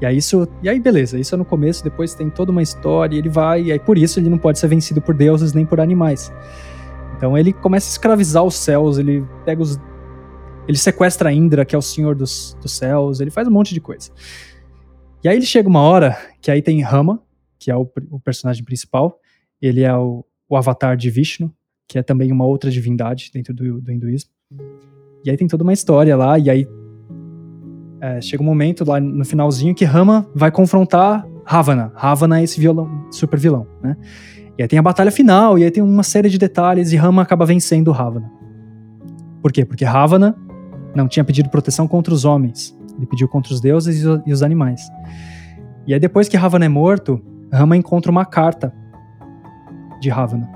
E 0.00 0.04
aí 0.04 0.18
isso, 0.18 0.46
e 0.62 0.68
aí 0.68 0.78
beleza, 0.78 1.18
isso 1.18 1.34
é 1.34 1.38
no 1.38 1.44
começo, 1.44 1.82
depois 1.82 2.12
tem 2.14 2.28
toda 2.28 2.52
uma 2.52 2.60
história, 2.60 3.16
ele 3.16 3.30
vai, 3.30 3.62
e 3.62 3.72
aí 3.72 3.78
por 3.78 3.96
isso 3.96 4.20
ele 4.20 4.28
não 4.28 4.36
pode 4.36 4.58
ser 4.58 4.68
vencido 4.68 5.00
por 5.00 5.14
deuses 5.14 5.54
nem 5.54 5.64
por 5.64 5.80
animais. 5.80 6.30
Então 7.16 7.36
ele 7.36 7.52
começa 7.52 7.88
a 7.88 7.92
escravizar 7.92 8.44
os 8.44 8.54
céus, 8.54 8.98
ele 8.98 9.24
pega 9.44 9.62
os 9.62 9.78
ele 10.68 10.76
sequestra 10.76 11.32
Indra, 11.32 11.64
que 11.64 11.74
é 11.74 11.78
o 11.78 11.82
senhor 11.82 12.14
dos, 12.16 12.56
dos 12.60 12.72
céus, 12.72 13.20
ele 13.20 13.30
faz 13.30 13.46
um 13.46 13.52
monte 13.52 13.72
de 13.72 13.80
coisa. 13.80 14.10
E 15.22 15.28
aí 15.28 15.36
ele 15.36 15.46
chega 15.46 15.68
uma 15.68 15.80
hora 15.80 16.16
que 16.40 16.50
aí 16.50 16.60
tem 16.60 16.80
Rama, 16.82 17.22
que 17.58 17.70
é 17.70 17.76
o, 17.76 17.88
o 18.10 18.18
personagem 18.18 18.64
principal, 18.64 19.20
ele 19.62 19.82
é 19.82 19.94
o, 19.96 20.24
o 20.48 20.56
avatar 20.56 20.96
de 20.96 21.08
Vishnu, 21.08 21.52
que 21.88 21.98
é 21.98 22.02
também 22.02 22.32
uma 22.32 22.44
outra 22.44 22.70
divindade 22.70 23.30
dentro 23.32 23.54
do, 23.54 23.80
do 23.80 23.92
hinduísmo. 23.92 24.30
E 25.24 25.30
aí 25.30 25.36
tem 25.36 25.46
toda 25.46 25.62
uma 25.62 25.72
história 25.72 26.16
lá, 26.16 26.38
e 26.38 26.50
aí 26.50 26.68
é, 28.00 28.20
chega 28.20 28.42
um 28.42 28.46
momento 28.46 28.84
lá 28.84 29.00
no 29.00 29.24
finalzinho 29.24 29.74
que 29.74 29.84
Rama 29.84 30.28
vai 30.34 30.50
confrontar 30.50 31.26
Ravana. 31.44 31.92
Ravana 31.94 32.40
é 32.40 32.44
esse 32.44 32.60
violão, 32.60 33.08
super 33.10 33.38
vilão, 33.38 33.66
né? 33.80 33.96
E 34.58 34.62
aí 34.62 34.68
tem 34.68 34.78
a 34.78 34.82
batalha 34.82 35.10
final, 35.10 35.58
e 35.58 35.64
aí 35.64 35.70
tem 35.70 35.82
uma 35.82 36.02
série 36.02 36.28
de 36.28 36.38
detalhes, 36.38 36.92
e 36.92 36.96
Rama 36.96 37.22
acaba 37.22 37.44
vencendo 37.44 37.92
Ravana. 37.92 38.30
Por 39.42 39.52
quê? 39.52 39.64
Porque 39.64 39.84
Ravana 39.84 40.34
Não 40.94 41.06
tinha 41.06 41.24
pedido 41.24 41.50
proteção 41.50 41.86
contra 41.86 42.12
os 42.12 42.24
homens. 42.24 42.76
Ele 42.96 43.06
pediu 43.06 43.28
contra 43.28 43.52
os 43.52 43.60
deuses 43.60 44.02
e 44.26 44.32
os 44.32 44.42
animais. 44.42 44.80
E 45.86 45.92
aí, 45.92 46.00
depois 46.00 46.26
que 46.26 46.36
Ravana 46.36 46.64
é 46.64 46.68
morto, 46.68 47.20
Rama 47.52 47.76
encontra 47.76 48.10
uma 48.10 48.24
carta 48.24 48.72
de 50.00 50.08
Ravana. 50.08 50.50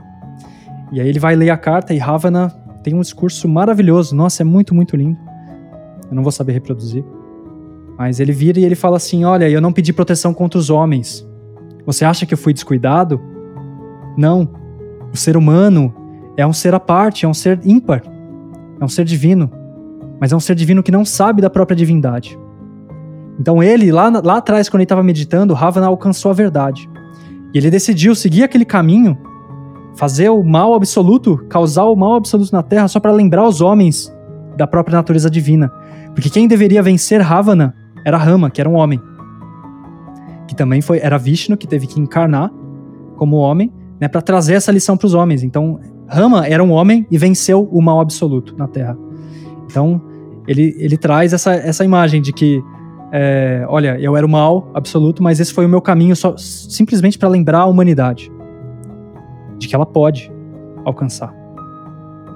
E 0.93 1.01
aí 1.01 1.09
ele 1.09 1.21
vai 1.21 1.37
ler 1.37 1.51
a 1.51 1.57
carta 1.57 1.95
e 1.95 1.99
Ravana 1.99 2.49
tem 2.83 2.95
um 2.95 3.01
discurso 3.01 3.49
maravilhoso. 3.49 4.17
Nossa, 4.17 4.43
é 4.43 4.45
muito, 4.45 4.75
muito 4.75 4.97
lindo. 4.97 5.19
Eu 6.09 6.17
não 6.17 6.23
vou 6.23 6.33
saber 6.33 6.53
reproduzir. 6.53 7.05
Mas 7.97 8.19
ele 8.19 8.33
vira 8.33 8.59
e 8.59 8.65
ele 8.65 8.75
fala 8.75 8.97
assim: 8.97 9.25
Olha, 9.25 9.49
eu 9.49 9.61
não 9.61 9.73
pedi 9.73 9.93
proteção 9.93 10.33
contra 10.35 10.59
os 10.59 10.71
homens. 10.71 11.27
Você 11.87 12.05
acha 12.05 12.27
que 12.27 12.35
eu 12.35 12.39
fui 12.39 12.53
descuidado? 12.53 13.21
Não. 14.21 14.47
O 15.11 15.17
ser 15.17 15.35
humano 15.35 15.95
é 16.37 16.47
um 16.47 16.53
ser 16.53 16.75
à 16.75 16.79
parte, 16.79 17.25
é 17.25 17.29
um 17.29 17.33
ser 17.33 17.59
ímpar. 17.65 18.03
É 18.79 18.85
um 18.85 18.89
ser 18.89 19.07
divino. 19.07 19.51
Mas 20.21 20.31
é 20.31 20.37
um 20.37 20.41
ser 20.41 20.55
divino 20.55 20.83
que 20.83 20.93
não 20.93 21.07
sabe 21.07 21.41
da 21.41 21.49
própria 21.49 21.75
divindade. 21.75 22.39
Então 23.39 23.63
ele, 23.63 23.91
lá, 23.91 24.11
lá 24.23 24.37
atrás, 24.37 24.69
quando 24.69 24.81
ele 24.81 24.85
estava 24.85 25.03
meditando, 25.03 25.55
Ravana 25.55 25.87
alcançou 25.87 26.31
a 26.31 26.35
verdade. 26.35 26.87
E 27.55 27.57
ele 27.57 27.71
decidiu 27.71 28.15
seguir 28.15 28.43
aquele 28.43 28.67
caminho, 28.67 29.17
fazer 29.97 30.29
o 30.29 30.45
mal 30.45 30.75
absoluto, 30.75 31.39
causar 31.49 31.85
o 31.85 31.97
mal 31.97 32.17
absoluto 32.17 32.53
na 32.53 32.63
Terra, 32.63 32.89
só 32.89 33.01
para 33.01 33.13
lembrar 33.13 33.49
os 33.49 33.63
homens 33.63 34.15
da 34.55 34.67
própria 34.67 34.99
natureza 34.99 35.31
divina. 35.31 35.73
Porque 36.15 36.29
quem 36.29 36.47
deveria 36.47 36.83
vencer 36.83 37.23
Ravana 37.23 37.75
era 38.05 38.19
Rama, 38.19 38.51
que 38.51 38.61
era 38.61 38.69
um 38.69 38.75
homem. 38.75 39.01
Que 40.47 40.55
também 40.55 40.83
foi 40.83 40.99
era 40.99 41.17
Vishnu 41.17 41.57
que 41.57 41.67
teve 41.67 41.87
que 41.87 41.99
encarnar 41.99 42.51
como 43.17 43.39
homem, 43.39 43.73
né, 44.01 44.09
para 44.09 44.23
trazer 44.23 44.55
essa 44.55 44.73
lição 44.73 44.97
para 44.97 45.07
os 45.07 45.15
homens. 45.15 45.43
Então, 45.43 45.79
Rama 46.09 46.47
era 46.47 46.65
um 46.65 46.71
homem 46.71 47.07
e 47.11 47.19
venceu 47.19 47.69
o 47.71 47.83
mal 47.83 48.01
absoluto 48.01 48.57
na 48.57 48.67
Terra. 48.67 48.97
Então, 49.67 50.01
ele, 50.49 50.75
ele 50.79 50.97
traz 50.97 51.33
essa, 51.33 51.53
essa 51.53 51.85
imagem 51.85 52.23
de 52.23 52.33
que 52.33 52.63
é, 53.13 53.65
olha, 53.69 53.99
eu 54.01 54.17
era 54.17 54.25
o 54.25 54.29
mal 54.29 54.71
absoluto, 54.73 55.23
mas 55.23 55.41
esse 55.41 55.53
foi 55.53 55.67
o 55.67 55.69
meu 55.69 55.83
caminho 55.83 56.15
só, 56.15 56.37
simplesmente 56.37 57.19
para 57.19 57.29
lembrar 57.29 57.61
a 57.61 57.67
humanidade 57.67 58.31
de 59.59 59.69
que 59.69 59.75
ela 59.75 59.85
pode 59.85 60.33
alcançar, 60.85 61.35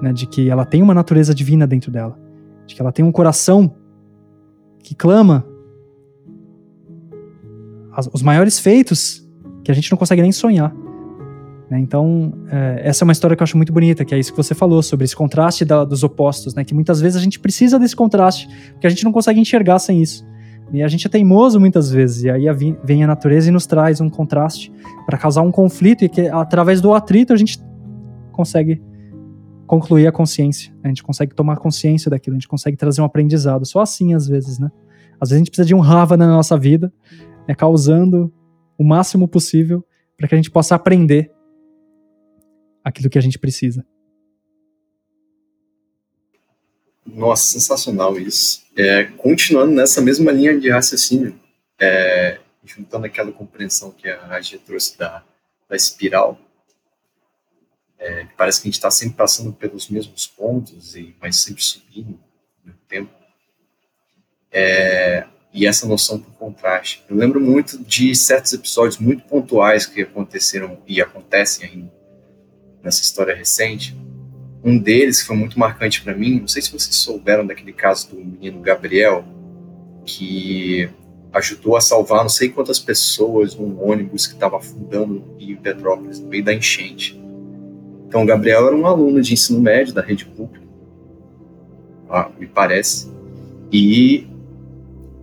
né? 0.03 0.13
de 0.13 0.27
que 0.27 0.51
ela 0.51 0.65
tem 0.65 0.83
uma 0.83 0.93
natureza 0.93 1.35
divina 1.35 1.67
dentro 1.67 1.91
dela, 1.91 2.19
de 2.67 2.75
que 2.75 2.81
ela 2.81 2.93
tem 2.93 3.05
um 3.05 3.13
coração 3.13 3.73
que 4.83 4.95
clama 4.95 5.47
os 8.13 8.23
maiores 8.23 8.59
feitos 8.59 9.27
que 9.63 9.71
a 9.71 9.75
gente 9.75 9.91
não 9.91 9.97
consegue 9.97 10.21
nem 10.21 10.33
sonhar. 10.33 10.75
Né? 11.75 11.81
Então, 11.81 12.33
é, 12.49 12.83
essa 12.85 13.03
é 13.03 13.05
uma 13.05 13.13
história 13.13 13.37
que 13.37 13.43
eu 13.43 13.45
acho 13.45 13.57
muito 13.57 13.73
bonita, 13.73 14.05
que 14.05 14.15
é 14.15 14.19
isso 14.19 14.31
que 14.31 14.37
você 14.37 14.55
falou 14.55 14.81
sobre 14.81 15.05
esse 15.05 15.17
contraste 15.17 15.65
da, 15.65 15.85
dos 15.85 16.05
opostos, 16.05 16.55
né? 16.55 16.63
que 16.63 16.73
muitas 16.73 17.01
vezes 17.01 17.17
a 17.17 17.21
gente 17.21 17.41
precisa 17.41 17.81
desse 17.81 17.97
contraste, 17.97 18.49
porque 18.73 18.87
a 18.87 18.91
gente 18.91 19.05
não 19.05 19.11
consegue 19.11 19.41
enxergar 19.41 19.81
sem 19.81 20.01
isso. 20.01 20.25
E 20.73 20.83
a 20.85 20.89
gente 20.89 21.05
é 21.05 21.11
teimoso 21.11 21.59
muitas 21.59 21.91
vezes, 21.91 22.23
e 22.23 22.31
aí 22.31 22.47
vem 22.85 23.03
a 23.03 23.07
natureza 23.09 23.49
e 23.49 23.53
nos 23.53 23.67
traz 23.67 24.01
um 24.01 24.09
contraste 24.09 24.73
para 25.05 25.19
causar 25.19 25.43
um 25.43 25.51
conflito, 25.51 26.05
e 26.05 26.09
que 26.09 26.29
através 26.29 26.81
do 26.81 26.95
atrito 26.95 27.33
a 27.33 27.37
gente 27.37 27.61
consegue 28.31 28.81
concluir 29.67 30.07
a 30.07 30.13
consciência, 30.13 30.73
a 30.83 30.89
gente 30.89 31.03
consegue 31.03 31.35
tomar 31.35 31.57
consciência 31.57 32.09
daquilo, 32.09 32.37
a 32.37 32.39
gente 32.39 32.49
consegue 32.49 32.77
trazer 32.77 33.03
um 33.03 33.05
aprendizado. 33.05 33.67
Só 33.67 33.81
assim, 33.81 34.15
às 34.15 34.29
vezes, 34.29 34.59
né? 34.61 34.71
Às 35.21 35.31
vezes 35.31 35.37
a 35.37 35.39
gente 35.39 35.51
precisa 35.51 35.67
de 35.67 35.75
um 35.75 35.81
Rava 35.81 36.17
na 36.17 36.29
nossa 36.29 36.57
vida, 36.57 36.93
né, 37.49 37.55
causando 37.55 38.33
o 38.79 38.85
máximo 38.85 39.27
possível 39.27 39.85
para 40.17 40.29
que 40.29 40.35
a 40.35 40.39
gente 40.39 40.51
possa 40.51 40.75
aprender 40.75 41.34
aquilo 42.85 43.09
que 43.09 43.19
a 43.19 43.23
gente 43.23 43.39
precisa. 43.39 43.85
Nossa, 47.07 47.53
sensacional 47.53 48.19
isso. 48.19 48.65
É, 48.77 49.05
continuando 49.05 49.73
nessa 49.73 50.03
mesma 50.03 50.31
linha 50.31 50.59
de 50.59 50.71
raciocínio, 50.71 51.39
é, 51.79 52.39
juntando 52.65 53.07
aquela 53.07 53.33
compreensão 53.33 53.91
que 53.91 54.09
a 54.09 54.27
Raja 54.27 54.59
trouxe 54.59 54.99
da, 54.99 55.25
da 55.69 55.77
espiral, 55.77 56.39
é, 57.99 58.27
parece 58.37 58.61
que 58.61 58.69
a 58.69 58.71
gente 58.71 58.79
está 58.79 58.91
sempre 58.91 59.17
passando 59.17 59.53
pelos 59.53 59.89
mesmos 59.89 60.27
pontos, 60.27 60.95
e 60.95 61.15
mas 61.21 61.37
sempre 61.37 61.63
subindo 61.63 62.19
no 62.65 62.75
tempo. 62.89 63.13
É, 64.51 65.27
e 65.53 65.67
essa 65.67 65.87
noção 65.87 66.19
por 66.21 66.33
contraste. 66.33 67.05
Eu 67.09 67.17
lembro 67.17 67.41
muito 67.41 67.79
de 67.79 68.15
certos 68.15 68.53
episódios 68.53 68.99
muito 68.99 69.25
pontuais 69.25 69.87
que 69.87 70.03
aconteceram 70.03 70.83
e 70.87 71.01
acontecem 71.01 71.69
ainda 71.69 72.04
nessa 72.85 73.03
história 73.03 73.35
recente, 73.35 73.97
um 74.63 74.79
deles 74.79 75.21
que 75.21 75.27
foi 75.27 75.37
muito 75.37 75.59
marcante 75.59 76.03
para 76.03 76.15
mim, 76.15 76.41
não 76.41 76.49
sei 76.49 76.63
se 76.63 76.71
vocês 76.71 76.95
souberam 76.97 77.47
daquele 77.47 77.73
caso 77.73 78.11
do 78.11 78.17
menino 78.17 78.61
Gabriel, 78.61 79.25
que 80.05 80.89
ajudou 81.33 81.77
a 81.77 81.81
salvar 81.81 82.23
não 82.23 82.29
sei 82.29 82.49
quantas 82.49 82.79
pessoas 82.79 83.57
num 83.57 83.83
ônibus 83.83 84.27
que 84.27 84.35
estava 84.35 84.57
afundando 84.59 85.15
no 85.15 85.37
Rio 85.37 85.59
Petrópolis, 85.59 86.21
no 86.21 86.29
meio 86.29 86.45
da 86.45 86.55
enchente. 86.55 87.21
Então, 88.07 88.23
o 88.23 88.27
Gabriel 88.27 88.69
era 88.69 88.77
um 88.77 88.87
aluno 88.87 89.21
de 89.21 89.33
ensino 89.33 89.61
médio 89.61 89.93
da 89.93 90.01
rede 90.01 90.25
pública, 90.25 90.65
ah, 92.09 92.31
me 92.39 92.47
parece. 92.47 93.13
E 93.73 94.29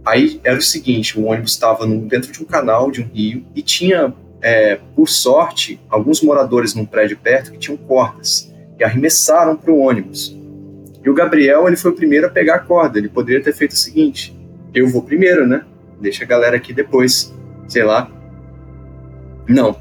aí 0.03 0.41
era 0.43 0.57
o 0.57 0.61
seguinte: 0.61 1.17
o 1.17 1.25
ônibus 1.25 1.53
estava 1.53 1.87
dentro 1.87 2.31
de 2.31 2.41
um 2.41 2.45
canal 2.45 2.91
de 2.91 3.01
um 3.01 3.07
rio 3.07 3.45
e 3.55 3.61
tinha, 3.61 4.13
é, 4.41 4.79
por 4.95 5.07
sorte, 5.07 5.79
alguns 5.89 6.21
moradores 6.21 6.73
num 6.73 6.85
prédio 6.85 7.17
perto 7.17 7.51
que 7.51 7.57
tinham 7.57 7.77
cordas 7.77 8.51
e 8.79 8.83
arremessaram 8.83 9.55
para 9.55 9.71
o 9.71 9.79
ônibus. 9.79 10.35
E 11.03 11.09
o 11.09 11.13
Gabriel 11.13 11.67
ele 11.67 11.75
foi 11.75 11.91
o 11.91 11.95
primeiro 11.95 12.27
a 12.27 12.29
pegar 12.29 12.55
a 12.55 12.59
corda. 12.59 12.97
Ele 12.97 13.09
poderia 13.09 13.43
ter 13.43 13.53
feito 13.53 13.71
o 13.71 13.77
seguinte: 13.77 14.35
eu 14.73 14.87
vou 14.87 15.03
primeiro, 15.03 15.47
né? 15.47 15.65
Deixa 15.99 16.23
a 16.23 16.27
galera 16.27 16.55
aqui 16.55 16.73
depois, 16.73 17.33
sei 17.67 17.83
lá. 17.83 18.09
Não. 19.47 19.79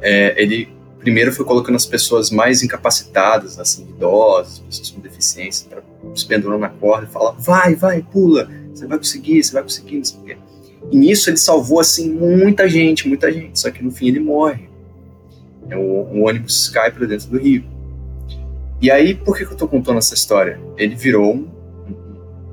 É, 0.00 0.40
ele 0.40 0.68
primeiro 0.98 1.32
foi 1.32 1.44
colocando 1.44 1.76
as 1.76 1.84
pessoas 1.84 2.30
mais 2.30 2.62
incapacitadas, 2.62 3.58
assim, 3.58 3.82
idosas, 3.82 4.60
pessoas 4.60 4.90
com 4.90 5.00
deficiência, 5.00 5.68
para 5.68 5.82
se 6.14 6.26
pendurar 6.26 6.58
na 6.58 6.68
corda 6.68 7.06
e 7.08 7.12
falar: 7.12 7.32
vai, 7.32 7.74
vai, 7.74 8.02
pula, 8.02 8.48
você 8.72 8.86
vai 8.86 8.98
conseguir, 8.98 9.42
você 9.42 9.52
vai 9.52 9.62
conseguir, 9.62 9.98
não 9.98 10.04
sei 10.04 10.20
o 10.20 10.24
quê. 10.24 10.36
E 10.90 10.96
nisso 10.96 11.30
ele 11.30 11.36
salvou, 11.36 11.80
assim, 11.80 12.10
muita 12.12 12.68
gente, 12.68 13.08
muita 13.08 13.32
gente. 13.32 13.58
Só 13.58 13.70
que 13.70 13.82
no 13.82 13.90
fim 13.90 14.08
ele 14.08 14.20
morre. 14.20 14.68
É, 15.70 15.76
ônibus 15.76 16.68
cai 16.68 16.90
para 16.90 17.06
dentro 17.06 17.28
do 17.28 17.38
rio. 17.38 17.64
E 18.80 18.90
aí, 18.90 19.14
por 19.14 19.36
que, 19.36 19.46
que 19.46 19.52
eu 19.52 19.56
tô 19.56 19.66
contando 19.66 19.98
essa 19.98 20.14
história? 20.14 20.60
Ele 20.76 20.94
virou 20.94 21.34
um, 21.34 21.48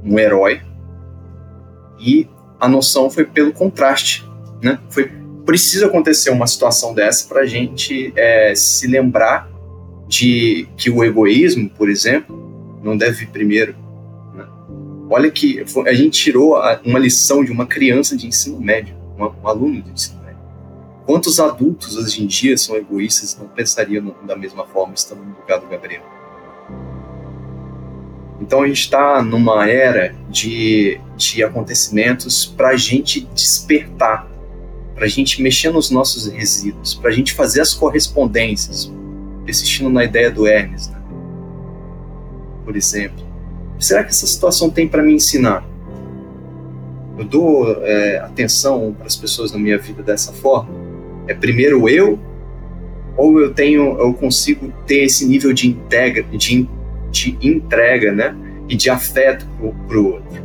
um 0.03 0.17
herói 0.17 0.61
e 1.99 2.27
a 2.59 2.67
noção 2.67 3.09
foi 3.09 3.25
pelo 3.25 3.51
contraste, 3.51 4.25
né? 4.61 4.79
Foi 4.89 5.11
preciso 5.45 5.85
acontecer 5.85 6.29
uma 6.29 6.47
situação 6.47 6.93
dessa 6.93 7.27
para 7.27 7.41
a 7.41 7.45
gente 7.45 8.13
é, 8.15 8.53
se 8.55 8.87
lembrar 8.87 9.49
de 10.07 10.67
que 10.77 10.89
o 10.89 11.03
egoísmo, 11.03 11.69
por 11.69 11.89
exemplo, 11.89 12.79
não 12.83 12.95
deve 12.97 13.25
vir 13.25 13.29
primeiro. 13.29 13.75
Olha 15.13 15.29
que 15.29 15.61
a 15.85 15.93
gente 15.93 16.23
tirou 16.23 16.57
uma 16.85 16.97
lição 16.97 17.43
de 17.43 17.51
uma 17.51 17.65
criança 17.65 18.15
de 18.15 18.25
ensino 18.27 18.61
médio, 18.61 18.95
um 19.19 19.45
aluno 19.45 19.81
de 19.81 19.91
ensino 19.91 20.23
médio. 20.23 20.39
Quantos 21.05 21.37
adultos 21.37 21.97
hoje 21.97 22.23
em 22.23 22.27
dia 22.27 22.57
são 22.57 22.77
egoístas 22.77 23.33
e 23.33 23.39
não 23.39 23.49
pensariam 23.49 24.15
da 24.25 24.37
mesma 24.37 24.65
forma 24.65 24.93
estando 24.93 25.21
no 25.21 25.35
lugar 25.37 25.59
do 25.59 25.67
Gabriel? 25.67 26.01
Então 28.39 28.61
a 28.61 28.67
gente 28.67 28.79
está 28.79 29.21
numa 29.21 29.67
era 29.67 30.15
de, 30.29 30.97
de 31.17 31.43
acontecimentos 31.43 32.45
para 32.45 32.69
a 32.69 32.77
gente 32.77 33.27
despertar, 33.35 34.31
para 34.95 35.03
a 35.03 35.09
gente 35.09 35.41
mexer 35.41 35.71
nos 35.71 35.91
nossos 35.91 36.25
resíduos, 36.27 36.93
para 36.93 37.09
a 37.09 37.13
gente 37.13 37.33
fazer 37.33 37.59
as 37.59 37.73
correspondências, 37.73 38.89
persistindo 39.45 39.89
na 39.89 40.05
ideia 40.05 40.31
do 40.31 40.47
Hermes, 40.47 40.87
né? 40.87 41.01
por 42.63 42.77
exemplo. 42.77 43.30
Será 43.81 44.03
que 44.03 44.11
essa 44.11 44.27
situação 44.27 44.69
tem 44.69 44.87
para 44.87 45.01
me 45.01 45.11
ensinar? 45.11 45.67
Eu 47.17 47.25
dou 47.25 47.83
é, 47.83 48.19
atenção 48.19 48.95
para 48.95 49.07
as 49.07 49.15
pessoas 49.15 49.51
na 49.51 49.57
minha 49.57 49.77
vida 49.79 50.03
dessa 50.03 50.31
forma? 50.31 50.69
É 51.27 51.33
primeiro 51.33 51.89
eu 51.89 52.19
ou 53.17 53.41
eu 53.41 53.51
tenho, 53.51 53.99
eu 53.99 54.13
consigo 54.13 54.71
ter 54.85 55.03
esse 55.05 55.27
nível 55.27 55.51
de 55.51 55.67
integra, 55.67 56.23
de 56.23 56.69
de 57.09 57.37
entrega, 57.41 58.11
né? 58.13 58.35
E 58.69 58.75
de 58.75 58.89
afeto 58.89 59.45
para 59.87 59.97
o 59.97 60.13
outro. 60.13 60.43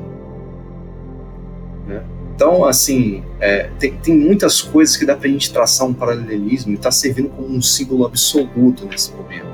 Né? 1.87 2.03
Então, 2.35 2.65
assim, 2.65 3.23
é, 3.39 3.71
tem, 3.79 3.93
tem 3.99 4.17
muitas 4.17 4.61
coisas 4.61 4.97
que 4.97 5.05
dá 5.05 5.15
para 5.15 5.29
a 5.29 5.31
gente 5.31 5.53
traçar 5.53 5.87
um 5.87 5.95
paralelismo 5.95 6.73
e 6.73 6.75
está 6.75 6.91
servindo 6.91 7.29
como 7.29 7.49
um 7.49 7.63
símbolo 7.63 8.05
absoluto 8.05 8.85
nesse 8.87 9.13
momento, 9.13 9.47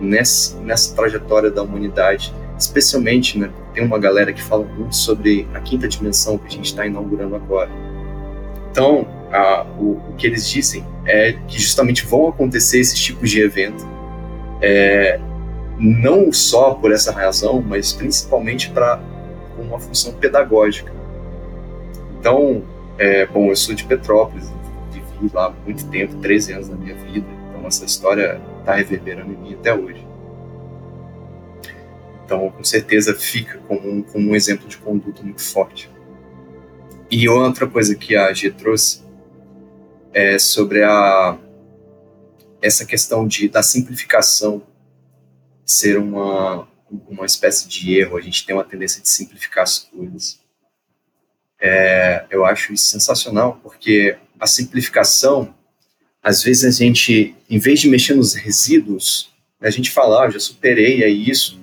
nessa, 0.00 0.60
nessa 0.60 0.94
trajetória 0.94 1.50
da 1.50 1.62
humanidade, 1.62 2.32
especialmente, 2.58 3.38
né? 3.38 3.50
Tem 3.72 3.84
uma 3.84 3.98
galera 3.98 4.32
que 4.32 4.42
fala 4.42 4.64
muito 4.64 4.94
sobre 4.94 5.46
a 5.54 5.60
quinta 5.60 5.88
dimensão 5.88 6.38
que 6.38 6.46
a 6.46 6.50
gente 6.50 6.66
está 6.66 6.86
inaugurando 6.86 7.34
agora. 7.34 7.70
Então, 8.70 9.06
a, 9.32 9.66
o, 9.78 10.00
o, 10.10 10.14
que 10.16 10.26
eles 10.26 10.48
dizem 10.48 10.84
é 11.06 11.32
que 11.48 11.60
justamente 11.60 12.04
vão 12.06 12.28
acontecer 12.28 12.80
esses 12.80 12.98
tipos 12.98 13.30
de 13.30 13.40
evento 13.40 13.86
é, 14.60 15.20
não 15.78 16.32
só 16.32 16.74
por 16.74 16.92
essa 16.92 17.12
razão, 17.12 17.60
mas 17.60 17.92
principalmente 17.92 18.70
para 18.70 19.00
uma 19.58 19.78
função 19.78 20.12
pedagógica. 20.14 20.92
Então, 22.18 22.62
é, 22.98 23.26
bom, 23.26 23.48
eu 23.50 23.56
sou 23.56 23.74
de 23.74 23.84
Petrópolis, 23.84 24.52
vivi 24.92 25.30
lá 25.32 25.54
muito 25.64 25.86
tempo, 25.88 26.14
13 26.16 26.52
anos 26.52 26.68
da 26.68 26.76
minha 26.76 26.94
vida, 26.94 27.26
então 27.50 27.66
essa 27.66 27.84
história 27.84 28.40
está 28.60 28.74
reverberando 28.74 29.32
em 29.32 29.36
mim 29.36 29.54
até 29.54 29.74
hoje. 29.74 30.03
Então, 32.24 32.50
com 32.50 32.64
certeza, 32.64 33.14
fica 33.14 33.58
como 33.68 33.88
um, 33.88 34.02
como 34.02 34.30
um 34.30 34.36
exemplo 34.36 34.66
de 34.66 34.78
conduta 34.78 35.22
muito 35.22 35.42
forte. 35.42 35.90
E 37.10 37.28
outra 37.28 37.66
coisa 37.66 37.94
que 37.94 38.16
a 38.16 38.32
G 38.32 38.50
trouxe 38.50 39.02
é 40.12 40.38
sobre 40.38 40.82
a, 40.82 41.38
essa 42.62 42.86
questão 42.86 43.26
de, 43.26 43.48
da 43.48 43.62
simplificação 43.62 44.62
ser 45.66 45.98
uma, 45.98 46.66
uma 47.08 47.26
espécie 47.26 47.68
de 47.68 47.98
erro, 47.98 48.16
a 48.16 48.20
gente 48.20 48.44
tem 48.46 48.54
uma 48.54 48.64
tendência 48.64 49.02
de 49.02 49.08
simplificar 49.08 49.64
as 49.64 49.78
coisas. 49.78 50.40
É, 51.60 52.24
eu 52.30 52.44
acho 52.44 52.72
isso 52.72 52.86
sensacional, 52.86 53.60
porque 53.62 54.16
a 54.38 54.46
simplificação, 54.46 55.54
às 56.22 56.42
vezes 56.42 56.64
a 56.64 56.70
gente, 56.70 57.34
em 57.48 57.58
vez 57.58 57.80
de 57.80 57.88
mexer 57.88 58.14
nos 58.14 58.34
resíduos, 58.34 59.32
a 59.60 59.70
gente 59.70 59.90
fala, 59.90 60.24
ah, 60.24 60.30
já 60.30 60.38
superei, 60.38 61.02
é 61.02 61.08
isso, 61.08 61.58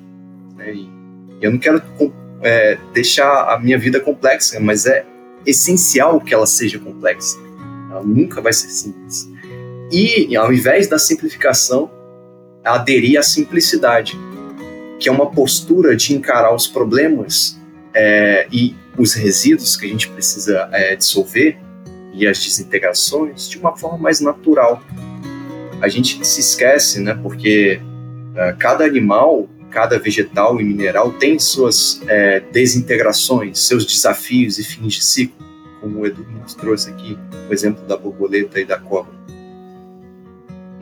né, 0.62 0.74
e 0.74 0.90
eu 1.42 1.52
não 1.52 1.58
quero 1.58 1.82
é, 2.42 2.78
deixar 2.94 3.54
a 3.54 3.60
minha 3.60 3.78
vida 3.78 4.00
complexa, 4.00 4.60
mas 4.60 4.86
é 4.86 5.06
essencial 5.46 6.22
que 6.22 6.34
ela 6.34 6.46
seja 6.46 6.78
complexa. 6.78 7.38
Ela 7.90 8.04
nunca 8.04 8.42
vai 8.42 8.54
ser 8.54 8.70
simples. 8.70 9.28
E, 9.92 10.36
ao 10.36 10.54
invés 10.54 10.88
da 10.88 11.00
simplificação, 11.00 11.92
aderir 12.64 13.20
à 13.20 13.24
simplicidade, 13.24 14.18
que 15.00 15.10
é 15.10 15.12
uma 15.12 15.32
postura 15.32 15.96
de 15.96 16.14
encarar 16.14 16.54
os 16.54 16.68
problemas 16.68 17.60
é, 17.94 18.48
e 18.52 18.76
os 18.98 19.14
resíduos 19.14 19.76
que 19.76 19.86
a 19.86 19.90
gente 19.90 20.08
precisa 20.10 20.70
é, 20.72 20.96
dissolver 20.96 21.58
e 22.14 22.28
as 22.28 22.44
desintegrações 22.44 23.50
de 23.50 23.58
uma 23.58 23.76
forma 23.76 23.98
mais 23.98 24.22
natural. 24.22 24.82
A 25.82 25.88
gente 25.88 26.24
se 26.26 26.40
esquece, 26.40 27.00
né? 27.00 27.18
Porque 27.22 27.82
é, 28.36 28.54
cada 28.54 28.86
animal, 28.86 29.50
cada 29.72 29.98
vegetal 29.98 30.60
e 30.62 30.64
mineral 30.64 31.14
tem 31.14 31.40
suas 31.40 32.02
é, 32.08 32.40
desintegrações, 32.52 33.60
seus 33.60 33.86
desafios 33.86 34.60
e 34.60 34.64
fins 34.64 34.94
de 34.94 35.04
ciclo, 35.04 35.46
como 35.80 36.00
o 36.00 36.06
Edu 36.06 36.24
nos 36.40 36.54
trouxe 36.54 36.90
aqui, 36.90 37.18
o 37.50 37.54
exemplo 37.54 37.84
da 37.88 37.98
borboleta 37.98 38.60
e 38.60 38.66
da 38.66 38.78
cobra 38.78 39.22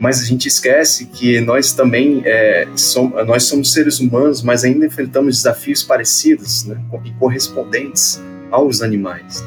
mas 0.00 0.22
a 0.22 0.24
gente 0.24 0.48
esquece 0.48 1.04
que 1.04 1.42
nós 1.42 1.74
também 1.74 2.22
é, 2.24 2.66
somos, 2.74 3.26
nós 3.26 3.42
somos 3.44 3.70
seres 3.70 4.00
humanos, 4.00 4.42
mas 4.42 4.64
ainda 4.64 4.86
enfrentamos 4.86 5.36
desafios 5.36 5.82
parecidos 5.82 6.64
né, 6.64 6.82
e 7.04 7.10
correspondentes 7.12 8.18
aos 8.50 8.80
animais. 8.80 9.44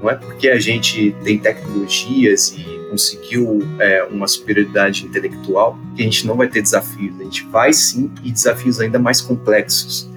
Não 0.00 0.08
é 0.08 0.14
porque 0.14 0.48
a 0.48 0.60
gente 0.60 1.14
tem 1.24 1.38
tecnologias 1.38 2.54
e 2.56 2.64
conseguiu 2.92 3.60
é, 3.78 4.04
uma 4.04 4.28
superioridade 4.28 5.06
intelectual 5.06 5.78
que 5.96 6.02
a 6.02 6.04
gente 6.04 6.26
não 6.26 6.36
vai 6.36 6.48
ter 6.48 6.62
desafios. 6.62 7.18
A 7.18 7.24
gente 7.24 7.44
vai 7.46 7.72
sim 7.72 8.10
e 8.22 8.30
desafios 8.30 8.80
ainda 8.80 8.98
mais 8.98 9.20
complexos. 9.20 10.08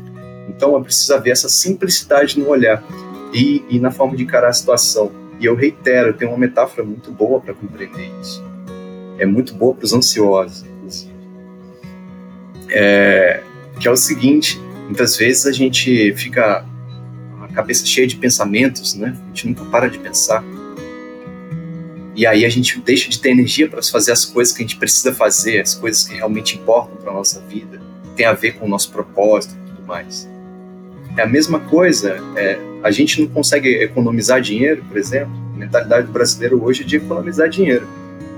Então 0.50 0.78
é 0.78 0.84
preciso 0.84 1.14
haver 1.14 1.32
essa 1.32 1.50
simplicidade 1.50 2.40
no 2.40 2.50
olhar 2.50 2.84
e, 3.34 3.64
e 3.70 3.80
na 3.80 3.92
forma 3.92 4.16
de 4.16 4.24
encarar 4.24 4.50
a 4.50 4.54
situação. 4.54 5.12
E 5.40 5.46
eu 5.46 5.56
reitero, 5.56 6.14
tem 6.14 6.28
uma 6.28 6.38
metáfora 6.38 6.86
muito 6.86 7.12
boa 7.12 7.40
para 7.40 7.54
compreender 7.54 8.12
isso 8.22 8.44
é 9.18 9.26
muito 9.26 9.54
boa 9.54 9.74
para 9.74 9.86
os 9.86 9.94
ansiosos, 9.94 10.64
inclusive. 10.64 11.14
É, 12.70 13.42
que 13.80 13.88
é 13.88 13.92
o 13.92 13.96
seguinte: 13.96 14.60
muitas 14.86 15.18
vezes 15.18 15.46
a 15.46 15.52
gente 15.52 16.14
fica 16.14 16.66
a 17.42 17.48
cabeça 17.54 17.86
cheia 17.86 18.08
de 18.08 18.16
pensamentos, 18.16 18.96
né? 18.96 19.18
A 19.24 19.28
gente 19.28 19.48
nunca 19.48 19.66
para 19.66 19.90
de 19.90 19.98
pensar. 20.00 20.44
E 22.16 22.26
aí 22.26 22.46
a 22.46 22.50
gente 22.50 22.80
deixa 22.80 23.10
de 23.10 23.20
ter 23.20 23.32
energia 23.32 23.68
para 23.68 23.82
fazer 23.84 24.12
as 24.12 24.24
coisas 24.24 24.54
que 24.54 24.64
a 24.64 24.66
gente 24.66 24.78
precisa 24.78 25.14
fazer, 25.14 25.60
as 25.62 25.76
coisas 25.76 26.08
que 26.08 26.16
realmente 26.16 26.56
importam 26.58 26.96
para 26.96 27.12
nossa 27.12 27.42
vida, 27.42 27.82
tem 28.16 28.26
a 28.26 28.34
ver 28.34 28.54
com 28.54 28.66
o 28.66 28.70
nosso 28.70 28.92
propósito 28.92 29.54
e 29.54 29.70
tudo 29.72 29.86
mais. 29.86 30.30
É 31.18 31.22
a 31.22 31.28
mesma 31.28 31.60
coisa, 31.60 32.18
é, 32.36 32.58
a 32.84 32.92
gente 32.92 33.22
não 33.22 33.28
consegue 33.28 33.70
economizar 33.84 34.42
dinheiro, 34.42 34.84
por 34.88 34.98
exemplo. 34.98 35.34
A 35.54 35.58
mentalidade 35.58 36.08
do 36.08 36.14
brasileiro 36.14 36.64
hoje 36.64 36.84
é 36.84 36.86
de 36.86 36.98
economizar 36.98 37.50
dinheiro 37.50 37.88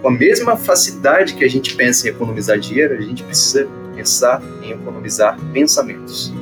com 0.02 0.10
a 0.10 0.12
mesma 0.12 0.56
facilidade 0.56 1.34
que 1.34 1.44
a 1.44 1.50
gente 1.50 1.76
pensa 1.76 2.08
em 2.08 2.12
economizar 2.12 2.58
dinheiro, 2.60 2.94
a 2.94 3.02
gente 3.02 3.24
precisa 3.24 3.68
pensar 3.96 4.42
em 4.62 4.72
economizar 4.72 5.38
pensamentos. 5.52 6.34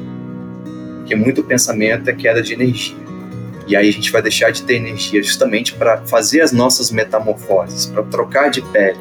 Porque 0.98 1.16
muito 1.16 1.44
pensamento 1.44 2.10
é 2.10 2.14
queda 2.14 2.42
de 2.42 2.54
energia. 2.54 2.98
E 3.68 3.76
aí 3.76 3.90
a 3.90 3.92
gente 3.92 4.12
vai 4.12 4.22
deixar 4.22 4.52
de 4.52 4.62
ter 4.64 4.76
energia 4.76 5.22
justamente 5.24 5.74
para 5.74 5.98
fazer 6.06 6.42
as 6.42 6.52
nossas 6.52 6.92
metamorfoses, 6.92 7.88
para 7.88 8.04
trocar 8.04 8.50
de 8.50 8.62
pele, 8.62 9.00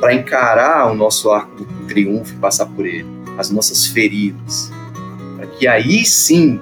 para 0.00 0.14
encarar 0.14 0.90
o 0.90 0.94
nosso 0.94 1.30
arco 1.30 1.56
do 1.56 1.86
triunfo 1.86 2.32
e 2.32 2.36
passar 2.38 2.66
por 2.66 2.86
ele, 2.86 3.08
as 3.36 3.50
nossas 3.50 3.86
feridas. 3.86 4.70
Para 5.36 5.46
que 5.46 5.66
aí 5.66 6.06
sim, 6.06 6.58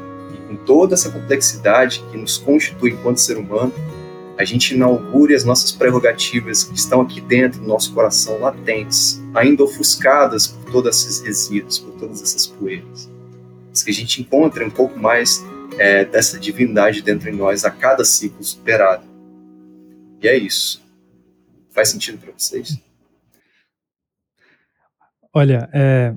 com 0.48 0.56
toda 0.56 0.94
essa 0.94 1.10
complexidade 1.10 2.02
que 2.10 2.18
nos 2.18 2.36
constitui 2.36 2.90
enquanto 2.90 3.18
ser 3.18 3.38
humano, 3.38 3.72
a 4.36 4.44
gente 4.44 4.74
inaugure 4.74 5.34
as 5.34 5.44
nossas 5.44 5.70
prerrogativas 5.70 6.64
que 6.64 6.74
estão 6.74 7.02
aqui 7.02 7.20
dentro 7.20 7.60
do 7.60 7.68
nosso 7.68 7.92
coração, 7.92 8.40
latentes, 8.40 9.22
ainda 9.34 9.62
ofuscadas 9.62 10.46
por 10.46 10.72
todos 10.72 10.96
esses 10.96 11.20
resíduos, 11.20 11.78
por 11.78 11.92
todas 11.92 12.22
essas 12.22 12.46
poeiras. 12.46 13.08
Mas 13.68 13.82
que 13.82 13.90
a 13.90 13.94
gente 13.94 14.22
encontre 14.22 14.64
um 14.64 14.70
pouco 14.70 14.98
mais 14.98 15.44
é, 15.78 16.04
dessa 16.04 16.38
divindade 16.38 17.02
dentro 17.02 17.30
de 17.30 17.36
nós 17.36 17.64
a 17.64 17.70
cada 17.70 18.04
ciclo 18.04 18.42
superado. 18.42 19.04
E 20.22 20.28
é 20.28 20.36
isso. 20.36 20.82
Faz 21.70 21.88
sentido 21.88 22.18
para 22.18 22.32
vocês? 22.36 22.78
Olha, 25.32 25.68
é, 25.72 26.14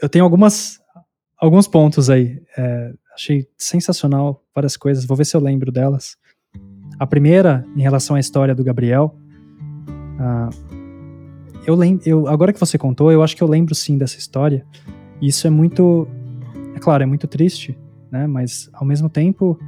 eu 0.00 0.08
tenho 0.08 0.24
algumas 0.24 0.80
alguns 1.38 1.68
pontos 1.68 2.10
aí. 2.10 2.42
É, 2.56 2.92
achei 3.14 3.46
sensacional 3.56 4.42
várias 4.54 4.76
coisas. 4.76 5.04
Vou 5.04 5.16
ver 5.16 5.24
se 5.24 5.36
eu 5.36 5.40
lembro 5.40 5.70
delas. 5.70 6.16
A 6.98 7.06
primeira, 7.06 7.64
em 7.76 7.82
relação 7.82 8.16
à 8.16 8.20
história 8.20 8.54
do 8.54 8.64
Gabriel, 8.64 9.16
uh, 10.18 10.50
eu 11.64 11.76
lembro, 11.76 12.02
eu, 12.08 12.26
agora 12.26 12.52
que 12.52 12.58
você 12.58 12.76
contou, 12.76 13.12
eu 13.12 13.22
acho 13.22 13.36
que 13.36 13.42
eu 13.42 13.46
lembro 13.46 13.74
sim 13.74 13.96
dessa 13.96 14.18
história. 14.18 14.66
Isso 15.22 15.46
é 15.46 15.50
muito, 15.50 16.08
é 16.74 16.80
claro, 16.80 17.04
é 17.04 17.06
muito 17.06 17.28
triste, 17.28 17.78
né? 18.10 18.26
Mas 18.26 18.70
ao 18.72 18.86
mesmo 18.86 19.08
tempo, 19.08 19.58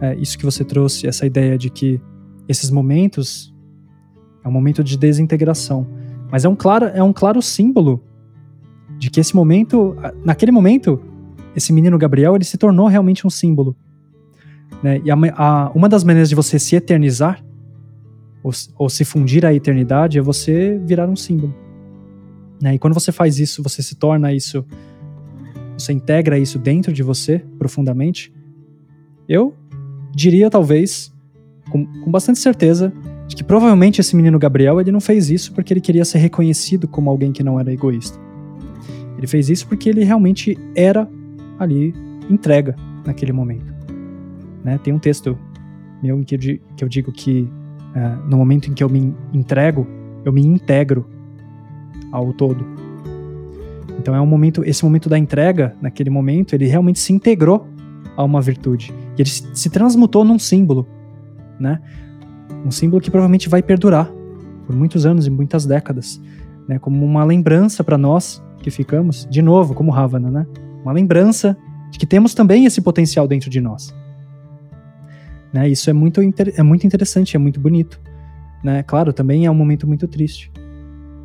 é, 0.00 0.14
isso 0.16 0.38
que 0.38 0.44
você 0.44 0.64
trouxe, 0.64 1.06
essa 1.06 1.26
ideia 1.26 1.56
de 1.56 1.70
que 1.70 2.00
esses 2.48 2.70
momentos 2.70 3.54
é 4.44 4.48
um 4.48 4.52
momento 4.52 4.82
de 4.82 4.98
desintegração, 4.98 5.86
mas 6.30 6.44
é 6.44 6.48
um 6.48 6.56
claro, 6.56 6.86
é 6.86 7.02
um 7.02 7.12
claro 7.12 7.40
símbolo 7.40 8.02
de 8.98 9.10
que 9.10 9.20
esse 9.20 9.34
momento, 9.34 9.96
naquele 10.24 10.52
momento, 10.52 11.00
esse 11.54 11.72
menino 11.72 11.98
Gabriel, 11.98 12.34
ele 12.34 12.44
se 12.44 12.56
tornou 12.56 12.86
realmente 12.86 13.26
um 13.26 13.30
símbolo 13.30 13.76
né? 14.82 15.00
E 15.04 15.10
a, 15.10 15.16
a, 15.36 15.70
uma 15.74 15.88
das 15.88 16.04
maneiras 16.04 16.28
de 16.28 16.34
você 16.34 16.58
se 16.58 16.76
eternizar, 16.76 17.42
ou, 18.42 18.52
ou, 18.76 18.88
se 18.88 19.04
fundir 19.04 19.46
à 19.46 19.54
eternidade, 19.54 20.18
é 20.18 20.22
você 20.22 20.80
virar 20.84 21.08
um 21.08 21.14
símbolo. 21.14 21.54
Né? 22.60 22.74
E 22.74 22.78
quando 22.78 22.94
você 22.94 23.12
faz 23.12 23.38
isso, 23.38 23.62
você 23.62 23.82
se 23.82 23.94
torna 23.94 24.32
isso, 24.32 24.64
você 25.76 25.92
integra 25.92 26.38
isso 26.38 26.58
dentro 26.58 26.92
de 26.92 27.02
você 27.02 27.44
profundamente. 27.58 28.32
Eu 29.28 29.54
diria, 30.14 30.50
talvez, 30.50 31.12
com, 31.70 31.86
com 31.86 32.10
bastante 32.10 32.38
certeza, 32.38 32.92
de 33.26 33.36
que 33.36 33.44
provavelmente 33.44 34.00
esse 34.00 34.14
menino 34.14 34.38
Gabriel 34.38 34.80
ele 34.80 34.92
não 34.92 35.00
fez 35.00 35.30
isso 35.30 35.52
porque 35.52 35.72
ele 35.72 35.80
queria 35.80 36.04
ser 36.04 36.18
reconhecido 36.18 36.86
como 36.86 37.08
alguém 37.08 37.32
que 37.32 37.42
não 37.42 37.58
era 37.58 37.72
egoísta. 37.72 38.18
Ele 39.16 39.26
fez 39.26 39.48
isso 39.48 39.66
porque 39.66 39.88
ele 39.88 40.04
realmente 40.04 40.58
era 40.74 41.08
ali 41.58 41.94
entrega 42.28 42.76
naquele 43.06 43.32
momento. 43.32 43.72
Né? 44.64 44.78
Tem 44.78 44.92
um 44.92 44.98
texto 44.98 45.38
meu 46.02 46.18
em 46.18 46.24
que 46.24 46.34
eu, 46.80 46.88
digo 46.88 47.12
que 47.12 47.48
uh, 47.94 48.28
no 48.28 48.36
momento 48.36 48.68
em 48.68 48.74
que 48.74 48.82
eu 48.82 48.88
me 48.88 49.14
entrego, 49.32 49.86
eu 50.24 50.32
me 50.32 50.44
integro 50.44 51.06
ao 52.10 52.32
todo. 52.32 52.66
Então 53.98 54.14
é 54.14 54.20
um 54.20 54.26
momento, 54.26 54.64
esse 54.64 54.84
momento 54.84 55.08
da 55.08 55.18
entrega, 55.18 55.76
naquele 55.80 56.10
momento, 56.10 56.54
ele 56.54 56.66
realmente 56.66 56.98
se 56.98 57.12
integrou 57.12 57.66
a 58.16 58.24
uma 58.24 58.40
virtude. 58.40 58.92
E 59.16 59.22
ele 59.22 59.30
se 59.30 59.70
transmutou 59.70 60.24
num 60.24 60.38
símbolo, 60.38 60.86
né? 61.58 61.80
Um 62.64 62.70
símbolo 62.70 63.00
que 63.00 63.10
provavelmente 63.10 63.48
vai 63.48 63.62
perdurar 63.62 64.10
por 64.66 64.74
muitos 64.74 65.04
anos 65.06 65.26
e 65.26 65.30
muitas 65.30 65.66
décadas, 65.66 66.20
né? 66.68 66.78
Como 66.78 67.04
uma 67.04 67.24
lembrança 67.24 67.84
para 67.84 67.98
nós 67.98 68.42
que 68.58 68.70
ficamos, 68.70 69.26
de 69.30 69.42
novo, 69.42 69.74
como 69.74 69.90
Ravana, 69.90 70.30
né? 70.30 70.46
Uma 70.82 70.92
lembrança 70.92 71.56
de 71.90 71.98
que 71.98 72.06
temos 72.06 72.34
também 72.34 72.64
esse 72.64 72.80
potencial 72.80 73.28
dentro 73.28 73.50
de 73.50 73.60
nós. 73.60 73.94
Né? 75.52 75.68
Isso 75.68 75.90
é 75.90 75.92
muito, 75.92 76.20
é 76.20 76.62
muito 76.62 76.86
interessante, 76.86 77.36
é 77.36 77.38
muito 77.38 77.60
bonito. 77.60 78.00
Né? 78.64 78.82
Claro, 78.82 79.12
também 79.12 79.44
é 79.44 79.50
um 79.50 79.54
momento 79.54 79.86
muito 79.86 80.08
triste. 80.08 80.50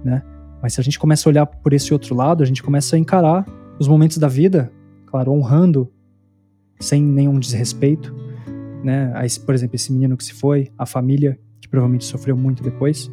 Né? 0.04 0.22
Mas 0.62 0.74
se 0.74 0.82
a 0.82 0.84
gente 0.84 1.00
começa 1.00 1.28
a 1.28 1.30
olhar 1.30 1.46
por 1.46 1.74
esse 1.74 1.94
outro 1.94 2.16
lado, 2.16 2.44
a 2.44 2.46
gente 2.46 2.64
começa 2.64 2.96
a 2.96 3.00
encarar 3.00 3.46
os 3.80 3.88
momentos 3.88 4.18
da 4.18 4.28
vida, 4.28 4.72
claro, 5.06 5.32
honrando 5.32 5.92
sem 6.80 7.02
nenhum 7.02 7.40
desrespeito, 7.40 8.14
né? 8.84 9.14
Por 9.46 9.54
exemplo, 9.54 9.76
esse 9.76 9.92
menino 9.92 10.16
que 10.18 10.24
se 10.24 10.34
foi, 10.34 10.72
a 10.78 10.86
família 10.86 11.40
que 11.62 11.68
provavelmente 11.68 12.06
sofreu 12.06 12.36
muito 12.36 12.64
depois, 12.64 13.12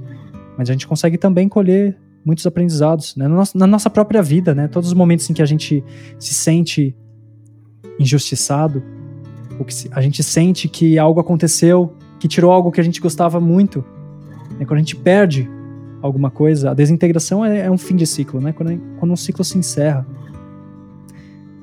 mas 0.56 0.68
a 0.68 0.72
gente 0.72 0.86
consegue 0.86 1.18
também 1.18 1.48
colher 1.48 1.98
muitos 2.24 2.46
aprendizados 2.46 3.14
né? 3.16 3.28
na, 3.28 3.34
nossa, 3.34 3.58
na 3.58 3.66
nossa 3.66 3.90
própria 3.90 4.22
vida, 4.22 4.54
né? 4.54 4.68
Todos 4.68 4.88
os 4.88 4.94
momentos 4.94 5.28
em 5.28 5.34
que 5.34 5.42
a 5.42 5.46
gente 5.46 5.84
se 6.18 6.34
sente 6.34 6.96
injustiçado, 7.98 8.82
ou 9.58 9.64
que 9.64 9.74
a 9.92 10.00
gente 10.00 10.22
sente 10.22 10.68
que 10.68 10.98
algo 10.98 11.20
aconteceu 11.20 11.94
que 12.18 12.28
tirou 12.28 12.50
algo 12.50 12.72
que 12.72 12.80
a 12.80 12.84
gente 12.84 13.00
gostava 13.00 13.38
muito. 13.38 13.84
Né? 14.58 14.64
Quando 14.64 14.76
a 14.76 14.78
gente 14.78 14.96
perde 14.96 15.48
alguma 16.06 16.30
coisa, 16.30 16.70
a 16.70 16.74
desintegração 16.74 17.42
é, 17.42 17.60
é 17.60 17.70
um 17.70 17.78
fim 17.78 17.96
de 17.96 18.06
ciclo, 18.06 18.38
né? 18.38 18.52
Quando, 18.52 18.78
quando 18.98 19.12
um 19.12 19.16
ciclo 19.16 19.42
se 19.42 19.56
encerra. 19.56 20.06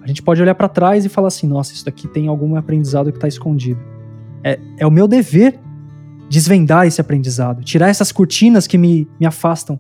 A 0.01 0.07
gente 0.07 0.23
pode 0.23 0.41
olhar 0.41 0.55
para 0.55 0.67
trás 0.67 1.05
e 1.05 1.09
falar 1.09 1.27
assim: 1.27 1.47
nossa, 1.47 1.73
isso 1.73 1.85
daqui 1.85 2.07
tem 2.07 2.27
algum 2.27 2.55
aprendizado 2.55 3.11
que 3.11 3.17
está 3.17 3.27
escondido. 3.27 3.79
É, 4.43 4.59
é 4.79 4.87
o 4.87 4.89
meu 4.89 5.07
dever 5.07 5.59
desvendar 6.27 6.87
esse 6.87 6.99
aprendizado, 6.99 7.63
tirar 7.63 7.89
essas 7.89 8.11
cortinas 8.11 8.65
que 8.65 8.79
me, 8.79 9.07
me 9.19 9.27
afastam 9.27 9.79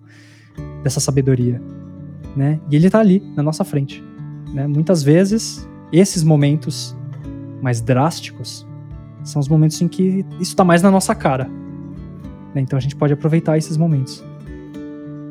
dessa 0.83 0.99
sabedoria. 0.99 1.59
Né? 2.35 2.59
E 2.69 2.75
ele 2.75 2.85
está 2.85 2.99
ali, 2.99 3.19
na 3.35 3.41
nossa 3.41 3.63
frente. 3.63 4.03
Né? 4.53 4.67
Muitas 4.67 5.01
vezes, 5.01 5.67
esses 5.91 6.23
momentos 6.23 6.95
mais 7.61 7.81
drásticos 7.81 8.67
são 9.23 9.39
os 9.39 9.47
momentos 9.47 9.81
em 9.81 9.87
que 9.87 10.23
isso 10.33 10.51
está 10.51 10.63
mais 10.63 10.83
na 10.83 10.91
nossa 10.91 11.15
cara. 11.15 11.45
Né? 12.53 12.61
Então 12.61 12.77
a 12.77 12.81
gente 12.81 12.95
pode 12.95 13.13
aproveitar 13.13 13.57
esses 13.57 13.75
momentos 13.75 14.23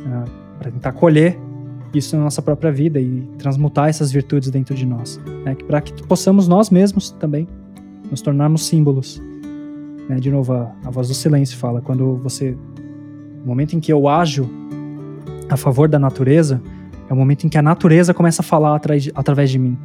uh, 0.00 0.30
para 0.58 0.70
tentar 0.70 0.92
colher 0.92 1.38
isso 1.94 2.16
na 2.16 2.24
nossa 2.24 2.40
própria 2.40 2.70
vida 2.70 3.00
e 3.00 3.28
transmutar 3.38 3.88
essas 3.88 4.12
virtudes 4.12 4.50
dentro 4.50 4.74
de 4.74 4.86
nós, 4.86 5.20
né? 5.44 5.56
para 5.66 5.80
que 5.80 5.92
possamos 6.04 6.46
nós 6.46 6.70
mesmos 6.70 7.10
também 7.10 7.48
nos 8.10 8.20
tornarmos 8.20 8.66
símbolos. 8.66 9.20
Né? 10.08 10.16
De 10.16 10.30
novo, 10.30 10.52
a, 10.52 10.72
a 10.84 10.90
voz 10.90 11.08
do 11.08 11.14
silêncio 11.14 11.56
fala: 11.56 11.80
quando 11.80 12.16
você. 12.16 12.56
No 13.40 13.46
momento 13.46 13.74
em 13.74 13.80
que 13.80 13.92
eu 13.92 14.06
ajo 14.06 14.48
a 15.48 15.56
favor 15.56 15.88
da 15.88 15.98
natureza, 15.98 16.60
é 17.08 17.12
o 17.12 17.16
momento 17.16 17.44
em 17.44 17.48
que 17.48 17.58
a 17.58 17.62
natureza 17.62 18.12
começa 18.14 18.42
a 18.42 18.44
falar 18.44 18.80
através 19.14 19.50
de 19.50 19.58
mim. 19.58 19.76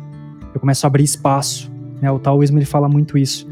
Eu 0.54 0.60
começo 0.60 0.86
a 0.86 0.88
abrir 0.88 1.04
espaço. 1.04 1.72
Né? 2.02 2.12
O 2.12 2.20
taoísmo 2.20 2.58
ele 2.58 2.66
fala 2.66 2.88
muito 2.88 3.18
isso, 3.18 3.48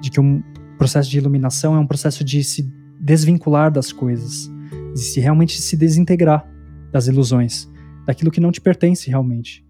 de 0.00 0.10
que 0.10 0.20
um 0.20 0.42
processo 0.78 1.08
de 1.08 1.18
iluminação 1.18 1.76
é 1.76 1.78
um 1.78 1.86
processo 1.86 2.24
de 2.24 2.42
se 2.42 2.68
desvincular 2.98 3.70
das 3.70 3.92
coisas, 3.92 4.50
de 4.94 5.00
se 5.00 5.20
realmente 5.20 5.60
se 5.60 5.76
desintegrar 5.76 6.46
das 6.92 7.06
ilusões, 7.06 7.70
daquilo 8.06 8.30
que 8.30 8.40
não 8.40 8.52
te 8.52 8.60
pertence 8.60 9.08
realmente, 9.08 9.66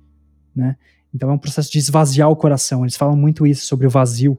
né? 0.55 0.77
Então 1.14 1.31
é 1.31 1.33
um 1.33 1.39
processo 1.39 1.70
de 1.70 1.79
esvaziar 1.79 2.31
o 2.31 2.37
coração. 2.37 2.85
Eles 2.85 2.97
falam 2.97 3.16
muito 3.16 3.47
isso 3.47 3.66
sobre 3.66 3.87
o 3.87 3.91
vazio. 3.91 4.39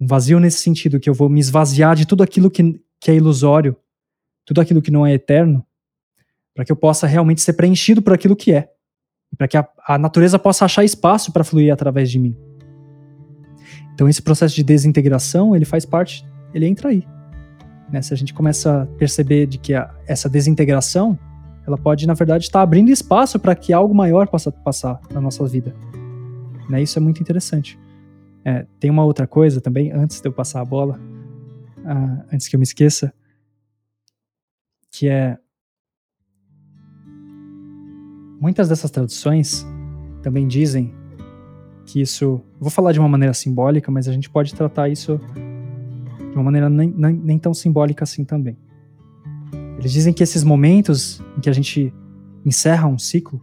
Um 0.00 0.06
vazio 0.06 0.38
nesse 0.38 0.58
sentido 0.58 1.00
que 1.00 1.10
eu 1.10 1.14
vou 1.14 1.28
me 1.28 1.40
esvaziar 1.40 1.96
de 1.96 2.06
tudo 2.06 2.22
aquilo 2.22 2.50
que, 2.50 2.80
que 3.00 3.10
é 3.10 3.14
ilusório, 3.14 3.76
tudo 4.44 4.60
aquilo 4.60 4.80
que 4.80 4.90
não 4.90 5.04
é 5.04 5.12
eterno, 5.12 5.66
para 6.54 6.64
que 6.64 6.70
eu 6.70 6.76
possa 6.76 7.06
realmente 7.06 7.40
ser 7.40 7.54
preenchido 7.54 8.00
por 8.00 8.12
aquilo 8.12 8.36
que 8.36 8.52
é, 8.52 8.70
para 9.36 9.48
que 9.48 9.56
a, 9.56 9.68
a 9.86 9.98
natureza 9.98 10.38
possa 10.38 10.64
achar 10.64 10.84
espaço 10.84 11.32
para 11.32 11.44
fluir 11.44 11.72
através 11.72 12.10
de 12.10 12.18
mim. 12.18 12.36
Então 13.92 14.08
esse 14.08 14.22
processo 14.22 14.54
de 14.54 14.62
desintegração, 14.62 15.56
ele 15.56 15.64
faz 15.64 15.84
parte, 15.84 16.24
ele 16.54 16.66
entra 16.66 16.90
aí. 16.90 17.04
Né? 17.90 18.02
Se 18.02 18.12
a 18.12 18.16
gente 18.16 18.34
começa 18.34 18.82
a 18.82 18.86
perceber 18.86 19.46
de 19.46 19.58
que 19.58 19.74
a, 19.74 19.94
essa 20.06 20.28
desintegração, 20.28 21.18
ela 21.66 21.76
pode, 21.76 22.06
na 22.06 22.14
verdade, 22.14 22.44
estar 22.44 22.62
abrindo 22.62 22.90
espaço 22.90 23.38
para 23.38 23.54
que 23.54 23.72
algo 23.72 23.94
maior 23.94 24.28
possa 24.28 24.50
passar 24.50 25.00
na 25.12 25.20
nossa 25.20 25.46
vida. 25.46 25.74
Né? 26.68 26.82
Isso 26.82 26.98
é 26.98 27.02
muito 27.02 27.20
interessante. 27.20 27.78
É, 28.44 28.66
tem 28.78 28.90
uma 28.90 29.04
outra 29.04 29.26
coisa 29.26 29.60
também, 29.60 29.92
antes 29.92 30.20
de 30.20 30.28
eu 30.28 30.32
passar 30.32 30.60
a 30.60 30.64
bola, 30.64 30.98
uh, 31.78 32.24
antes 32.32 32.48
que 32.48 32.56
eu 32.56 32.58
me 32.58 32.64
esqueça, 32.64 33.12
que 34.90 35.08
é 35.08 35.38
Muitas 38.40 38.68
dessas 38.68 38.90
traduções 38.90 39.66
também 40.22 40.46
dizem 40.46 40.94
que 41.84 42.00
isso. 42.00 42.40
Vou 42.60 42.70
falar 42.70 42.92
de 42.92 43.00
uma 43.00 43.08
maneira 43.08 43.34
simbólica, 43.34 43.90
mas 43.90 44.06
a 44.06 44.12
gente 44.12 44.30
pode 44.30 44.54
tratar 44.54 44.88
isso 44.88 45.20
de 46.30 46.36
uma 46.36 46.44
maneira 46.44 46.68
nem, 46.68 46.92
nem, 46.96 47.14
nem 47.14 47.38
tão 47.38 47.54
simbólica 47.54 48.04
assim 48.04 48.24
também. 48.24 48.56
Eles 49.78 49.92
dizem 49.92 50.12
que 50.12 50.22
esses 50.22 50.42
momentos 50.42 51.22
em 51.36 51.40
que 51.40 51.48
a 51.48 51.52
gente 51.52 51.92
encerra 52.44 52.88
um 52.88 52.98
ciclo, 52.98 53.40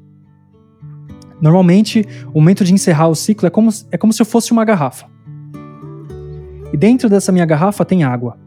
normalmente 1.41 2.05
o 2.27 2.39
momento 2.39 2.63
de 2.63 2.73
encerrar 2.73 3.07
o 3.07 3.15
ciclo 3.15 3.47
é 3.47 3.49
como, 3.49 3.69
é 3.91 3.97
como 3.97 4.11
se 4.11 4.21
eu 4.21 4.25
fosse 4.25 4.51
uma 4.51 4.65
garrafa. 4.65 5.07
E 6.73 6.77
dentro 6.77 7.09
dessa 7.09 7.31
minha 7.31 7.45
garrafa 7.45 7.85
tem 7.85 8.03
água. 8.03 8.37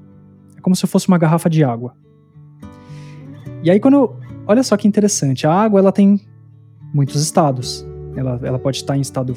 É 0.56 0.60
como 0.60 0.76
se 0.76 0.84
eu 0.84 0.88
fosse 0.88 1.08
uma 1.08 1.16
garrafa 1.16 1.48
de 1.48 1.64
água. 1.64 1.94
E 3.62 3.70
aí 3.70 3.80
quando. 3.80 4.16
Olha 4.46 4.62
só 4.62 4.76
que 4.76 4.88
interessante. 4.88 5.46
A 5.46 5.52
água 5.52 5.80
ela 5.80 5.92
tem 5.92 6.20
muitos 6.92 7.22
estados. 7.22 7.86
Ela, 8.16 8.40
ela 8.42 8.58
pode 8.58 8.78
estar 8.78 8.96
em 8.96 9.00
estado. 9.00 9.34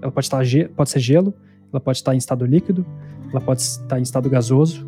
Ela 0.00 0.12
pode, 0.12 0.26
estar, 0.26 0.42
pode 0.76 0.90
ser 0.90 1.00
gelo, 1.00 1.34
ela 1.72 1.80
pode 1.80 1.98
estar 1.98 2.14
em 2.14 2.18
estado 2.18 2.44
líquido, 2.44 2.84
ela 3.32 3.40
pode 3.40 3.62
estar 3.62 3.98
em 3.98 4.02
estado 4.02 4.28
gasoso, 4.28 4.86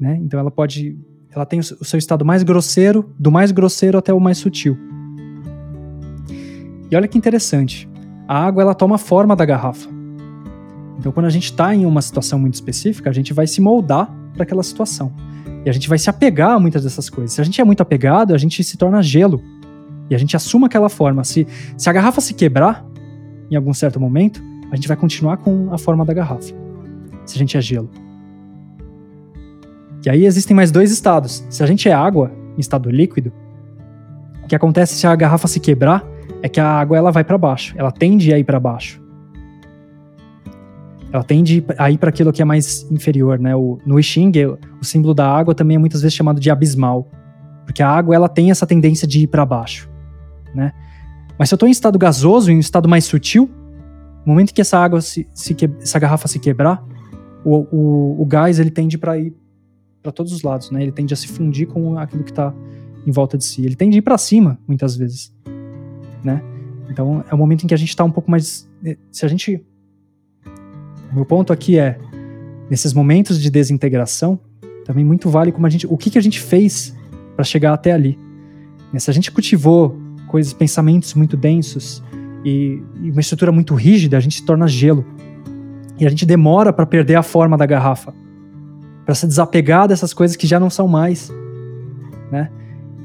né? 0.00 0.18
Então 0.22 0.38
ela 0.38 0.50
pode. 0.50 0.96
Ela 1.30 1.44
tem 1.44 1.60
o 1.60 1.62
seu 1.62 1.98
estado 1.98 2.24
mais 2.24 2.42
grosseiro, 2.42 3.10
do 3.18 3.30
mais 3.30 3.52
grosseiro 3.52 3.98
até 3.98 4.12
o 4.12 4.20
mais 4.20 4.38
sutil. 4.38 4.76
E 6.90 6.96
olha 6.96 7.06
que 7.06 7.18
interessante. 7.18 7.88
A 8.26 8.44
água 8.44 8.62
ela 8.62 8.74
toma 8.74 8.94
a 8.94 8.98
forma 8.98 9.36
da 9.36 9.44
garrafa. 9.44 9.88
Então, 10.98 11.12
quando 11.12 11.26
a 11.26 11.30
gente 11.30 11.44
está 11.44 11.74
em 11.74 11.86
uma 11.86 12.02
situação 12.02 12.38
muito 12.38 12.54
específica, 12.54 13.08
a 13.08 13.12
gente 13.12 13.32
vai 13.32 13.46
se 13.46 13.60
moldar 13.60 14.12
para 14.34 14.42
aquela 14.42 14.62
situação. 14.62 15.12
E 15.64 15.70
a 15.70 15.72
gente 15.72 15.88
vai 15.88 15.98
se 15.98 16.10
apegar 16.10 16.52
a 16.52 16.60
muitas 16.60 16.82
dessas 16.82 17.08
coisas. 17.08 17.32
Se 17.32 17.40
a 17.40 17.44
gente 17.44 17.60
é 17.60 17.64
muito 17.64 17.82
apegado, 17.82 18.34
a 18.34 18.38
gente 18.38 18.64
se 18.64 18.76
torna 18.76 19.02
gelo. 19.02 19.40
E 20.10 20.14
a 20.14 20.18
gente 20.18 20.34
assuma 20.34 20.66
aquela 20.66 20.88
forma. 20.88 21.22
Se, 21.24 21.46
se 21.76 21.88
a 21.88 21.92
garrafa 21.92 22.20
se 22.20 22.34
quebrar 22.34 22.84
em 23.50 23.54
algum 23.54 23.72
certo 23.72 24.00
momento, 24.00 24.42
a 24.70 24.76
gente 24.76 24.88
vai 24.88 24.96
continuar 24.96 25.36
com 25.36 25.72
a 25.72 25.78
forma 25.78 26.04
da 26.04 26.12
garrafa. 26.12 26.67
Se 27.30 27.36
a 27.36 27.38
gente 27.38 27.56
é 27.56 27.60
gelo. 27.60 27.90
E 30.04 30.10
aí 30.10 30.24
existem 30.24 30.56
mais 30.56 30.70
dois 30.70 30.90
estados. 30.90 31.44
Se 31.50 31.62
a 31.62 31.66
gente 31.66 31.88
é 31.88 31.92
água, 31.92 32.32
em 32.56 32.60
estado 32.60 32.90
líquido, 32.90 33.32
o 34.42 34.46
que 34.46 34.54
acontece 34.54 34.94
se 34.94 35.06
a 35.06 35.14
garrafa 35.14 35.46
se 35.46 35.60
quebrar 35.60 36.04
é 36.42 36.48
que 36.48 36.60
a 36.60 36.66
água 36.66 36.96
ela 36.96 37.10
vai 37.10 37.24
para 37.24 37.36
baixo. 37.36 37.74
Ela 37.76 37.90
tende 37.90 38.32
a 38.32 38.38
ir 38.38 38.44
para 38.44 38.58
baixo. 38.58 39.02
Ela 41.12 41.22
tende 41.22 41.64
a 41.76 41.90
ir 41.90 41.98
para 41.98 42.10
aquilo 42.10 42.32
que 42.32 42.40
é 42.40 42.44
mais 42.44 42.90
inferior, 42.90 43.38
né? 43.38 43.54
O, 43.56 43.78
no 43.84 43.98
I 43.98 44.04
o 44.80 44.84
símbolo 44.84 45.14
da 45.14 45.28
água 45.28 45.54
também 45.54 45.76
é 45.76 45.78
muitas 45.78 46.02
vezes 46.02 46.14
chamado 46.14 46.40
de 46.40 46.50
abismal, 46.50 47.08
porque 47.64 47.82
a 47.82 47.88
água 47.88 48.14
ela 48.14 48.28
tem 48.28 48.50
essa 48.50 48.66
tendência 48.66 49.06
de 49.06 49.20
ir 49.20 49.26
para 49.26 49.44
baixo 49.44 49.88
né? 50.54 50.72
Mas 51.38 51.48
se 51.48 51.54
eu 51.54 51.56
estou 51.56 51.68
em 51.68 51.72
estado 51.72 51.98
gasoso, 51.98 52.50
em 52.50 52.56
um 52.56 52.60
estado 52.60 52.88
mais 52.88 53.04
sutil, 53.04 53.48
no 54.26 54.32
momento 54.32 54.52
que 54.52 54.60
essa 54.60 54.78
água, 54.78 55.00
se, 55.00 55.28
se 55.32 55.54
que, 55.54 55.70
essa 55.80 55.98
garrafa 55.98 56.26
se 56.28 56.38
quebrar, 56.38 56.82
o, 57.48 57.66
o, 57.70 58.22
o 58.22 58.26
gás 58.26 58.58
ele 58.58 58.70
tende 58.70 58.98
para 58.98 59.18
ir 59.18 59.34
para 60.02 60.12
todos 60.12 60.32
os 60.32 60.42
lados, 60.42 60.70
né? 60.70 60.82
Ele 60.82 60.92
tende 60.92 61.12
a 61.12 61.16
se 61.16 61.26
fundir 61.26 61.66
com 61.66 61.98
aquilo 61.98 62.22
que 62.22 62.30
está 62.30 62.54
em 63.06 63.10
volta 63.10 63.36
de 63.38 63.44
si. 63.44 63.64
Ele 63.64 63.74
tende 63.74 63.96
a 63.96 63.98
ir 63.98 64.02
para 64.02 64.18
cima, 64.18 64.58
muitas 64.66 64.96
vezes, 64.96 65.34
né? 66.22 66.42
Então 66.90 67.24
é 67.30 67.34
o 67.34 67.38
momento 67.38 67.64
em 67.64 67.66
que 67.66 67.74
a 67.74 67.78
gente 67.78 67.90
está 67.90 68.04
um 68.04 68.10
pouco 68.10 68.30
mais. 68.30 68.68
Eh, 68.84 68.96
se 69.10 69.24
a 69.24 69.28
gente. 69.28 69.62
O 71.10 71.14
meu 71.14 71.24
ponto 71.24 71.52
aqui 71.52 71.78
é 71.78 71.98
nesses 72.68 72.92
momentos 72.92 73.40
de 73.40 73.50
desintegração 73.50 74.38
também 74.84 75.04
muito 75.04 75.28
vale 75.28 75.52
como 75.52 75.66
a 75.66 75.70
gente, 75.70 75.86
o 75.86 75.98
que, 75.98 76.08
que 76.08 76.16
a 76.16 76.20
gente 76.20 76.40
fez 76.40 76.96
para 77.36 77.44
chegar 77.44 77.74
até 77.74 77.92
ali. 77.92 78.18
Se 78.96 79.10
a 79.10 79.12
gente 79.12 79.30
cultivou 79.30 79.98
coisas, 80.26 80.54
pensamentos 80.54 81.12
muito 81.12 81.36
densos 81.36 82.02
e, 82.42 82.82
e 83.02 83.10
uma 83.10 83.20
estrutura 83.20 83.52
muito 83.52 83.74
rígida, 83.74 84.16
a 84.16 84.20
gente 84.20 84.36
se 84.36 84.46
torna 84.46 84.66
gelo. 84.66 85.04
E 85.98 86.06
a 86.06 86.10
gente 86.10 86.24
demora 86.24 86.72
para 86.72 86.86
perder 86.86 87.16
a 87.16 87.22
forma 87.22 87.56
da 87.56 87.66
garrafa, 87.66 88.14
para 89.04 89.14
se 89.14 89.26
desapegar 89.26 89.88
dessas 89.88 90.12
coisas 90.12 90.36
que 90.36 90.46
já 90.46 90.60
não 90.60 90.70
são 90.70 90.86
mais, 90.86 91.32
né? 92.30 92.50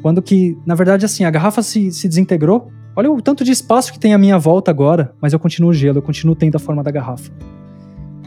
Quando 0.02 0.22
que, 0.22 0.58
na 0.66 0.76
verdade, 0.76 1.06
assim, 1.06 1.24
a 1.24 1.32
garrafa 1.32 1.64
se, 1.64 1.92
se 1.92 2.08
desintegrou, 2.08 2.70
olha 2.96 3.10
o 3.10 3.22
tanto 3.22 3.44
de 3.44 3.52
espaço 3.52 3.92
que 3.92 4.00
tem 4.00 4.14
à 4.14 4.18
minha 4.18 4.38
volta 4.38 4.70
agora, 4.70 5.16
mas 5.22 5.32
eu 5.34 5.40
continuo 5.40 5.74
gelo, 5.74 6.00
eu 6.00 6.02
continuo 6.02 6.36
tendo 6.36 6.56
a 6.56 6.60
forma 6.60 6.84
da 6.84 6.92
garrafa. 6.92 7.32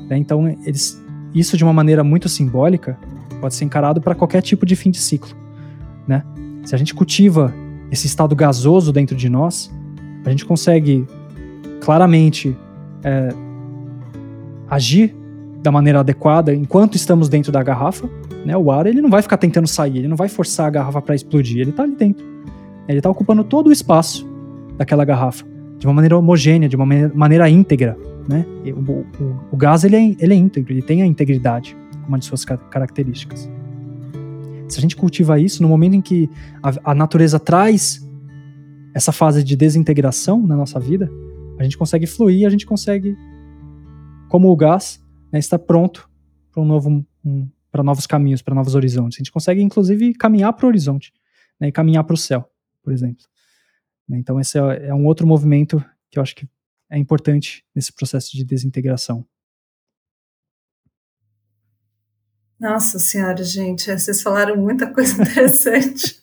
Né? 0.08 0.16
Então, 0.16 0.48
eles, 0.64 1.02
isso 1.34 1.56
de 1.56 1.62
uma 1.62 1.72
maneira 1.72 2.02
muito 2.02 2.28
simbólica 2.28 2.98
pode 3.40 3.54
ser 3.54 3.66
encarado 3.66 4.00
para 4.00 4.14
qualquer 4.14 4.40
tipo 4.40 4.64
de 4.64 4.74
fim 4.74 4.90
de 4.90 4.98
ciclo, 4.98 5.36
né? 6.08 6.24
Se 6.64 6.74
a 6.74 6.78
gente 6.78 6.94
cultiva 6.94 7.54
esse 7.90 8.06
estado 8.06 8.34
gasoso 8.34 8.92
dentro 8.92 9.14
de 9.14 9.28
nós, 9.28 9.70
a 10.24 10.30
gente 10.30 10.44
consegue 10.44 11.06
claramente 11.80 12.56
é, 13.04 13.34
agir 14.68 15.14
da 15.62 15.70
maneira 15.72 16.00
adequada 16.00 16.54
enquanto 16.54 16.94
estamos 16.94 17.28
dentro 17.28 17.50
da 17.50 17.62
garrafa. 17.62 18.08
Né? 18.44 18.56
O 18.56 18.70
ar 18.70 18.86
ele 18.86 19.02
não 19.02 19.10
vai 19.10 19.22
ficar 19.22 19.36
tentando 19.36 19.66
sair, 19.66 19.98
ele 19.98 20.08
não 20.08 20.16
vai 20.16 20.28
forçar 20.28 20.66
a 20.66 20.70
garrafa 20.70 21.02
para 21.02 21.14
explodir, 21.14 21.60
ele 21.60 21.70
está 21.70 21.82
ali 21.82 21.96
dentro. 21.96 22.24
Ele 22.88 22.98
está 22.98 23.10
ocupando 23.10 23.42
todo 23.42 23.68
o 23.68 23.72
espaço 23.72 24.26
daquela 24.76 25.04
garrafa. 25.04 25.44
de 25.78 25.86
uma 25.86 25.92
maneira 25.92 26.16
homogênea, 26.16 26.68
de 26.68 26.76
uma 26.76 26.86
maneira 27.14 27.48
íntegra, 27.50 27.98
né? 28.28 28.46
O, 28.64 28.92
o, 28.92 29.40
o, 29.52 29.56
gás 29.56 29.84
ele 29.84 29.96
é, 29.96 30.16
ele 30.18 30.32
é 30.32 30.36
íntegro, 30.36 30.72
ele 30.72 30.82
tem 30.82 31.02
a 31.02 31.06
integridade 31.06 31.76
uma 32.08 32.18
de 32.18 32.24
suas 32.24 32.44
características. 32.44 33.50
Se 34.68 34.78
a 34.78 34.80
gente 34.80 34.96
cultiva 34.96 35.38
isso, 35.38 35.62
no 35.62 35.68
momento 35.68 35.94
em 35.94 36.00
que 36.00 36.30
a, 36.62 36.92
a 36.92 36.94
natureza 36.94 37.38
traz 37.38 38.06
essa 38.94 39.12
fase 39.12 39.44
de 39.44 39.54
desintegração 39.56 40.44
na 40.44 40.56
nossa 40.56 40.80
vida, 40.80 41.10
a 41.58 41.62
gente 41.62 41.76
consegue 41.76 42.06
fluir, 42.06 42.46
a 42.46 42.50
gente 42.50 42.66
consegue, 42.66 43.16
como 44.36 44.50
o 44.50 44.56
gás, 44.56 45.02
né, 45.32 45.38
estar 45.38 45.58
pronto 45.58 46.10
para 46.52 46.60
um 46.60 46.66
novo, 46.66 47.06
um, 47.24 47.50
para 47.70 47.82
novos 47.82 48.06
caminhos, 48.06 48.42
para 48.42 48.54
novos 48.54 48.74
horizontes. 48.74 49.16
A 49.16 49.20
gente 49.20 49.32
consegue, 49.32 49.62
inclusive, 49.62 50.12
caminhar 50.12 50.52
para 50.52 50.66
o 50.66 50.68
horizonte 50.68 51.10
né, 51.58 51.68
e 51.68 51.72
caminhar 51.72 52.04
para 52.04 52.12
o 52.12 52.18
céu, 52.18 52.46
por 52.82 52.92
exemplo. 52.92 53.24
Né, 54.06 54.18
então, 54.18 54.38
esse 54.38 54.58
é, 54.58 54.88
é 54.88 54.94
um 54.94 55.06
outro 55.06 55.26
movimento 55.26 55.82
que 56.10 56.18
eu 56.18 56.22
acho 56.22 56.36
que 56.36 56.46
é 56.90 56.98
importante 56.98 57.64
nesse 57.74 57.90
processo 57.90 58.36
de 58.36 58.44
desintegração. 58.44 59.26
Nossa 62.60 62.98
senhora, 62.98 63.42
gente, 63.42 63.90
vocês 63.90 64.20
falaram 64.20 64.54
muita 64.58 64.92
coisa 64.92 65.14
interessante. 65.22 66.22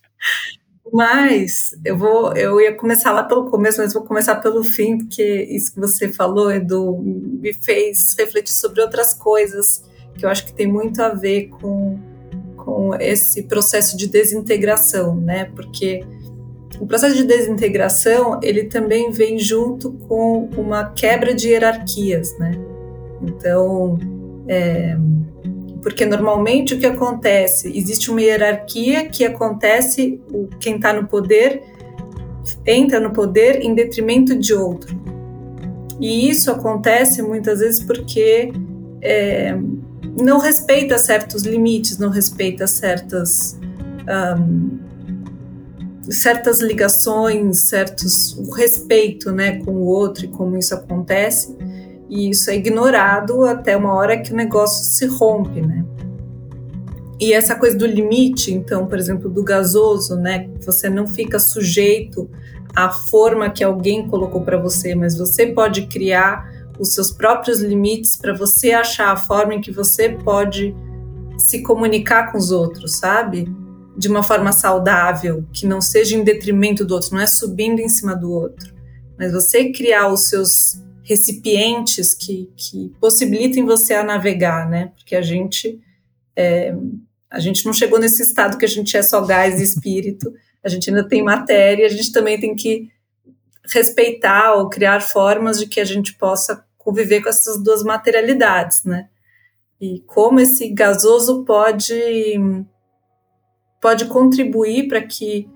Mas 0.94 1.72
eu 1.84 1.98
vou, 1.98 2.34
eu 2.34 2.62
ia 2.62 2.76
começar 2.76 3.12
lá 3.12 3.24
pelo 3.24 3.50
começo, 3.50 3.82
mas 3.82 3.94
vou 3.94 4.04
começar 4.04 4.36
pelo 4.36 4.64
fim, 4.64 5.00
porque 5.00 5.24
isso 5.50 5.74
que 5.74 5.80
você 5.80 6.08
falou, 6.14 6.52
Edu, 6.52 7.02
me 7.02 7.52
fez 7.52 8.16
refletir 8.16 8.54
sobre 8.54 8.80
outras 8.80 9.16
coisas 9.16 9.84
que 10.16 10.24
eu 10.24 10.30
acho 10.30 10.46
que 10.46 10.54
tem 10.54 10.68
muito 10.68 11.02
a 11.02 11.10
ver 11.10 11.48
com, 11.48 11.98
com 12.56 12.94
esse 13.00 13.42
processo 13.42 13.98
de 13.98 14.06
desintegração, 14.06 15.16
né? 15.16 15.46
Porque 15.56 16.06
o 16.80 16.86
processo 16.86 17.16
de 17.16 17.24
desintegração 17.24 18.40
ele 18.44 18.66
também 18.66 19.10
vem 19.10 19.40
junto 19.40 19.94
com 19.94 20.48
uma 20.56 20.92
quebra 20.92 21.34
de 21.34 21.50
hierarquias, 21.50 22.38
né? 22.38 22.52
Então, 23.20 23.98
é, 24.48 24.96
porque 25.84 26.06
normalmente 26.06 26.74
o 26.74 26.80
que 26.80 26.86
acontece 26.86 27.72
existe 27.78 28.10
uma 28.10 28.22
hierarquia 28.22 29.08
que 29.10 29.26
acontece 29.26 30.20
quem 30.60 30.78
está 30.78 30.94
no 30.94 31.08
poder 31.08 31.62
entra 32.66 33.00
no 33.00 33.12
poder 33.12 33.62
em 33.62 33.76
detrimento 33.76 34.36
de 34.36 34.54
outro 34.54 34.98
e 36.00 36.30
isso 36.30 36.50
acontece 36.50 37.22
muitas 37.22 37.60
vezes 37.60 37.84
porque 37.84 38.52
é, 39.02 39.56
não 40.20 40.40
respeita 40.40 40.98
certos 40.98 41.44
limites, 41.44 41.98
não 41.98 42.10
respeita 42.10 42.66
certas 42.68 43.60
um, 44.40 44.80
certas 46.10 46.62
ligações, 46.62 47.70
certos 47.70 48.38
o 48.38 48.52
respeito, 48.52 49.32
né, 49.32 49.64
com 49.64 49.72
o 49.72 49.86
outro 49.86 50.26
e 50.26 50.28
como 50.28 50.58
isso 50.58 50.74
acontece. 50.74 51.56
E 52.14 52.30
isso 52.30 52.52
é 52.52 52.56
ignorado 52.56 53.44
até 53.44 53.76
uma 53.76 53.92
hora 53.96 54.22
que 54.22 54.32
o 54.32 54.36
negócio 54.36 54.86
se 54.86 55.08
rompe, 55.08 55.62
né? 55.62 55.84
E 57.20 57.34
essa 57.34 57.56
coisa 57.56 57.76
do 57.76 57.88
limite, 57.88 58.54
então, 58.54 58.86
por 58.86 59.00
exemplo, 59.00 59.32
do 59.32 59.44
gasoso, 59.44 60.16
né? 60.18 60.48
Você 60.62 60.92
não 60.92 61.08
fica 61.08 61.40
sujeito 61.40 62.30
à 62.76 62.92
forma 62.92 63.50
que 63.50 63.64
alguém 63.64 64.08
colocou 64.08 64.42
para 64.42 64.62
você, 64.62 64.94
mas 64.94 65.18
você 65.18 65.48
pode 65.48 65.88
criar 65.88 66.48
os 66.78 66.94
seus 66.94 67.12
próprios 67.12 67.62
limites 67.62 68.16
para 68.16 68.34
você 68.34 68.74
achar 68.74 69.12
a 69.12 69.18
forma 69.18 69.56
em 69.56 69.62
que 69.62 69.72
você 69.72 70.10
pode 70.10 70.76
se 71.36 71.64
comunicar 71.64 72.32
com 72.32 72.38
os 72.38 72.52
outros, 72.52 72.96
sabe? 72.96 73.52
De 73.98 74.08
uma 74.08 74.22
forma 74.22 74.52
saudável, 74.52 75.44
que 75.52 75.66
não 75.66 75.82
seja 75.82 76.16
em 76.16 76.24
detrimento 76.24 76.86
do 76.86 76.94
outro, 76.94 77.16
não 77.16 77.22
é 77.22 77.28
subindo 77.28 77.80
em 77.80 77.90
cima 77.90 78.16
do 78.16 78.32
outro, 78.32 78.72
mas 79.18 79.34
você 79.34 79.72
criar 79.72 80.10
os 80.10 80.30
seus 80.30 80.84
recipientes 81.04 82.14
que, 82.14 82.50
que 82.56 82.94
possibilitem 83.00 83.66
você 83.66 83.94
a 83.94 84.04
navegar, 84.04 84.70
né? 84.70 84.92
Porque 84.96 85.16
a 85.16 85.22
gente 85.22 85.80
é, 86.36 86.74
a 87.30 87.40
gente 87.40 87.66
não 87.66 87.74
chegou 87.74 88.00
nesse 88.00 88.22
estado 88.22 88.58
que 88.58 88.66
a 88.66 88.70
gente 88.70 88.96
é 88.96 89.02
só 89.02 89.22
gás 89.22 89.60
e 89.60 89.64
espírito, 89.64 90.34
a 90.64 90.70
gente 90.70 90.90
ainda 90.90 91.08
tem 91.08 91.22
matéria, 91.22 91.86
a 91.86 91.90
gente 91.90 92.12
também 92.12 92.40
tem 92.40 92.56
que 92.56 92.90
respeitar 93.66 94.54
ou 94.54 94.70
criar 94.70 95.02
formas 95.02 95.60
de 95.60 95.68
que 95.68 95.80
a 95.80 95.86
gente 95.86 96.14
possa 96.14 96.64
conviver 96.78 97.22
com 97.22 97.30
essas 97.30 97.62
duas 97.62 97.84
materialidades, 97.84 98.84
né? 98.84 99.10
E 99.80 100.02
como 100.06 100.40
esse 100.40 100.70
gasoso 100.70 101.44
pode 101.44 101.94
pode 103.82 104.06
contribuir 104.06 104.88
para 104.88 105.02
que 105.02 105.50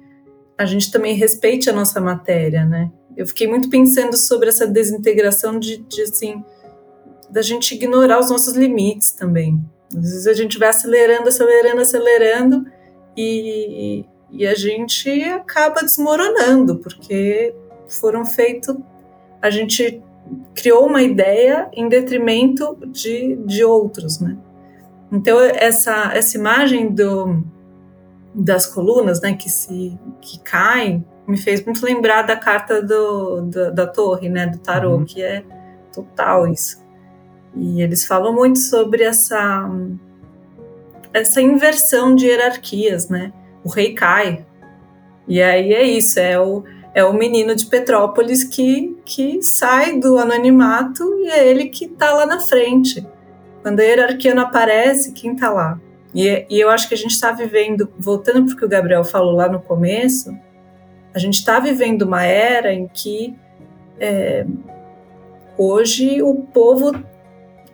a 0.57 0.65
gente 0.65 0.91
também 0.91 1.15
respeite 1.15 1.69
a 1.69 1.73
nossa 1.73 2.01
matéria, 2.01 2.65
né? 2.65 2.91
Eu 3.17 3.25
fiquei 3.25 3.47
muito 3.47 3.67
pensando 3.67 4.15
sobre 4.15 4.47
essa 4.47 4.67
desintegração 4.67 5.59
de, 5.59 5.77
de 5.77 6.03
assim 6.03 6.45
da 7.29 7.41
gente 7.41 7.73
ignorar 7.73 8.19
os 8.19 8.29
nossos 8.29 8.55
limites 8.55 9.11
também. 9.11 9.59
Às 9.89 10.03
vezes 10.03 10.27
a 10.27 10.33
gente 10.33 10.59
vai 10.59 10.69
acelerando, 10.69 11.27
acelerando, 11.27 11.81
acelerando 11.81 12.65
e, 13.17 14.05
e 14.31 14.45
a 14.45 14.53
gente 14.53 15.23
acaba 15.23 15.81
desmoronando 15.81 16.77
porque 16.77 17.55
foram 17.87 18.23
feitos. 18.23 18.77
A 19.41 19.49
gente 19.49 20.01
criou 20.53 20.85
uma 20.85 21.01
ideia 21.01 21.69
em 21.73 21.89
detrimento 21.89 22.77
de, 22.87 23.35
de 23.37 23.63
outros, 23.63 24.19
né? 24.19 24.37
Então 25.11 25.39
essa 25.39 26.11
essa 26.13 26.37
imagem 26.37 26.93
do 26.93 27.43
das 28.35 28.67
colunas, 28.67 29.19
né, 29.21 29.33
que 29.33 29.49
se 29.49 29.97
que 30.21 30.39
caem, 30.39 31.03
me 31.27 31.37
fez 31.37 31.63
muito 31.65 31.85
lembrar 31.85 32.21
da 32.21 32.35
carta 32.35 32.81
do, 32.81 33.41
da, 33.41 33.69
da 33.69 33.87
torre, 33.87 34.29
né, 34.29 34.47
do 34.47 34.57
tarô, 34.59 34.95
uhum. 34.95 35.05
que 35.05 35.21
é 35.21 35.43
total 35.93 36.47
isso. 36.47 36.81
E 37.55 37.81
eles 37.81 38.05
falam 38.05 38.33
muito 38.33 38.59
sobre 38.59 39.03
essa 39.03 39.69
essa 41.13 41.41
inversão 41.41 42.15
de 42.15 42.27
hierarquias, 42.27 43.09
né? 43.09 43.33
O 43.63 43.69
rei 43.69 43.93
cai. 43.93 44.45
E 45.27 45.41
aí 45.41 45.73
é 45.73 45.83
isso, 45.83 46.19
é 46.19 46.39
o 46.39 46.63
é 46.93 47.03
o 47.03 47.13
menino 47.13 47.55
de 47.55 47.67
Petrópolis 47.67 48.43
que, 48.43 48.97
que 49.05 49.39
sai 49.43 49.99
do 49.99 50.17
anonimato 50.17 51.03
e 51.19 51.29
é 51.29 51.47
ele 51.47 51.65
que 51.65 51.85
está 51.85 52.11
lá 52.11 52.25
na 52.25 52.39
frente. 52.39 53.05
Quando 53.61 53.81
a 53.81 53.83
hierarquia 53.83 54.33
não 54.33 54.41
aparece, 54.41 55.11
quem 55.11 55.33
está 55.33 55.51
lá? 55.51 55.79
E, 56.15 56.47
e, 56.49 56.59
eu 56.59 56.71
acho 56.71 56.87
que 56.87 56.95
a 56.95 56.97
gente 56.97 57.11
está 57.11 57.31
vivendo, 57.31 57.87
voltando 57.99 58.45
para 58.45 58.53
o 58.55 58.57
que 58.57 58.65
o 58.65 58.69
Gabriel 58.69 59.03
falou 59.03 59.35
lá 59.35 59.47
no 59.47 59.59
começo, 59.59 60.35
a 61.17 61.19
gente 61.19 61.39
está 61.39 61.59
vivendo 61.59 62.03
uma 62.03 62.23
era 62.23 62.71
em 62.71 62.87
que 62.87 63.35
é, 63.99 64.45
hoje 65.57 66.21
o 66.21 66.35
povo 66.35 66.91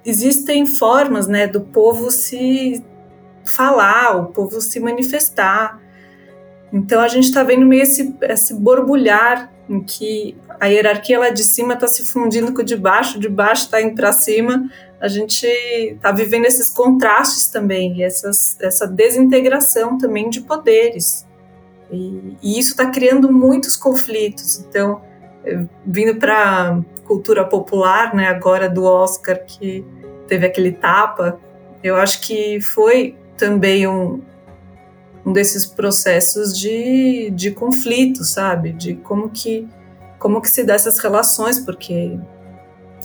existem 0.06 0.66
formas, 0.66 1.28
né, 1.28 1.46
do 1.46 1.60
povo 1.60 2.10
se 2.10 2.82
falar, 3.44 4.16
o 4.16 4.28
povo 4.28 4.62
se 4.62 4.80
manifestar. 4.80 5.78
Então 6.72 7.02
a 7.02 7.10
gente 7.10 7.26
está 7.26 7.44
vendo 7.44 7.66
meio 7.66 7.84
esse, 7.84 8.16
esse 8.22 8.54
borbulhar 8.54 9.52
em 9.70 9.82
que 9.84 10.38
a 10.58 10.68
hierarquia 10.68 11.20
lá 11.20 11.30
de 11.30 11.44
cima 11.44 11.74
está 11.74 11.89
se 11.89 12.06
fundindo 12.06 12.54
com 12.54 12.62
o 12.62 12.66
de 12.66 12.78
baixo, 12.78 13.20
de 13.20 13.28
baixo 13.28 13.66
está 13.66 13.82
indo 13.82 13.96
para 13.96 14.14
cima. 14.14 14.72
A 15.02 15.10
gente 15.10 15.46
está 15.46 16.14
vivendo 16.14 16.46
esses 16.46 16.70
contrastes 16.70 17.48
também, 17.48 18.06
essas, 18.06 18.58
essa 18.62 18.88
desintegração 18.88 19.98
também 19.98 20.30
de 20.30 20.39
poderes. 20.39 21.26
E, 21.94 22.38
e 22.41 22.60
isso 22.60 22.72
está 22.72 22.89
criando 22.89 23.32
muitos 23.32 23.76
conflitos. 23.76 24.60
Então, 24.60 25.02
eh, 25.46 25.66
vindo 25.86 26.16
para 26.16 26.82
cultura 27.06 27.46
popular, 27.46 28.14
né, 28.16 28.28
agora 28.28 28.70
do 28.70 28.84
Oscar, 28.86 29.44
que 29.46 29.86
teve 30.28 30.46
aquele 30.46 30.72
tapa, 30.72 31.39
eu 31.84 31.96
acho 31.96 32.22
que 32.22 32.62
foi 32.62 33.16
também 33.38 33.88
um, 33.88 34.22
um 35.26 35.34
desses 35.34 35.66
processos 35.66 36.58
de, 36.58 37.30
de 37.32 37.52
conflito, 37.52 38.24
sabe? 38.24 38.72
De 38.72 38.96
como 38.96 39.30
que, 39.30 39.68
como 40.18 40.41
que 40.41 40.50
se 40.50 40.64
dá 40.64 40.74
essas 40.74 40.98
relações, 41.00 41.60
porque 41.60 42.18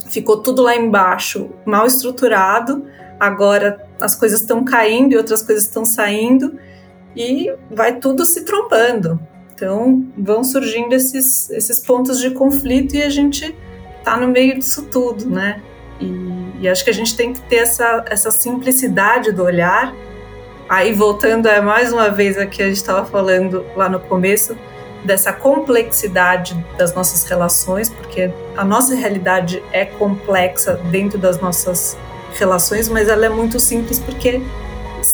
ficou 0.07 0.41
tudo 0.41 0.63
lá 0.63 0.77
embaixo 0.77 1.51
mal 1.65 1.87
estruturado, 1.87 2.87
agora 3.19 3.85
as 4.01 4.15
coisas 4.15 4.41
estão 4.41 4.65
caindo 4.65 5.13
e 5.13 5.17
outras 5.17 5.43
coisas 5.43 5.65
estão 5.65 5.85
saindo 5.85 6.59
e 7.19 7.53
vai 7.71 7.97
tudo 7.97 8.25
se 8.25 8.45
trombando. 8.45 9.21
Então 9.55 10.07
vão 10.17 10.45
surgindo 10.45 10.95
esses, 10.95 11.51
esses 11.51 11.81
pontos 11.81 12.21
de 12.21 12.31
conflito 12.31 12.95
e 12.95 13.03
a 13.03 13.11
gente 13.11 13.55
está 13.99 14.17
no 14.17 14.29
meio 14.29 14.57
disso 14.59 14.87
tudo, 14.87 15.29
né? 15.29 15.61
E, 16.01 16.63
e, 16.63 16.69
acho 16.69 16.85
que 16.85 16.91
a 16.91 16.95
gente 16.95 17.17
tem 17.17 17.33
que 17.33 17.41
ter 17.41 17.57
essa, 17.57 18.05
essa 18.09 18.31
simplicidade 18.31 19.33
do 19.33 19.43
olhar 19.43 19.93
Aí 20.69 20.93
voltando 20.93 21.47
a 21.47 21.63
mais 21.63 21.95
uma 21.95 22.11
vez 22.11 22.37
aqui 22.37 22.63
a 22.63 22.67
gente 22.67 22.77
estava 22.77 23.07
falando 23.07 23.65
lá 23.75 23.89
no 23.89 23.99
começo 24.01 24.55
dessa 25.03 25.33
complexidade 25.33 26.55
das 26.77 26.95
nossas 26.95 27.25
relações, 27.25 27.89
porque 27.89 28.31
a 28.55 28.65
nossa 28.65 28.95
realidade 28.95 29.63
é 29.73 29.87
complexa 29.87 30.75
dentro 30.91 31.19
das 31.19 31.41
nossas 31.41 31.97
relações, 32.35 32.87
mas 32.91 33.09
ela 33.09 33.25
é 33.25 33.29
muito 33.31 33.59
simples 33.59 33.99
porque 33.99 34.43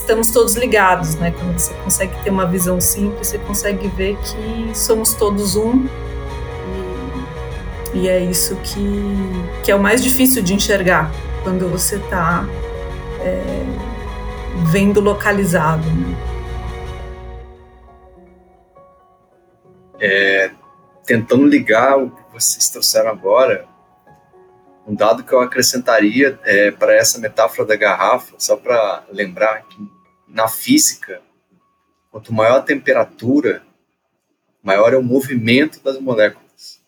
estamos 0.05 0.31
todos 0.31 0.55
ligados, 0.55 1.15
né? 1.15 1.33
Quando 1.33 1.59
você 1.59 1.73
consegue 1.83 2.23
ter 2.23 2.31
uma 2.31 2.47
visão 2.47 2.79
simples, 2.79 3.29
você 3.29 3.39
consegue 3.39 3.89
ver 3.89 4.19
que 4.19 4.77
somos 4.77 5.15
todos 5.15 5.57
um. 5.57 5.87
E 7.95 8.07
é 8.09 8.21
isso 8.21 8.55
que, 8.57 8.83
que 9.65 9.73
é 9.73 9.75
o 9.75 9.81
mais 9.81 10.03
difícil 10.03 10.43
de 10.43 10.53
enxergar 10.53 11.11
quando 11.43 11.69
você 11.71 11.97
está 11.97 12.45
é, 13.21 13.43
vendo 14.71 15.01
localizado. 15.01 15.87
Né? 15.89 16.17
É, 20.01 20.51
tentando 21.07 21.47
ligar 21.47 21.97
o 21.97 22.11
que 22.11 22.23
vocês 22.31 22.69
trouxeram 22.69 23.09
agora, 23.09 23.65
um 24.87 24.95
dado 24.95 25.25
que 25.25 25.33
eu 25.33 25.41
acrescentaria 25.41 26.39
é, 26.45 26.71
para 26.71 26.95
essa 26.95 27.19
metáfora 27.19 27.67
da 27.67 27.77
garrafa, 27.77 28.35
só 28.37 28.55
para 28.55 29.05
lembrar 29.11 29.63
que 29.63 29.94
na 30.35 30.49
física, 30.49 31.23
quanto 32.11 32.35
maior 32.35 32.59
a 32.59 32.63
temperatura, 32.63 33.63
maior 34.61 34.93
é 34.93 34.97
o 34.97 35.03
movimento 35.03 35.81
das 35.81 35.99
moléculas. 36.01 36.81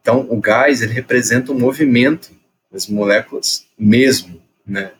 Então, 0.00 0.26
o 0.30 0.40
gás 0.40 0.80
ele 0.80 0.94
representa 0.94 1.52
o 1.52 1.58
movimento 1.58 2.32
das 2.72 2.88
moléculas 2.88 3.66
mesmo, 3.78 4.42
né? 4.66 4.92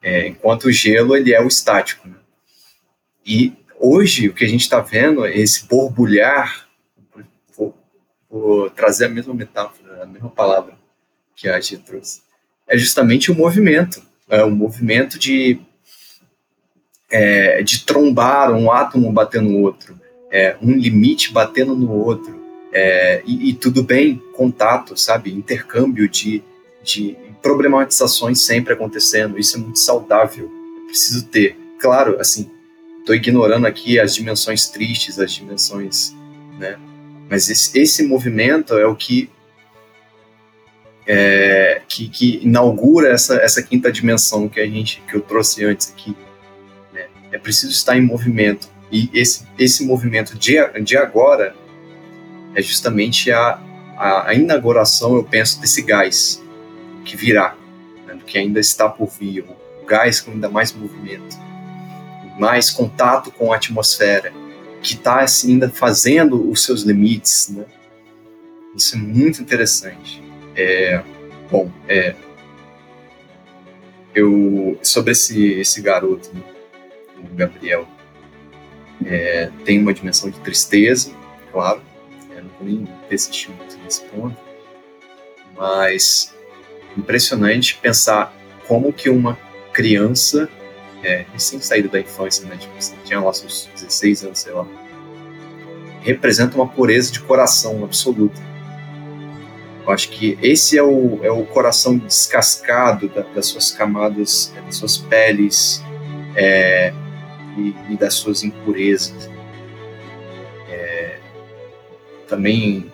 É, 0.00 0.28
enquanto 0.28 0.66
o 0.66 0.72
gelo 0.72 1.16
ele 1.16 1.34
é 1.34 1.42
o 1.42 1.48
estático. 1.48 2.08
Né? 2.08 2.16
E 3.26 3.52
hoje 3.76 4.28
o 4.28 4.32
que 4.32 4.44
a 4.44 4.48
gente 4.48 4.60
está 4.60 4.78
vendo 4.80 5.26
é 5.26 5.36
esse 5.36 5.66
borbulhar, 5.66 6.68
vou, 7.56 7.76
vou, 8.30 8.70
trazer 8.70 9.06
a 9.06 9.08
mesma 9.08 9.34
metáfora, 9.34 10.04
a 10.04 10.06
mesma 10.06 10.30
palavra 10.30 10.78
que 11.34 11.48
a 11.48 11.60
Gia 11.60 11.78
trouxe, 11.80 12.22
é 12.68 12.78
justamente 12.78 13.30
o 13.32 13.34
movimento, 13.34 14.00
é 14.28 14.44
o 14.44 14.50
movimento 14.50 15.18
de 15.18 15.60
é, 17.10 17.62
de 17.62 17.84
trombar 17.84 18.52
um 18.52 18.70
átomo 18.70 19.10
batendo 19.10 19.48
no 19.48 19.60
outro, 19.62 19.98
é, 20.30 20.56
um 20.60 20.72
limite 20.72 21.32
batendo 21.32 21.74
no 21.74 21.90
outro, 21.90 22.38
é, 22.72 23.22
e, 23.24 23.48
e, 23.48 23.54
tudo 23.54 23.82
bem, 23.82 24.22
contato, 24.34 24.96
sabe, 24.96 25.32
intercâmbio 25.32 26.08
de, 26.08 26.42
de 26.82 27.16
problematizações 27.42 28.42
sempre 28.42 28.74
acontecendo, 28.74 29.38
isso 29.38 29.56
é 29.56 29.60
muito 29.60 29.78
saudável, 29.78 30.50
preciso 30.86 31.26
ter. 31.26 31.56
Claro, 31.80 32.20
assim, 32.20 32.50
estou 33.00 33.14
ignorando 33.14 33.66
aqui 33.66 33.98
as 33.98 34.14
dimensões 34.14 34.68
tristes, 34.68 35.18
as 35.18 35.32
dimensões, 35.32 36.14
né, 36.58 36.78
mas 37.30 37.48
esse, 37.48 37.78
esse 37.78 38.02
movimento 38.02 38.74
é 38.74 38.86
o 38.86 38.94
que 38.94 39.30
é, 41.06 41.80
que, 41.88 42.06
que, 42.06 42.36
inaugura 42.42 43.10
essa, 43.10 43.36
essa 43.36 43.62
quinta 43.62 43.90
dimensão 43.90 44.46
que 44.46 44.60
a 44.60 44.66
gente 44.66 45.02
que 45.08 45.14
eu 45.14 45.22
trouxe 45.22 45.64
antes 45.64 45.90
aqui, 45.90 46.14
é 47.38 47.40
preciso 47.40 47.72
estar 47.72 47.96
em 47.96 48.02
movimento. 48.02 48.68
E 48.90 49.08
esse, 49.14 49.46
esse 49.58 49.84
movimento 49.84 50.36
de, 50.36 50.56
de 50.82 50.96
agora 50.96 51.54
é 52.54 52.60
justamente 52.60 53.30
a, 53.30 53.60
a, 53.96 54.30
a 54.30 54.34
inauguração, 54.34 55.14
eu 55.16 55.24
penso, 55.24 55.60
desse 55.60 55.82
gás 55.82 56.42
que 57.04 57.16
virá, 57.16 57.56
né, 58.06 58.18
que 58.26 58.36
ainda 58.36 58.58
está 58.58 58.88
por 58.88 59.08
vir, 59.08 59.44
o 59.80 59.86
gás 59.86 60.20
com 60.20 60.32
ainda 60.32 60.48
mais 60.48 60.72
movimento, 60.72 61.36
mais 62.38 62.70
contato 62.70 63.30
com 63.30 63.52
a 63.52 63.56
atmosfera, 63.56 64.32
que 64.82 64.94
está 64.94 65.20
assim, 65.20 65.52
ainda 65.52 65.68
fazendo 65.70 66.50
os 66.50 66.64
seus 66.64 66.82
limites. 66.82 67.48
Né? 67.50 67.64
Isso 68.76 68.96
é 68.96 68.98
muito 68.98 69.40
interessante. 69.40 70.22
É, 70.56 71.02
bom, 71.50 71.70
é, 71.86 72.14
eu 74.14 74.78
sobre 74.82 75.12
esse, 75.12 75.52
esse 75.52 75.80
garoto, 75.80 76.30
né? 76.34 76.57
O 77.18 77.34
Gabriel, 77.34 77.86
é, 79.04 79.50
tem 79.64 79.80
uma 79.80 79.94
dimensão 79.94 80.30
de 80.30 80.38
tristeza, 80.40 81.10
claro, 81.52 81.80
é, 82.34 82.40
não 82.40 82.50
vou 82.58 82.68
nem 82.68 82.86
persistir 83.08 83.50
muito 83.50 83.78
nesse 83.78 84.02
ponto, 84.02 84.36
mas 85.56 86.34
impressionante 86.96 87.76
pensar 87.76 88.34
como 88.66 88.92
que 88.92 89.08
uma 89.08 89.38
criança, 89.72 90.48
é, 91.02 91.24
recém 91.32 91.60
saída 91.60 91.88
da 91.88 92.00
infância, 92.00 92.44
né, 92.46 92.56
tipo, 92.56 92.74
tinha 93.04 93.20
lá 93.20 93.32
seus 93.32 93.68
16 93.74 94.24
anos, 94.24 94.38
sei 94.40 94.52
lá, 94.52 94.66
representa 96.00 96.56
uma 96.56 96.66
pureza 96.66 97.12
de 97.12 97.20
coração 97.20 97.84
absoluta. 97.84 98.40
Eu 99.86 99.92
acho 99.92 100.10
que 100.10 100.38
esse 100.42 100.76
é 100.76 100.82
o, 100.82 101.20
é 101.22 101.30
o 101.30 101.44
coração 101.46 101.96
descascado 101.96 103.08
da, 103.08 103.22
das 103.22 103.46
suas 103.46 103.70
camadas, 103.70 104.52
das 104.66 104.76
suas 104.76 104.98
peles, 104.98 105.82
é, 106.36 106.92
e, 107.58 107.92
e 107.92 107.96
das 107.96 108.14
suas 108.14 108.42
impurezas. 108.44 109.28
É, 110.68 111.18
também 112.28 112.92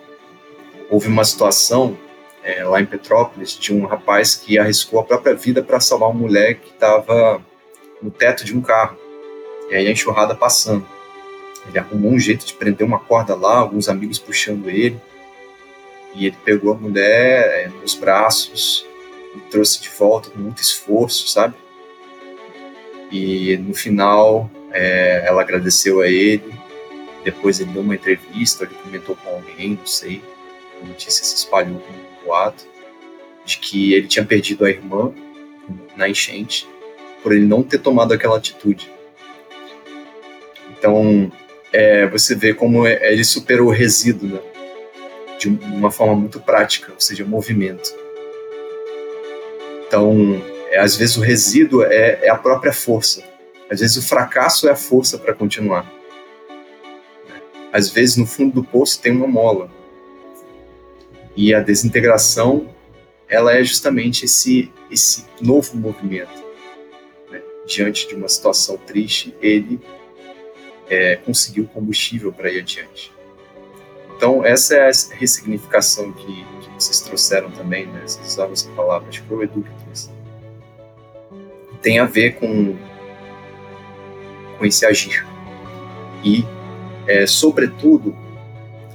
houve 0.89 1.07
uma 1.07 1.23
situação 1.23 1.97
é, 2.43 2.63
lá 2.63 2.79
em 2.79 2.85
Petrópolis 2.85 3.57
de 3.57 3.73
um 3.73 3.85
rapaz 3.85 4.35
que 4.35 4.57
arriscou 4.57 4.99
a 4.99 5.03
própria 5.03 5.35
vida 5.35 5.63
para 5.63 5.79
salvar 5.79 6.09
uma 6.09 6.19
mulher 6.19 6.55
que 6.55 6.69
estava 6.69 7.43
no 8.01 8.11
teto 8.11 8.45
de 8.45 8.55
um 8.55 8.61
carro. 8.61 8.97
E 9.69 9.75
aí 9.75 9.87
a 9.87 9.91
enxurrada 9.91 10.35
passando. 10.35 10.85
Ele 11.67 11.79
arrumou 11.79 12.11
um 12.11 12.19
jeito 12.19 12.45
de 12.45 12.53
prender 12.53 12.85
uma 12.85 12.99
corda 12.99 13.35
lá, 13.35 13.57
alguns 13.57 13.89
amigos 13.89 14.19
puxando 14.19 14.69
ele. 14.69 15.01
E 16.13 16.27
ele 16.27 16.37
pegou 16.45 16.73
a 16.73 16.77
mulher 16.77 17.65
é, 17.65 17.67
nos 17.81 17.95
braços 17.95 18.85
e 19.35 19.39
trouxe 19.49 19.81
de 19.81 19.89
volta 19.89 20.29
com 20.29 20.39
muito 20.39 20.61
esforço, 20.61 21.27
sabe? 21.27 21.55
E 23.15 23.55
no 23.57 23.73
final 23.73 24.51
é, 24.73 25.23
ela 25.25 25.41
agradeceu 25.41 26.01
a 26.01 26.07
ele. 26.07 26.53
Depois 27.23 27.61
ele 27.61 27.71
deu 27.71 27.81
uma 27.81 27.95
entrevista, 27.95 28.65
ele 28.65 28.75
comentou 28.83 29.15
com 29.15 29.29
alguém, 29.29 29.69
não 29.79 29.85
sei. 29.85 30.21
A 30.81 30.85
notícia 30.85 31.23
se 31.23 31.35
espalhou 31.35 31.79
como 31.79 31.97
um 31.97 32.25
boato 32.25 32.65
de 33.45 33.57
que 33.57 33.93
ele 33.93 34.07
tinha 34.07 34.25
perdido 34.25 34.65
a 34.65 34.69
irmã 34.69 35.13
na 35.95 36.09
enchente 36.09 36.67
por 37.23 37.33
ele 37.33 37.45
não 37.45 37.63
ter 37.63 37.77
tomado 37.77 38.13
aquela 38.13 38.37
atitude. 38.37 38.91
Então, 40.77 41.31
é, 41.71 42.05
você 42.07 42.35
vê 42.35 42.53
como 42.53 42.85
é, 42.85 43.13
ele 43.13 43.23
superou 43.23 43.69
o 43.69 43.71
resíduo 43.71 44.27
né? 44.27 44.39
de 45.39 45.47
uma 45.47 45.89
forma 45.89 46.15
muito 46.15 46.39
prática, 46.39 46.91
ou 46.91 46.99
seja, 46.99 47.23
movimento. 47.23 47.95
Então, 49.87 50.43
às 50.77 50.95
vezes 50.95 51.15
o 51.17 51.21
resíduo 51.21 51.83
é, 51.83 52.19
é 52.23 52.29
a 52.29 52.35
própria 52.35 52.73
força. 52.73 53.23
Às 53.69 53.79
vezes 53.79 53.97
o 53.97 54.01
fracasso 54.01 54.67
é 54.67 54.71
a 54.71 54.75
força 54.75 55.17
para 55.17 55.33
continuar. 55.33 55.91
Às 57.71 57.89
vezes 57.89 58.17
no 58.17 58.25
fundo 58.25 58.55
do 58.55 58.63
poço 58.63 59.01
tem 59.01 59.11
uma 59.11 59.27
mola. 59.27 59.69
E 61.35 61.53
a 61.53 61.59
desintegração, 61.59 62.69
ela 63.27 63.53
é 63.53 63.63
justamente 63.63 64.25
esse 64.25 64.71
esse 64.89 65.25
novo 65.41 65.75
movimento. 65.75 66.43
Né? 67.29 67.41
Diante 67.65 68.07
de 68.07 68.15
uma 68.15 68.27
situação 68.27 68.77
triste, 68.77 69.35
ele 69.41 69.79
é, 70.89 71.17
conseguiu 71.17 71.67
combustível 71.67 72.31
para 72.31 72.51
ir 72.51 72.59
adiante. 72.59 73.11
Então, 74.15 74.45
essa 74.45 74.75
é 74.75 74.89
a 74.89 74.91
ressignificação 75.15 76.13
que, 76.13 76.25
que 76.25 76.69
vocês 76.73 77.01
trouxeram 77.01 77.51
também, 77.51 77.85
né? 77.87 78.01
Vocês 78.05 78.27
usaram 78.27 78.53
essa 78.53 78.69
palavra, 78.71 79.09
acho 79.09 79.21
que 79.21 79.27
foi 79.27 79.37
o 79.37 79.43
Edu 79.43 79.61
que 79.61 79.83
trouxe 79.83 80.14
tem 81.85 81.99
a 81.99 82.05
ver 82.05 82.31
com, 82.37 82.75
com 84.57 84.65
esse 84.65 84.83
agir. 84.87 85.23
E, 86.23 86.43
é, 87.05 87.27
sobretudo, 87.27 88.17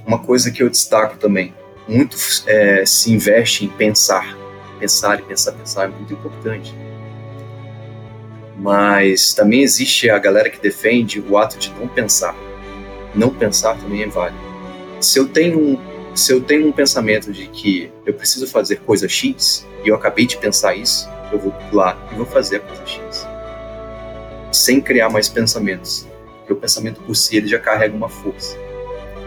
uma 0.05 0.19
coisa 0.19 0.51
que 0.51 0.61
eu 0.61 0.69
destaco 0.69 1.17
também, 1.17 1.53
muito 1.87 2.17
é, 2.47 2.85
se 2.85 3.13
investe 3.13 3.63
em 3.63 3.69
pensar. 3.69 4.37
Pensar 4.77 5.19
e 5.19 5.21
pensar, 5.21 5.53
pensar 5.53 5.85
é 5.85 5.87
muito 5.87 6.11
importante. 6.11 6.75
Mas 8.57 9.33
também 9.33 9.61
existe 9.61 10.09
a 10.09 10.19
galera 10.19 10.49
que 10.49 10.59
defende 10.59 11.21
o 11.21 11.37
ato 11.37 11.57
de 11.57 11.71
não 11.79 11.87
pensar. 11.87 12.35
Não 13.15 13.29
pensar 13.29 13.77
também 13.77 14.03
é 14.03 14.07
válido. 14.07 14.37
Se 14.99 15.17
eu 15.17 15.29
tenho 15.29 15.57
um, 15.57 15.79
se 16.13 16.33
eu 16.33 16.41
tenho 16.41 16.67
um 16.67 16.73
pensamento 16.73 17.31
de 17.31 17.47
que 17.47 17.89
eu 18.05 18.13
preciso 18.13 18.45
fazer 18.47 18.81
coisa 18.81 19.07
X, 19.07 19.65
e 19.85 19.87
eu 19.87 19.95
acabei 19.95 20.27
de 20.27 20.35
pensar 20.35 20.75
isso, 20.75 21.09
eu 21.31 21.39
vou 21.39 21.53
lá 21.71 21.97
e 22.11 22.15
vou 22.15 22.25
fazer 22.25 22.57
a 22.57 22.59
coisa 22.59 22.85
X. 22.85 23.27
Sem 24.51 24.81
criar 24.81 25.09
mais 25.09 25.29
pensamentos. 25.29 26.07
Porque 26.39 26.53
o 26.53 26.55
pensamento 26.55 27.01
por 27.01 27.15
si 27.15 27.37
ele 27.37 27.47
já 27.47 27.59
carrega 27.59 27.95
uma 27.95 28.09
força. 28.09 28.57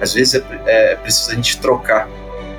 Às 0.01 0.13
vezes 0.13 0.35
é, 0.35 0.93
é 0.93 0.97
preciso 0.97 1.31
a 1.31 1.35
gente 1.35 1.61
trocar, 1.61 2.09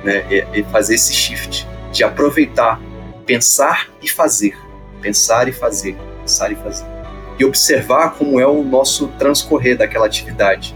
né, 0.02 0.24
e, 0.30 0.60
e 0.60 0.64
fazer 0.64 0.94
esse 0.94 1.12
shift 1.12 1.66
de 1.92 2.02
aproveitar, 2.02 2.80
pensar 3.24 3.88
e 4.02 4.08
fazer, 4.08 4.56
pensar 5.00 5.48
e 5.48 5.52
fazer, 5.52 5.96
pensar 6.20 6.52
e 6.52 6.56
fazer, 6.56 6.86
e 7.38 7.44
observar 7.44 8.14
como 8.14 8.40
é 8.40 8.46
o 8.46 8.62
nosso 8.62 9.08
transcorrer 9.18 9.76
daquela 9.76 10.06
atividade. 10.06 10.74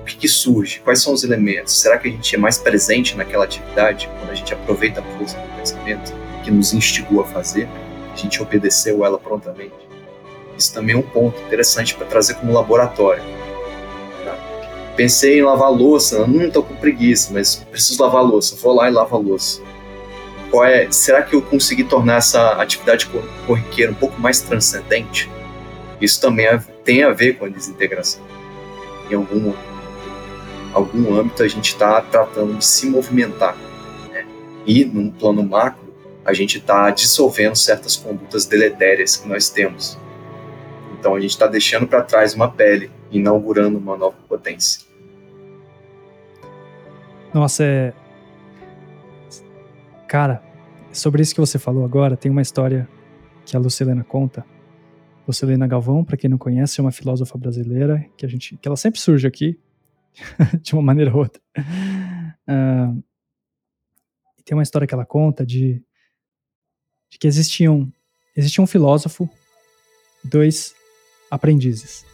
O 0.00 0.04
que 0.04 0.26
surge? 0.26 0.80
Quais 0.80 1.02
são 1.02 1.12
os 1.12 1.22
elementos? 1.22 1.78
Será 1.80 1.96
que 1.96 2.08
a 2.08 2.10
gente 2.10 2.34
é 2.34 2.38
mais 2.38 2.58
presente 2.58 3.16
naquela 3.16 3.44
atividade 3.44 4.10
quando 4.18 4.30
a 4.30 4.34
gente 4.34 4.52
aproveita 4.52 5.00
a 5.00 5.18
força 5.18 5.38
do 5.38 5.56
pensamento? 5.56 6.12
Que 6.42 6.50
nos 6.50 6.72
instigou 6.72 7.22
a 7.22 7.26
fazer, 7.26 7.68
a 8.12 8.16
gente 8.16 8.42
obedeceu 8.42 9.04
ela 9.04 9.18
prontamente. 9.18 9.74
Isso 10.56 10.74
também 10.74 10.94
é 10.94 10.98
um 10.98 11.02
ponto 11.02 11.40
interessante 11.42 11.94
para 11.94 12.06
trazer 12.06 12.34
como 12.34 12.52
laboratório. 12.52 13.22
Tá? 14.24 14.36
pensei 14.96 15.38
em 15.38 15.42
lavar 15.42 15.72
louça, 15.72 16.26
não 16.26 16.42
estou 16.42 16.62
com 16.62 16.74
preguiça, 16.76 17.32
mas 17.32 17.56
preciso 17.56 18.02
lavar 18.02 18.22
louça, 18.22 18.56
vou 18.56 18.74
lá 18.74 18.88
e 18.88 18.92
lavo 18.92 19.16
a 19.16 19.18
louça. 19.18 19.62
Qual 20.50 20.64
é, 20.64 20.90
será 20.90 21.22
que 21.22 21.34
eu 21.34 21.40
consegui 21.40 21.84
tornar 21.84 22.16
essa 22.16 22.52
atividade 22.60 23.08
corriqueira 23.46 23.92
um 23.92 23.94
pouco 23.94 24.20
mais 24.20 24.40
transcendente? 24.40 25.30
Isso 26.00 26.20
também 26.20 26.46
tem 26.84 27.04
a 27.04 27.10
ver 27.10 27.38
com 27.38 27.44
a 27.44 27.48
desintegração. 27.48 28.20
Em 29.08 29.14
algum, 29.14 29.52
algum 30.74 31.14
âmbito 31.16 31.42
a 31.42 31.48
gente 31.48 31.72
está 31.72 32.00
tratando 32.00 32.58
de 32.58 32.64
se 32.66 32.86
movimentar. 32.86 33.56
Né? 34.12 34.26
E, 34.66 34.84
num 34.84 35.10
plano 35.10 35.42
macro, 35.42 35.89
a 36.24 36.32
gente 36.32 36.58
está 36.58 36.90
dissolvendo 36.90 37.56
certas 37.56 37.96
condutas 37.96 38.46
deletérias 38.46 39.16
que 39.16 39.28
nós 39.28 39.48
temos. 39.48 39.98
Então 40.98 41.14
a 41.14 41.20
gente 41.20 41.30
está 41.30 41.46
deixando 41.46 41.86
para 41.86 42.02
trás 42.02 42.34
uma 42.34 42.50
pele, 42.50 42.90
inaugurando 43.10 43.78
uma 43.78 43.96
nova 43.96 44.16
potência. 44.28 44.82
Nossa, 47.32 47.64
é. 47.64 47.92
Cara, 50.06 50.42
sobre 50.92 51.22
isso 51.22 51.34
que 51.34 51.40
você 51.40 51.58
falou 51.58 51.84
agora, 51.84 52.16
tem 52.16 52.30
uma 52.30 52.42
história 52.42 52.88
que 53.46 53.56
a 53.56 53.60
Lucilena 53.60 54.04
conta. 54.04 54.44
Lucilena 55.26 55.66
Galvão, 55.66 56.04
para 56.04 56.16
quem 56.16 56.28
não 56.28 56.38
conhece, 56.38 56.80
é 56.80 56.82
uma 56.82 56.90
filósofa 56.90 57.38
brasileira 57.38 58.04
que 58.16 58.26
a 58.26 58.28
gente, 58.28 58.56
que 58.56 58.68
ela 58.68 58.76
sempre 58.76 59.00
surge 59.00 59.26
aqui 59.26 59.58
de 60.60 60.74
uma 60.74 60.82
maneira 60.82 61.12
ou 61.12 61.18
outra. 61.18 61.40
Uh, 61.56 63.02
tem 64.44 64.56
uma 64.56 64.62
história 64.62 64.86
que 64.86 64.92
ela 64.92 65.06
conta 65.06 65.46
de, 65.46 65.80
de 67.10 67.18
que 67.18 67.26
existiam 67.26 67.90
existia 68.36 68.62
um 68.62 68.66
filósofo, 68.66 69.28
dois 70.22 70.74
aprendizes. 71.30 72.04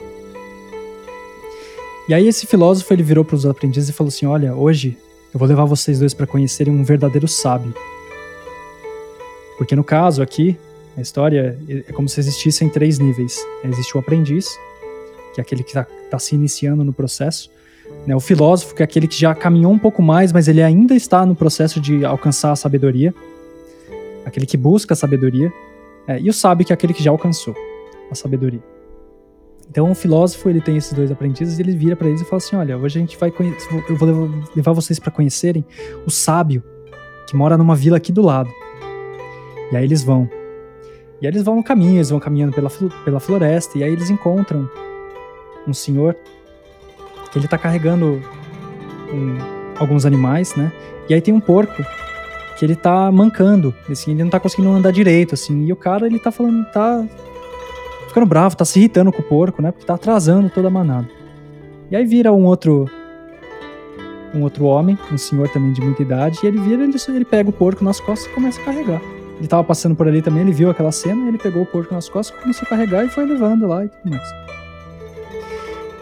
E 2.09 2.14
aí 2.14 2.26
esse 2.26 2.47
filósofo 2.47 2.92
ele 2.92 3.03
virou 3.03 3.24
para 3.24 3.36
os 3.36 3.47
aprendizes 3.47 3.90
e 3.90 3.92
falou 3.92 4.09
assim: 4.09 4.26
"Olha, 4.26 4.55
hoje 4.55 4.97
eu 5.36 5.38
vou 5.38 5.47
levar 5.47 5.66
vocês 5.66 5.99
dois 5.99 6.14
para 6.14 6.26
conhecerem 6.26 6.72
um 6.72 6.82
verdadeiro 6.82 7.28
sábio. 7.28 7.74
Porque 9.59 9.76
no 9.76 9.84
caso 9.84 10.22
aqui, 10.22 10.57
a 10.97 11.01
história 11.03 11.59
é 11.68 11.92
como 11.92 12.09
se 12.09 12.18
existissem 12.20 12.70
três 12.70 12.99
níveis. 12.99 13.38
Existe 13.62 13.94
o 13.97 14.01
aprendiz, 14.01 14.49
que 15.34 15.40
é 15.40 15.42
aquele 15.42 15.62
que 15.62 15.70
está 15.70 15.86
tá 16.11 16.18
se 16.18 16.34
iniciando 16.34 16.82
no 16.82 16.92
processo. 16.92 17.51
Né? 18.07 18.16
O 18.16 18.20
filósofo, 18.20 18.74
que 18.74 18.82
é 18.82 18.84
aquele 18.84 19.07
que 19.07 19.18
já 19.18 19.34
caminhou 19.34 19.70
um 19.70 19.78
pouco 19.78 20.01
mais, 20.03 20.32
mas 20.32 20.49
ele 20.49 20.62
ainda 20.62 20.94
está 20.94 21.26
no 21.26 21.34
processo 21.34 21.80
de 21.80 22.03
alcançar 22.03 22.53
a 22.53 22.57
sabedoria. 22.57 23.14
Aquele 24.26 24.44
que 24.44 24.56
busca 24.56 24.92
a 24.92 24.96
sabedoria. 24.96 25.52
É, 26.06 26.20
e 26.20 26.28
o 26.28 26.32
sábio, 26.32 26.66
que 26.66 26.72
é 26.72 26.74
aquele 26.74 26.92
que 26.92 27.02
já 27.02 27.10
alcançou 27.10 27.54
a 28.10 28.14
sabedoria. 28.14 28.62
Então 29.70 29.90
o 29.90 29.94
filósofo 29.94 30.48
ele 30.48 30.60
tem 30.60 30.76
esses 30.76 30.92
dois 30.92 31.10
aprendizes 31.10 31.58
e 31.58 31.62
ele 31.62 31.76
vira 31.76 31.96
para 31.96 32.08
eles 32.08 32.20
e 32.20 32.24
fala 32.24 32.38
assim: 32.38 32.56
olha, 32.56 32.76
hoje 32.76 32.98
a 32.98 33.00
gente 33.00 33.16
vai 33.16 33.32
eu 33.88 33.96
vou 33.96 34.30
levar 34.54 34.72
vocês 34.72 34.98
para 34.98 35.10
conhecerem 35.10 35.64
o 36.06 36.10
sábio 36.10 36.62
que 37.26 37.34
mora 37.34 37.56
numa 37.56 37.74
vila 37.74 37.96
aqui 37.96 38.12
do 38.12 38.22
lado. 38.22 38.50
E 39.72 39.76
aí 39.76 39.84
eles 39.84 40.04
vão. 40.04 40.28
E 41.20 41.26
aí 41.26 41.32
eles 41.32 41.42
vão 41.42 41.56
no 41.56 41.64
caminho, 41.64 41.96
eles 41.96 42.10
vão 42.10 42.20
caminhando 42.20 42.52
pela, 42.52 42.70
pela 43.04 43.18
floresta 43.18 43.78
e 43.78 43.82
aí 43.82 43.92
eles 43.92 44.10
encontram 44.10 44.68
um 45.66 45.72
senhor 45.72 46.16
que 47.32 47.38
ele 47.38 47.48
tá 47.48 47.58
carregando 47.58 48.22
um, 49.12 49.36
alguns 49.78 50.06
animais, 50.06 50.54
né? 50.54 50.72
E 51.08 51.14
aí 51.14 51.20
tem 51.20 51.34
um 51.34 51.40
porco 51.40 51.82
que 52.57 52.64
ele 52.64 52.74
tá 52.74 53.11
mancando, 53.12 53.74
assim, 53.90 54.12
ele 54.12 54.22
não 54.22 54.30
tá 54.30 54.40
conseguindo 54.40 54.70
andar 54.70 54.90
direito, 54.90 55.34
assim. 55.34 55.66
E 55.66 55.72
o 55.72 55.76
cara 55.76 56.07
ele 56.07 56.18
tá 56.18 56.30
falando, 56.30 56.64
tá 56.72 57.04
ficando 58.09 58.26
bravo, 58.26 58.57
tá 58.57 58.64
se 58.64 58.78
irritando 58.78 59.12
com 59.12 59.20
o 59.20 59.24
porco, 59.24 59.61
né? 59.61 59.70
Porque 59.70 59.86
tá 59.86 59.94
atrasando 59.94 60.48
toda 60.48 60.68
a 60.68 60.70
manada. 60.70 61.09
E 61.90 61.96
aí 61.96 62.04
vira 62.04 62.32
um 62.32 62.44
outro 62.44 62.90
um 64.34 64.42
outro 64.42 64.64
homem, 64.64 64.98
um 65.11 65.16
senhor 65.16 65.48
também 65.48 65.72
de 65.72 65.80
muita 65.80 66.02
idade, 66.02 66.38
e 66.42 66.46
ele 66.46 66.59
vira, 66.59 66.82
ele, 66.82 66.96
ele 67.09 67.24
pega 67.24 67.48
o 67.48 67.52
porco 67.52 67.82
nas 67.82 68.00
costas 68.00 68.30
e 68.30 68.34
começa 68.34 68.61
a 68.61 68.64
carregar. 68.64 69.00
Ele 69.38 69.48
tava 69.48 69.64
passando 69.64 69.94
por 69.94 70.09
ali 70.09 70.20
também, 70.20 70.42
ele 70.42 70.52
viu 70.52 70.70
aquela 70.70 70.92
cena, 70.92 71.28
ele 71.28 71.38
pegou 71.38 71.62
o 71.62 71.66
porco 71.66 71.94
nas 71.94 72.09
costas, 72.09 72.38
começou 72.40 72.66
a 72.66 72.68
carregar 72.68 73.04
e 73.04 73.09
foi 73.09 73.24
levando 73.24 73.66
lá 73.66 73.84
e 73.84 73.88
tudo 73.88 74.11
mais. 74.11 74.28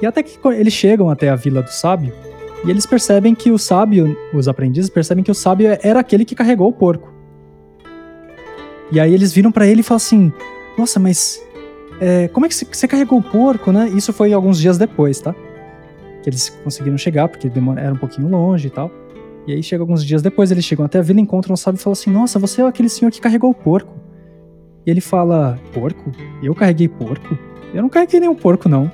E 0.02 0.07
até 0.07 0.22
que 0.22 0.38
eles 0.48 0.72
chegam 0.72 1.11
até 1.11 1.30
a 1.30 1.36
vila 1.36 1.62
do 1.62 1.70
sábio, 1.70 2.12
e 2.66 2.70
eles 2.70 2.86
percebem 2.86 3.34
que 3.34 3.50
o 3.50 3.58
sábio, 3.58 4.16
os 4.32 4.48
aprendizes 4.48 4.90
percebem 4.90 5.22
que 5.22 5.30
o 5.30 5.34
sábio 5.34 5.76
era 5.82 6.00
aquele 6.00 6.24
que 6.24 6.34
carregou 6.34 6.68
o 6.68 6.72
porco. 6.72 7.12
E 8.90 8.98
aí 8.98 9.12
eles 9.12 9.32
viram 9.32 9.52
para 9.52 9.66
ele 9.66 9.80
e 9.80 9.82
falam 9.82 9.96
assim: 9.96 10.32
Nossa, 10.78 10.98
mas 10.98 11.42
é, 12.00 12.28
como 12.28 12.46
é 12.46 12.48
que 12.48 12.54
você 12.54 12.88
carregou 12.88 13.18
o 13.18 13.22
porco, 13.22 13.70
né? 13.70 13.88
Isso 13.90 14.12
foi 14.12 14.32
alguns 14.32 14.58
dias 14.58 14.78
depois, 14.78 15.20
tá? 15.20 15.34
Que 16.22 16.30
eles 16.30 16.48
conseguiram 16.62 16.96
chegar, 16.96 17.28
porque 17.28 17.50
era 17.76 17.92
um 17.92 17.98
pouquinho 17.98 18.28
longe 18.28 18.68
e 18.68 18.70
tal. 18.70 18.90
E 19.46 19.52
aí 19.52 19.62
chega 19.62 19.82
alguns 19.82 20.02
dias 20.02 20.22
depois, 20.22 20.50
eles 20.50 20.64
chegam 20.64 20.86
até 20.86 20.98
a 20.98 21.02
vila, 21.02 21.20
encontram 21.20 21.52
o 21.52 21.56
sábio 21.56 21.78
e 21.78 21.82
falam 21.82 21.92
assim: 21.92 22.10
Nossa, 22.10 22.38
você 22.38 22.62
é 22.62 22.66
aquele 22.66 22.88
senhor 22.88 23.10
que 23.10 23.20
carregou 23.20 23.50
o 23.50 23.54
porco. 23.54 23.94
E 24.86 24.90
ele 24.90 25.02
fala: 25.02 25.58
Porco? 25.72 26.10
Eu 26.42 26.54
carreguei 26.54 26.88
porco? 26.88 27.38
Eu 27.74 27.82
não 27.82 27.88
carreguei 27.90 28.20
nenhum 28.20 28.34
porco, 28.34 28.68
não. 28.68 28.90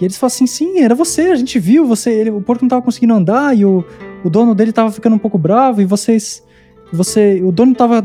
E 0.00 0.04
eles 0.04 0.16
falam 0.16 0.28
assim: 0.28 0.46
Sim, 0.46 0.80
era 0.80 0.94
você, 0.94 1.22
a 1.22 1.34
gente 1.34 1.58
viu, 1.58 1.86
você, 1.86 2.10
ele, 2.10 2.30
o 2.30 2.40
porco 2.40 2.64
não 2.64 2.68
tava 2.68 2.82
conseguindo 2.82 3.12
andar 3.12 3.56
e 3.56 3.64
o, 3.64 3.84
o 4.24 4.30
dono 4.30 4.54
dele 4.54 4.72
tava 4.72 4.90
ficando 4.90 5.14
um 5.16 5.18
pouco 5.18 5.36
bravo 5.36 5.82
e 5.82 5.84
vocês. 5.84 6.42
Você. 6.92 7.40
O 7.44 7.52
dono 7.52 7.74
tava, 7.74 8.02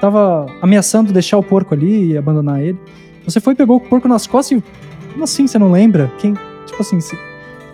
tava 0.00 0.46
ameaçando 0.60 1.12
deixar 1.12 1.38
o 1.38 1.42
porco 1.42 1.74
ali 1.74 2.12
e 2.12 2.18
abandonar 2.18 2.62
ele. 2.62 2.78
Você 3.24 3.40
foi 3.40 3.54
pegou 3.54 3.76
o 3.76 3.80
porco 3.80 4.06
nas 4.06 4.26
costas 4.26 4.58
e. 4.58 4.64
Como 5.12 5.24
assim 5.24 5.46
você 5.46 5.58
não 5.58 5.72
lembra? 5.72 6.12
Quem. 6.18 6.34
Tipo 6.66 6.82
assim, 6.82 7.00
você, 7.00 7.16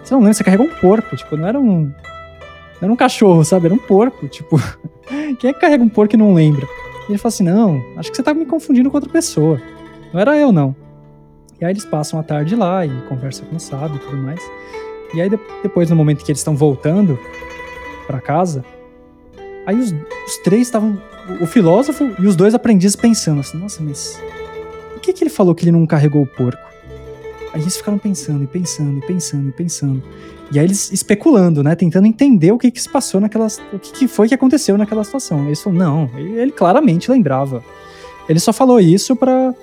você 0.02 0.14
não 0.14 0.20
lembra, 0.20 0.34
você 0.34 0.44
carregou 0.44 0.66
um 0.66 0.74
porco, 0.80 1.16
tipo, 1.16 1.36
não 1.36 1.46
era 1.46 1.58
um. 1.58 1.82
Não 1.82 2.82
era 2.82 2.92
um 2.92 2.96
cachorro, 2.96 3.44
sabe? 3.44 3.66
Era 3.66 3.74
um 3.74 3.78
porco. 3.78 4.28
Tipo, 4.28 4.56
quem 5.38 5.50
é 5.50 5.52
que 5.52 5.60
carrega 5.60 5.82
um 5.82 5.88
porco 5.88 6.14
e 6.14 6.18
não 6.18 6.32
lembra? 6.32 6.64
E 7.08 7.12
ele 7.12 7.18
fala 7.18 7.28
assim: 7.28 7.44
não, 7.44 7.82
acho 7.96 8.10
que 8.10 8.16
você 8.16 8.22
tá 8.22 8.32
me 8.32 8.46
confundindo 8.46 8.88
com 8.88 8.96
outra 8.96 9.10
pessoa. 9.10 9.60
Não 10.12 10.20
era 10.20 10.38
eu, 10.38 10.52
não. 10.52 10.76
E 11.64 11.66
aí 11.66 11.72
eles 11.72 11.84
passam 11.84 12.20
a 12.20 12.22
tarde 12.22 12.54
lá 12.54 12.84
e 12.84 12.90
conversam 13.08 13.46
com 13.46 13.56
o 13.56 13.60
sábio 13.60 13.96
e 13.96 13.98
tudo 13.98 14.18
mais. 14.18 14.40
E 15.14 15.20
aí 15.20 15.30
depois, 15.62 15.88
no 15.88 15.96
momento 15.96 16.22
que 16.22 16.30
eles 16.30 16.40
estão 16.40 16.54
voltando 16.54 17.18
para 18.06 18.20
casa, 18.20 18.62
aí 19.66 19.76
os, 19.76 19.90
os 19.92 20.38
três 20.44 20.62
estavam. 20.62 21.00
O 21.40 21.46
filósofo 21.46 22.14
e 22.18 22.26
os 22.26 22.36
dois 22.36 22.54
aprendizes 22.54 22.96
pensando 22.96 23.40
assim: 23.40 23.56
nossa, 23.56 23.82
mas 23.82 24.20
que, 25.04 25.12
que 25.12 25.24
ele 25.24 25.30
falou 25.30 25.54
que 25.54 25.64
ele 25.64 25.72
não 25.72 25.86
carregou 25.86 26.22
o 26.22 26.26
porco? 26.26 26.62
Aí 27.52 27.60
eles 27.60 27.76
ficaram 27.76 27.98
pensando 27.98 28.42
e 28.42 28.46
pensando 28.46 28.98
e 28.98 29.06
pensando 29.06 29.48
e 29.48 29.52
pensando. 29.52 30.02
E 30.50 30.58
aí 30.58 30.64
eles 30.64 30.90
especulando, 30.92 31.62
né? 31.62 31.74
Tentando 31.74 32.06
entender 32.06 32.50
o 32.52 32.58
que, 32.58 32.70
que 32.70 32.80
se 32.80 32.88
passou 32.88 33.20
naquela. 33.20 33.46
O 33.72 33.78
que, 33.78 33.92
que 33.92 34.08
foi 34.08 34.28
que 34.28 34.34
aconteceu 34.34 34.76
naquela 34.76 35.04
situação. 35.04 35.46
Eles 35.46 35.62
falaram, 35.62 36.08
não, 36.08 36.18
ele, 36.18 36.40
ele 36.40 36.52
claramente 36.52 37.10
lembrava. 37.10 37.62
Ele 38.28 38.40
só 38.40 38.52
falou 38.52 38.80
isso 38.80 39.14
para 39.14 39.54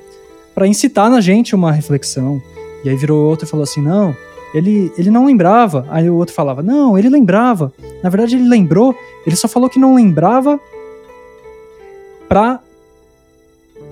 para 0.53 0.67
incitar 0.67 1.09
na 1.09 1.21
gente 1.21 1.55
uma 1.55 1.71
reflexão. 1.71 2.41
E 2.83 2.89
aí 2.89 2.95
virou 2.95 3.27
outro 3.27 3.45
e 3.45 3.49
falou 3.49 3.63
assim: 3.63 3.81
não, 3.81 4.15
ele, 4.53 4.91
ele 4.97 5.09
não 5.09 5.25
lembrava. 5.25 5.85
Aí 5.89 6.09
o 6.09 6.15
outro 6.15 6.33
falava: 6.33 6.61
não, 6.61 6.97
ele 6.97 7.09
lembrava. 7.09 7.73
Na 8.03 8.09
verdade, 8.09 8.35
ele 8.35 8.47
lembrou, 8.47 8.95
ele 9.25 9.35
só 9.35 9.47
falou 9.47 9.69
que 9.69 9.79
não 9.79 9.95
lembrava 9.95 10.59
pra, 12.27 12.59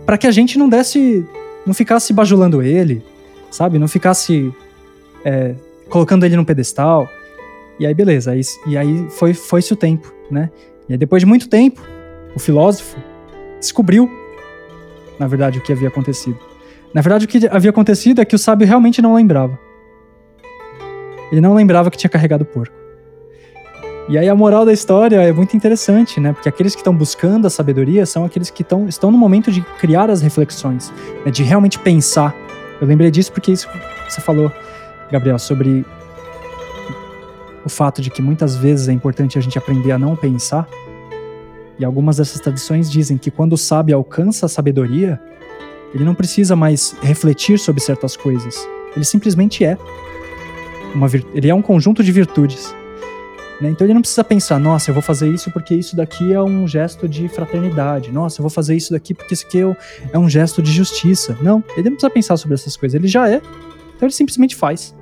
pra 0.05 0.17
que 0.17 0.27
a 0.27 0.31
gente 0.31 0.57
não 0.57 0.67
desse 0.67 1.25
não 1.65 1.73
ficasse 1.73 2.11
bajulando 2.13 2.63
ele, 2.63 3.03
sabe? 3.51 3.77
Não 3.77 3.87
ficasse 3.87 4.51
é, 5.23 5.55
colocando 5.89 6.25
ele 6.25 6.35
num 6.35 6.45
pedestal. 6.45 7.07
E 7.79 7.85
aí, 7.85 7.93
beleza. 7.93 8.31
Aí, 8.31 8.41
e 8.65 8.77
aí 8.77 9.07
foi, 9.11 9.33
foi-se 9.33 9.71
o 9.71 9.75
tempo, 9.75 10.11
né? 10.29 10.49
E 10.87 10.93
aí, 10.93 10.97
depois 10.97 11.21
de 11.21 11.25
muito 11.25 11.47
tempo, 11.47 11.81
o 12.35 12.39
filósofo 12.39 12.97
descobriu, 13.59 14.09
na 15.19 15.27
verdade, 15.27 15.59
o 15.59 15.61
que 15.61 15.71
havia 15.71 15.87
acontecido. 15.87 16.48
Na 16.93 17.01
verdade, 17.01 17.25
o 17.25 17.27
que 17.27 17.47
havia 17.47 17.69
acontecido 17.69 18.21
é 18.21 18.25
que 18.25 18.35
o 18.35 18.39
sábio 18.39 18.67
realmente 18.67 19.01
não 19.01 19.13
lembrava. 19.13 19.57
Ele 21.31 21.41
não 21.41 21.53
lembrava 21.53 21.91
que 21.91 21.97
tinha 21.97 22.09
carregado 22.09 22.41
o 22.41 22.45
porco. 22.45 22.75
E 24.09 24.17
aí 24.17 24.27
a 24.27 24.33
moral 24.33 24.65
da 24.65 24.73
história 24.73 25.17
é 25.17 25.31
muito 25.31 25.55
interessante, 25.55 26.19
né? 26.19 26.33
Porque 26.33 26.49
aqueles 26.49 26.73
que 26.73 26.81
estão 26.81 26.95
buscando 26.95 27.45
a 27.45 27.49
sabedoria 27.49 28.07
são 28.07 28.25
aqueles 28.25 28.49
que 28.49 28.63
tão, 28.63 28.87
estão 28.87 29.11
no 29.11 29.17
momento 29.19 29.51
de 29.51 29.61
criar 29.79 30.09
as 30.09 30.19
reflexões, 30.19 30.91
né? 31.23 31.29
de 31.29 31.43
realmente 31.43 31.77
pensar. 31.77 32.35
Eu 32.81 32.87
lembrei 32.87 33.11
disso 33.11 33.31
porque 33.31 33.51
isso 33.51 33.69
você 34.07 34.19
falou, 34.19 34.51
Gabriel, 35.11 35.37
sobre 35.37 35.85
o 37.63 37.69
fato 37.69 38.01
de 38.01 38.09
que 38.09 38.19
muitas 38.19 38.55
vezes 38.55 38.87
é 38.87 38.91
importante 38.91 39.37
a 39.37 39.41
gente 39.41 39.59
aprender 39.59 39.91
a 39.91 39.99
não 39.99 40.15
pensar. 40.15 40.67
E 41.77 41.85
algumas 41.85 42.17
dessas 42.17 42.41
tradições 42.41 42.89
dizem 42.89 43.15
que 43.15 43.29
quando 43.29 43.53
o 43.53 43.57
sábio 43.57 43.95
alcança 43.95 44.47
a 44.47 44.49
sabedoria, 44.49 45.21
ele 45.93 46.03
não 46.03 46.13
precisa 46.13 46.55
mais 46.55 46.95
refletir 47.01 47.57
sobre 47.59 47.81
certas 47.81 48.15
coisas. 48.15 48.55
Ele 48.95 49.05
simplesmente 49.05 49.63
é. 49.63 49.77
Uma 50.93 51.07
ele 51.33 51.49
é 51.49 51.53
um 51.53 51.61
conjunto 51.61 52.03
de 52.03 52.11
virtudes. 52.11 52.73
Né? 53.61 53.69
Então 53.69 53.85
ele 53.85 53.93
não 53.93 54.01
precisa 54.01 54.23
pensar, 54.23 54.59
nossa, 54.59 54.89
eu 54.89 54.93
vou 54.93 55.03
fazer 55.03 55.29
isso 55.29 55.51
porque 55.51 55.75
isso 55.75 55.95
daqui 55.95 56.33
é 56.33 56.41
um 56.41 56.67
gesto 56.67 57.07
de 57.07 57.27
fraternidade. 57.27 58.11
Nossa, 58.11 58.39
eu 58.39 58.43
vou 58.43 58.49
fazer 58.49 58.75
isso 58.75 58.91
daqui 58.91 59.13
porque 59.13 59.33
isso 59.33 59.45
aqui 59.45 59.59
é 60.11 60.17
um 60.17 60.29
gesto 60.29 60.61
de 60.61 60.71
justiça. 60.71 61.37
Não, 61.41 61.63
ele 61.75 61.89
não 61.89 61.95
precisa 61.95 62.09
pensar 62.09 62.37
sobre 62.37 62.55
essas 62.55 62.75
coisas, 62.75 62.95
ele 62.95 63.07
já 63.07 63.29
é. 63.29 63.35
Então 63.35 64.07
ele 64.07 64.13
simplesmente 64.13 64.55
faz. 64.55 64.95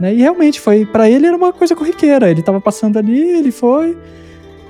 Né? 0.00 0.14
E 0.14 0.18
realmente 0.18 0.60
foi, 0.60 0.84
para 0.84 1.08
ele 1.08 1.26
era 1.26 1.36
uma 1.36 1.52
coisa 1.52 1.74
corriqueira. 1.74 2.30
Ele 2.30 2.42
tava 2.42 2.60
passando 2.60 2.98
ali, 2.98 3.20
ele 3.20 3.52
foi, 3.52 3.90
ele 3.90 3.96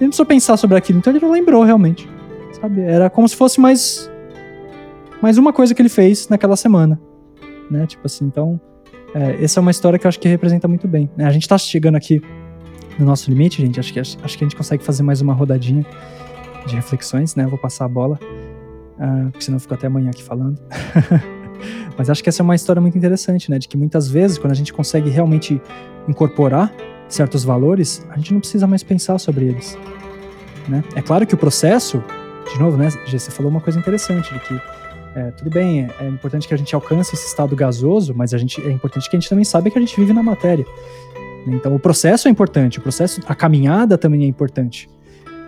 não 0.00 0.08
precisou 0.08 0.26
pensar 0.26 0.56
sobre 0.56 0.76
aquilo, 0.76 0.98
então 0.98 1.12
ele 1.12 1.24
não 1.24 1.32
lembrou 1.32 1.64
realmente, 1.64 2.08
sabe? 2.60 2.82
Era 2.82 3.08
como 3.08 3.28
se 3.28 3.34
fosse 3.34 3.58
mais 3.58 4.10
mais 5.22 5.38
uma 5.38 5.52
coisa 5.52 5.74
que 5.74 5.82
ele 5.82 5.88
fez 5.88 6.28
naquela 6.28 6.56
semana, 6.56 7.00
né? 7.70 7.86
Tipo 7.86 8.06
assim, 8.06 8.24
então 8.24 8.60
é, 9.14 9.42
essa 9.42 9.60
é 9.60 9.62
uma 9.62 9.70
história 9.70 9.98
que 9.98 10.06
eu 10.06 10.08
acho 10.08 10.20
que 10.20 10.28
representa 10.28 10.68
muito 10.68 10.86
bem. 10.86 11.10
Né? 11.16 11.24
A 11.24 11.30
gente 11.30 11.48
tá 11.48 11.56
chegando 11.56 11.96
aqui 11.96 12.20
no 12.98 13.06
nosso 13.06 13.30
limite, 13.30 13.62
gente. 13.62 13.80
Acho 13.80 13.92
que, 13.92 14.00
acho, 14.00 14.18
acho 14.22 14.36
que 14.38 14.44
a 14.44 14.46
gente 14.46 14.56
consegue 14.56 14.84
fazer 14.84 15.02
mais 15.02 15.20
uma 15.20 15.32
rodadinha 15.32 15.84
de 16.66 16.74
reflexões, 16.74 17.34
né? 17.34 17.44
Eu 17.44 17.48
vou 17.48 17.58
passar 17.58 17.84
a 17.84 17.88
bola, 17.88 18.18
uh, 18.98 19.30
porque 19.30 19.44
senão 19.44 19.56
eu 19.56 19.60
fico 19.60 19.74
até 19.74 19.86
amanhã 19.86 20.10
aqui 20.10 20.22
falando. 20.22 20.60
Mas 21.96 22.10
acho 22.10 22.22
que 22.22 22.28
essa 22.28 22.42
é 22.42 22.44
uma 22.44 22.54
história 22.54 22.82
muito 22.82 22.98
interessante, 22.98 23.50
né? 23.50 23.58
De 23.58 23.68
que 23.68 23.76
muitas 23.76 24.08
vezes, 24.08 24.36
quando 24.36 24.52
a 24.52 24.56
gente 24.56 24.72
consegue 24.72 25.08
realmente 25.08 25.60
incorporar 26.06 26.72
certos 27.08 27.44
valores, 27.44 28.06
a 28.10 28.16
gente 28.16 28.32
não 28.32 28.40
precisa 28.40 28.66
mais 28.66 28.82
pensar 28.82 29.18
sobre 29.18 29.46
eles. 29.46 29.78
Né? 30.68 30.82
É 30.94 31.00
claro 31.02 31.26
que 31.26 31.34
o 31.34 31.38
processo, 31.38 32.02
de 32.52 32.58
novo, 32.58 32.76
né, 32.76 32.88
você 33.10 33.30
falou 33.30 33.50
uma 33.50 33.60
coisa 33.60 33.78
interessante, 33.78 34.32
de 34.34 34.40
que 34.40 34.60
é, 35.16 35.30
tudo 35.30 35.48
bem, 35.48 35.80
é, 35.80 36.04
é, 36.04 36.08
importante 36.08 36.46
que 36.46 36.52
a 36.52 36.58
gente 36.58 36.74
alcance 36.74 37.14
esse 37.14 37.26
estado 37.26 37.56
gasoso, 37.56 38.12
mas 38.14 38.34
a 38.34 38.38
gente, 38.38 38.60
é 38.60 38.70
importante 38.70 39.08
que 39.08 39.16
a 39.16 39.18
gente 39.18 39.30
também 39.30 39.46
saiba 39.46 39.70
que 39.70 39.78
a 39.78 39.80
gente 39.80 39.98
vive 39.98 40.12
na 40.12 40.22
matéria. 40.22 40.66
Então 41.46 41.74
o 41.74 41.78
processo 41.78 42.28
é 42.28 42.30
importante, 42.30 42.78
o 42.78 42.82
processo, 42.82 43.22
a 43.26 43.34
caminhada 43.34 43.96
também 43.96 44.24
é 44.24 44.26
importante, 44.26 44.90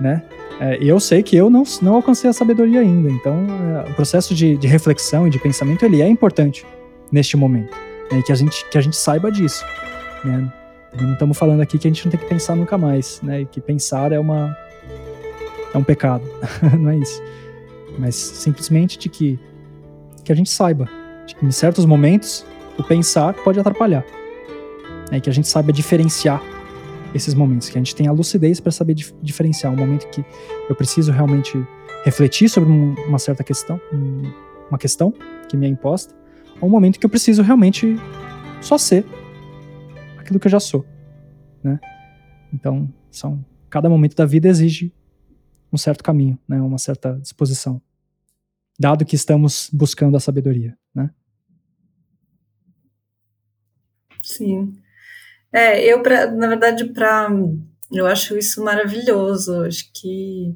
né? 0.00 0.22
É, 0.58 0.78
eu 0.82 0.98
sei 0.98 1.22
que 1.22 1.36
eu 1.36 1.50
não, 1.50 1.64
não 1.82 1.96
alcancei 1.96 2.30
a 2.30 2.32
sabedoria 2.32 2.80
ainda, 2.80 3.10
então 3.10 3.46
é, 3.86 3.90
o 3.90 3.94
processo 3.94 4.34
de, 4.34 4.56
de, 4.56 4.66
reflexão 4.66 5.26
e 5.26 5.30
de 5.30 5.38
pensamento 5.38 5.84
ele 5.84 6.00
é 6.00 6.08
importante 6.08 6.64
neste 7.12 7.36
momento, 7.36 7.76
né? 8.10 8.22
que 8.22 8.32
a 8.32 8.34
gente 8.34 8.64
que 8.70 8.78
a 8.78 8.80
gente 8.80 8.96
saiba 8.96 9.30
disso, 9.30 9.66
né? 10.24 10.50
Não 10.98 11.12
estamos 11.12 11.36
falando 11.36 11.60
aqui 11.60 11.78
que 11.78 11.86
a 11.86 11.90
gente 11.90 12.06
não 12.06 12.10
tem 12.10 12.18
que 12.18 12.26
pensar 12.26 12.56
nunca 12.56 12.78
mais, 12.78 13.20
né? 13.22 13.42
E 13.42 13.44
que 13.44 13.60
pensar 13.60 14.12
é 14.12 14.18
uma 14.18 14.56
é 15.74 15.76
um 15.76 15.84
pecado, 15.84 16.24
não 16.78 16.88
é 16.88 16.96
isso. 16.96 17.22
Mas 17.98 18.14
simplesmente 18.14 18.96
de 18.96 19.10
que 19.10 19.38
que 20.28 20.32
a 20.32 20.36
gente 20.36 20.50
saiba. 20.50 20.86
De 21.26 21.34
que 21.34 21.44
em 21.44 21.50
certos 21.50 21.86
momentos 21.86 22.44
o 22.78 22.84
pensar 22.84 23.32
pode 23.32 23.58
atrapalhar. 23.58 24.04
Né, 25.10 25.20
que 25.20 25.30
a 25.30 25.32
gente 25.32 25.48
saiba 25.48 25.72
diferenciar 25.72 26.42
esses 27.14 27.32
momentos, 27.32 27.70
que 27.70 27.78
a 27.78 27.80
gente 27.80 27.96
tenha 27.96 28.10
a 28.10 28.12
lucidez 28.12 28.60
para 28.60 28.70
saber 28.70 28.92
dif 28.92 29.14
diferenciar. 29.22 29.72
Um 29.72 29.76
momento 29.76 30.06
que 30.10 30.22
eu 30.68 30.76
preciso 30.76 31.10
realmente 31.10 31.66
refletir 32.04 32.50
sobre 32.50 32.70
um, 32.70 32.94
uma 33.06 33.18
certa 33.18 33.42
questão, 33.42 33.80
um, 33.90 34.30
uma 34.68 34.76
questão 34.76 35.14
que 35.48 35.56
me 35.56 35.64
é 35.64 35.70
imposta, 35.70 36.14
ou 36.60 36.68
um 36.68 36.70
momento 36.70 37.00
que 37.00 37.06
eu 37.06 37.10
preciso 37.10 37.42
realmente 37.42 37.96
só 38.60 38.76
ser 38.76 39.06
aquilo 40.18 40.38
que 40.38 40.46
eu 40.46 40.50
já 40.50 40.60
sou, 40.60 40.84
né? 41.64 41.80
Então, 42.52 42.86
são 43.10 43.42
cada 43.70 43.88
momento 43.88 44.14
da 44.14 44.26
vida 44.26 44.46
exige 44.46 44.92
um 45.72 45.78
certo 45.78 46.04
caminho, 46.04 46.38
né, 46.46 46.60
uma 46.60 46.78
certa 46.78 47.18
disposição, 47.18 47.80
dado 48.78 49.04
que 49.04 49.16
estamos 49.16 49.68
buscando 49.72 50.16
a 50.16 50.20
sabedoria, 50.20 50.76
né? 50.94 51.10
Sim. 54.22 54.72
É, 55.52 55.82
eu, 55.82 56.02
pra, 56.02 56.30
na 56.30 56.48
verdade, 56.48 56.84
para 56.92 57.30
eu 57.90 58.06
acho 58.06 58.36
isso 58.36 58.62
maravilhoso. 58.62 59.64
Acho 59.64 59.90
que 59.92 60.54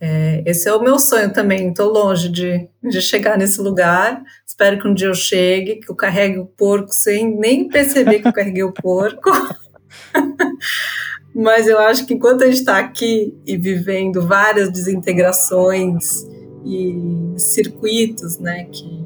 é, 0.00 0.42
esse 0.46 0.68
é 0.68 0.72
o 0.72 0.82
meu 0.82 0.98
sonho 0.98 1.32
também. 1.32 1.68
Estou 1.68 1.92
longe 1.92 2.28
de, 2.28 2.68
de 2.82 3.00
chegar 3.00 3.36
nesse 3.36 3.60
lugar. 3.60 4.22
Espero 4.46 4.80
que 4.80 4.88
um 4.88 4.94
dia 4.94 5.08
eu 5.08 5.14
chegue, 5.14 5.76
que 5.76 5.90
eu 5.90 5.96
carregue 5.96 6.38
o 6.38 6.46
porco 6.46 6.92
sem 6.92 7.36
nem 7.36 7.68
perceber 7.68 8.20
que 8.20 8.28
eu 8.28 8.32
carreguei 8.32 8.62
o 8.62 8.72
porco. 8.72 9.30
Mas 11.34 11.66
eu 11.66 11.78
acho 11.78 12.06
que 12.06 12.14
enquanto 12.14 12.42
a 12.42 12.46
gente 12.46 12.58
está 12.58 12.78
aqui 12.78 13.36
e 13.46 13.56
vivendo 13.56 14.26
várias 14.26 14.70
desintegrações 14.70 16.24
e 16.64 17.34
circuitos, 17.36 18.38
né, 18.38 18.64
que, 18.64 19.04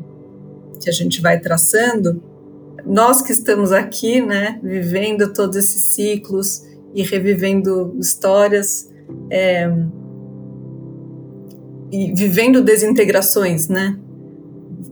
que 0.80 0.90
a 0.90 0.92
gente 0.92 1.20
vai 1.20 1.38
traçando, 1.40 2.22
nós 2.84 3.22
que 3.22 3.32
estamos 3.32 3.72
aqui, 3.72 4.20
né, 4.20 4.60
vivendo 4.62 5.32
todos 5.32 5.56
esses 5.56 5.82
ciclos 5.94 6.64
e 6.94 7.02
revivendo 7.02 7.96
histórias 7.98 8.90
é, 9.30 9.70
e 11.90 12.12
vivendo 12.12 12.62
desintegrações, 12.62 13.68
né? 13.68 13.98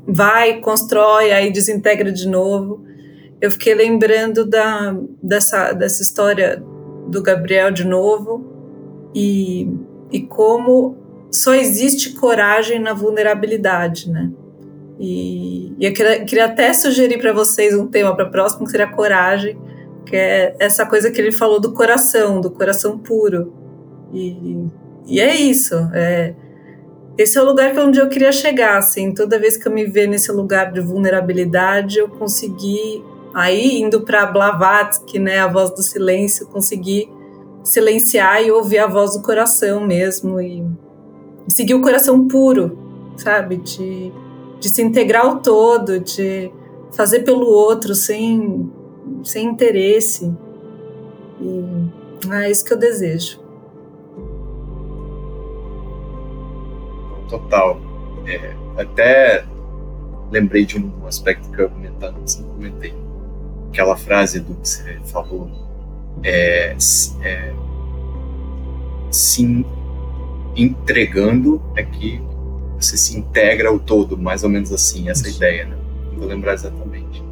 Vai, 0.07 0.61
constrói, 0.61 1.33
aí 1.33 1.53
desintegra 1.53 2.11
de 2.11 2.29
novo. 2.29 2.85
Eu 3.41 3.51
fiquei 3.51 3.75
lembrando 3.75 4.45
da, 4.45 4.97
dessa, 5.23 5.73
dessa 5.73 6.03
história 6.03 6.63
do 7.09 7.23
Gabriel 7.23 7.71
de 7.71 7.85
novo 7.85 9.11
e, 9.15 9.69
e 10.11 10.23
como 10.23 10.97
só 11.33 11.55
existe 11.55 12.13
coragem 12.13 12.79
na 12.79 12.93
vulnerabilidade, 12.93 14.11
né? 14.11 14.31
E, 15.01 15.75
e 15.79 15.87
eu 15.87 15.93
queria, 15.93 16.25
queria 16.25 16.45
até 16.45 16.73
sugerir 16.75 17.19
para 17.19 17.33
vocês 17.33 17.75
um 17.75 17.87
tema 17.87 18.15
para 18.15 18.27
próximo, 18.27 18.67
que 18.67 18.71
seria 18.71 18.87
coragem, 18.87 19.59
que 20.05 20.15
é 20.15 20.55
essa 20.61 20.85
coisa 20.85 21.11
que 21.11 21.21
ele 21.21 21.33
falou 21.33 21.59
do 21.59 21.73
coração, 21.73 22.41
do 22.41 22.51
coração 22.51 22.99
puro. 22.99 23.53
E, 24.13 24.67
e 25.07 25.21
é 25.21 25.35
isso. 25.35 25.75
É, 25.95 26.35
esse 27.17 27.39
é 27.39 27.43
o 27.43 27.45
lugar 27.45 27.73
que 27.73 27.81
um 27.81 27.91
dia 27.91 28.03
eu 28.03 28.09
queria 28.09 28.31
chegar, 28.31 28.77
assim. 28.77 29.13
Toda 29.13 29.39
vez 29.39 29.57
que 29.57 29.67
eu 29.67 29.73
me 29.73 29.87
ver 29.87 30.07
nesse 30.07 30.31
lugar 30.31 30.71
de 30.71 30.81
vulnerabilidade, 30.81 31.99
eu 31.99 32.09
consegui, 32.09 33.03
aí 33.35 33.81
indo 33.81 34.03
para 34.03 34.27
Blavatsky, 34.27 35.19
né, 35.19 35.39
a 35.41 35.47
voz 35.47 35.71
do 35.71 35.83
silêncio, 35.83 36.47
conseguir 36.47 37.09
silenciar 37.65 38.45
e 38.45 38.51
ouvir 38.51 38.79
a 38.79 38.87
voz 38.87 39.15
do 39.17 39.23
coração 39.23 39.81
mesmo 39.87 40.41
e 40.41 40.65
seguir 41.49 41.75
o 41.75 41.83
coração 41.83 42.27
puro, 42.27 42.79
sabe? 43.17 43.57
De 43.57 44.13
de 44.63 44.69
se 44.69 44.81
integrar 44.81 45.27
ao 45.27 45.41
todo, 45.41 45.99
de 45.99 46.51
fazer 46.93 47.21
pelo 47.21 47.47
outro 47.47 47.95
sem, 47.97 48.71
sem 49.25 49.47
interesse. 49.47 50.33
E 51.41 52.33
é 52.33 52.49
isso 52.49 52.65
que 52.65 52.73
eu 52.73 52.79
desejo. 52.79 53.41
Total. 57.29 57.81
É, 58.25 58.55
até 58.81 59.45
lembrei 60.31 60.65
de 60.65 60.79
um 60.79 61.07
aspecto 61.09 61.51
que 61.51 61.61
eu 61.61 61.69
comentar, 61.69 62.13
não 62.13 62.49
comentei. 62.55 62.95
Aquela 63.71 63.97
frase 63.97 64.39
do 64.39 64.55
que 64.55 64.69
você 64.69 65.01
falou. 65.07 65.51
É, 66.23 66.77
é, 67.23 67.55
se 69.11 69.67
entregando 70.57 71.63
é 71.77 71.83
que 71.83 72.21
você 72.77 72.97
se 72.97 73.17
integra 73.17 73.69
ao 73.69 73.79
todo, 73.79 74.19
mais 74.19 74.43
ou 74.43 74.51
menos 74.51 74.73
assim, 74.73 75.09
essa 75.09 75.29
Isso. 75.29 75.37
ideia, 75.37 75.67
né? 75.67 75.77
Não 76.11 76.19
vou 76.19 76.29
lembrar 76.29 76.55
exatamente. 76.55 77.23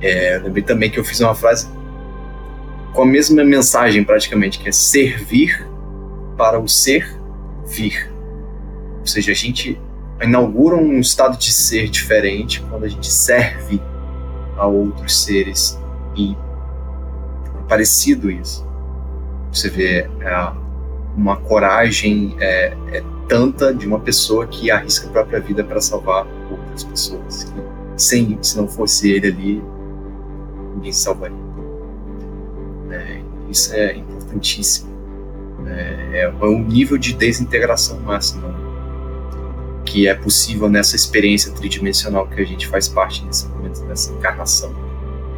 É, 0.00 0.38
lembrei 0.42 0.62
também 0.62 0.90
que 0.90 0.98
eu 0.98 1.04
fiz 1.04 1.20
uma 1.20 1.34
frase 1.34 1.68
com 2.92 3.02
a 3.02 3.06
mesma 3.06 3.42
mensagem, 3.44 4.04
praticamente, 4.04 4.58
que 4.58 4.68
é 4.68 4.72
servir 4.72 5.66
para 6.36 6.58
o 6.58 6.68
ser 6.68 7.18
vir. 7.66 8.10
Ou 9.00 9.06
seja, 9.06 9.32
a 9.32 9.34
gente 9.34 9.78
inaugura 10.22 10.76
um 10.76 11.00
estado 11.00 11.36
de 11.36 11.52
ser 11.52 11.88
diferente 11.88 12.62
quando 12.70 12.84
a 12.84 12.88
gente 12.88 13.10
serve 13.10 13.80
a 14.56 14.66
outros 14.66 15.24
seres 15.24 15.78
e 16.16 16.36
é 17.46 17.68
parecido 17.68 18.30
isso. 18.30 18.66
Você 19.52 19.68
vê 19.68 20.08
é, 20.20 20.52
uma 21.16 21.36
coragem 21.36 22.34
é, 22.40 22.76
é 22.92 23.04
tanta 23.28 23.74
de 23.74 23.86
uma 23.86 24.00
pessoa 24.00 24.46
que 24.46 24.70
arrisca 24.70 25.08
a 25.08 25.10
própria 25.10 25.40
vida 25.40 25.64
para 25.64 25.80
salvar 25.80 26.26
outras 26.50 26.84
pessoas. 26.84 27.52
sem, 27.96 28.38
se 28.42 28.56
não 28.56 28.66
fosse 28.66 29.10
ele 29.10 29.28
ali, 29.28 29.62
ninguém 30.74 30.92
salvaria. 30.92 31.36
É, 32.90 33.20
isso 33.48 33.74
é 33.74 33.96
importantíssimo. 33.96 34.92
É, 35.66 36.20
é, 36.24 36.44
um 36.44 36.62
nível 36.62 36.98
de 36.98 37.14
desintegração 37.14 37.98
máxima 38.00 38.54
que 39.84 40.08
é 40.08 40.14
possível 40.14 40.68
nessa 40.68 40.96
experiência 40.96 41.52
tridimensional 41.52 42.26
que 42.26 42.40
a 42.40 42.44
gente 42.44 42.66
faz 42.66 42.88
parte 42.88 43.24
nesse 43.24 43.46
momento, 43.48 43.82
nessa 43.84 44.12
encarnação, 44.12 44.72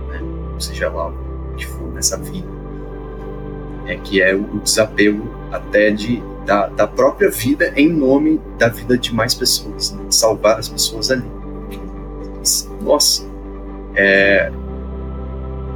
né? 0.09 0.21
ou 0.55 0.61
seja 0.61 0.89
lá 0.89 1.09
o 1.09 1.55
que 1.57 1.67
for, 1.67 1.93
nessa 1.93 2.17
vida. 2.17 2.47
É 3.87 3.97
que 3.97 4.21
é 4.21 4.35
o 4.35 4.61
desapego 4.61 5.36
até 5.51 5.91
de 5.91 6.23
da, 6.45 6.69
da 6.69 6.87
própria 6.87 7.29
vida 7.29 7.73
em 7.77 7.89
nome 7.89 8.41
da 8.57 8.69
vida 8.69 8.97
de 8.97 9.13
mais 9.13 9.35
pessoas, 9.35 9.93
né? 9.93 10.05
salvar 10.11 10.59
as 10.59 10.69
pessoas 10.69 11.11
ali. 11.11 11.29
Nossa, 12.81 13.27
é, 13.97 14.53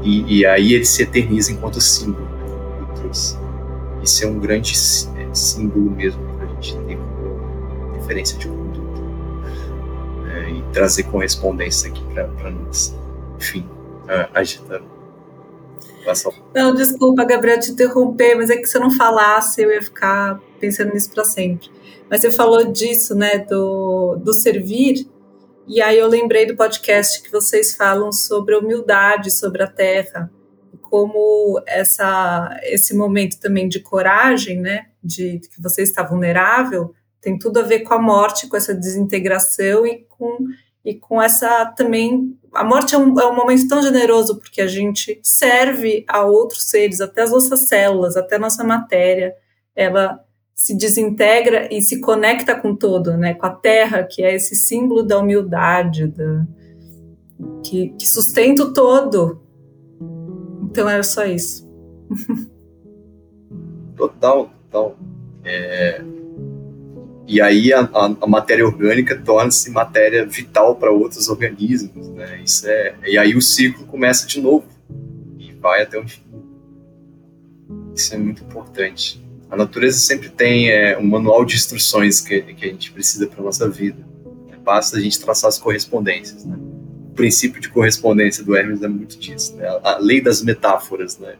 e, 0.02 0.38
e, 0.38 0.46
aí 0.46 0.74
ele 0.74 0.84
se 0.84 1.02
eterniza 1.02 1.52
enquanto 1.52 1.80
símbolo 1.80 2.24
né, 2.24 2.86
trouxe. 2.94 3.36
Isso 4.02 4.24
é 4.24 4.28
um 4.28 4.38
grande 4.38 4.72
é, 4.72 5.34
símbolo 5.34 5.90
mesmo 5.90 6.22
para 6.36 6.46
a 6.46 6.48
gente 6.48 6.76
ter 6.76 6.98
referência 7.94 8.38
de 8.38 8.46
conduta 8.46 9.00
é, 10.32 10.50
e 10.50 10.62
trazer 10.72 11.02
correspondência 11.04 11.90
aqui 11.90 12.04
para 12.14 12.50
nós. 12.50 12.96
Enfim, 13.36 13.66
uh, 14.04 14.38
Não, 16.54 16.74
desculpa, 16.74 17.24
Gabriel, 17.24 17.60
te 17.60 17.72
interromper, 17.72 18.34
mas 18.34 18.50
é 18.50 18.56
que 18.56 18.66
se 18.66 18.76
eu 18.76 18.80
não 18.80 18.90
falasse, 18.90 19.62
eu 19.62 19.70
ia 19.70 19.82
ficar 19.82 20.40
pensando 20.58 20.92
nisso 20.92 21.10
para 21.10 21.24
sempre. 21.24 21.68
Mas 22.08 22.20
você 22.20 22.30
falou 22.30 22.64
disso, 22.72 23.14
né, 23.14 23.38
do, 23.38 24.16
do 24.16 24.32
servir, 24.32 25.06
e 25.66 25.80
aí 25.80 25.98
eu 25.98 26.08
lembrei 26.08 26.46
do 26.46 26.56
podcast 26.56 27.22
que 27.22 27.30
vocês 27.30 27.76
falam 27.76 28.10
sobre 28.10 28.54
a 28.54 28.58
humildade, 28.58 29.30
sobre 29.30 29.62
a 29.62 29.66
terra, 29.68 30.30
como 30.82 31.62
essa, 31.66 32.58
esse 32.64 32.96
momento 32.96 33.38
também 33.38 33.68
de 33.68 33.78
coragem, 33.78 34.60
né, 34.60 34.86
de 35.02 35.38
que 35.38 35.62
você 35.62 35.82
está 35.82 36.02
vulnerável, 36.02 36.92
tem 37.20 37.38
tudo 37.38 37.60
a 37.60 37.62
ver 37.62 37.80
com 37.80 37.94
a 37.94 38.00
morte, 38.00 38.48
com 38.48 38.56
essa 38.56 38.74
desintegração 38.74 39.86
e 39.86 40.04
com, 40.08 40.38
e 40.84 40.94
com 40.94 41.20
essa 41.20 41.66
também. 41.66 42.36
A 42.52 42.64
morte 42.64 42.94
é 42.94 42.98
um, 42.98 43.18
é 43.20 43.26
um 43.26 43.34
momento 43.34 43.68
tão 43.68 43.82
generoso 43.82 44.38
porque 44.38 44.60
a 44.60 44.66
gente 44.66 45.20
serve 45.22 46.04
a 46.08 46.24
outros 46.24 46.64
seres, 46.64 47.00
até 47.00 47.22
as 47.22 47.30
nossas 47.30 47.68
células, 47.68 48.16
até 48.16 48.36
a 48.36 48.40
nossa 48.40 48.64
matéria. 48.64 49.34
Ela 49.74 50.24
se 50.54 50.76
desintegra 50.76 51.72
e 51.72 51.80
se 51.80 52.00
conecta 52.00 52.54
com 52.54 52.74
todo, 52.74 53.16
né? 53.16 53.34
Com 53.34 53.46
a 53.46 53.50
terra, 53.50 54.02
que 54.02 54.22
é 54.22 54.34
esse 54.34 54.54
símbolo 54.54 55.02
da 55.02 55.18
humildade, 55.18 56.08
da, 56.08 56.46
que, 57.64 57.90
que 57.90 58.06
sustenta 58.06 58.64
o 58.64 58.72
todo. 58.72 59.40
Então 60.64 60.88
era 60.88 61.02
só 61.02 61.24
isso. 61.24 61.68
Total, 63.96 64.48
total. 64.70 64.96
É... 65.44 66.02
E 67.30 67.40
aí 67.40 67.72
a, 67.72 67.82
a, 67.82 68.16
a 68.22 68.26
matéria 68.26 68.66
orgânica 68.66 69.16
torna-se 69.16 69.70
matéria 69.70 70.26
vital 70.26 70.74
para 70.74 70.90
outros 70.90 71.28
organismos, 71.28 72.08
né? 72.08 72.42
Isso 72.44 72.68
é... 72.68 72.96
E 73.06 73.16
aí 73.16 73.36
o 73.36 73.40
ciclo 73.40 73.86
começa 73.86 74.26
de 74.26 74.40
novo 74.40 74.66
e 75.38 75.52
vai 75.52 75.82
até 75.82 75.96
o 75.96 76.08
fim. 76.08 76.22
Isso 77.94 78.12
é 78.12 78.18
muito 78.18 78.42
importante. 78.42 79.24
A 79.48 79.56
natureza 79.56 80.00
sempre 80.00 80.28
tem 80.28 80.70
é, 80.70 80.98
um 80.98 81.06
manual 81.06 81.44
de 81.44 81.54
instruções 81.54 82.20
que, 82.20 82.42
que 82.42 82.64
a 82.64 82.68
gente 82.68 82.90
precisa 82.90 83.28
para 83.28 83.44
nossa 83.44 83.68
vida. 83.68 84.04
Basta 84.64 84.96
a 84.96 85.00
gente 85.00 85.20
traçar 85.20 85.50
as 85.50 85.58
correspondências, 85.58 86.44
né? 86.44 86.58
O 86.58 87.14
princípio 87.14 87.60
de 87.60 87.68
correspondência 87.68 88.42
do 88.42 88.56
Hermes 88.56 88.82
é 88.82 88.88
muito 88.88 89.16
disso, 89.16 89.54
né? 89.54 89.68
A, 89.84 89.98
lei 89.98 90.20
das 90.20 90.42
metáforas, 90.42 91.16
né? 91.16 91.36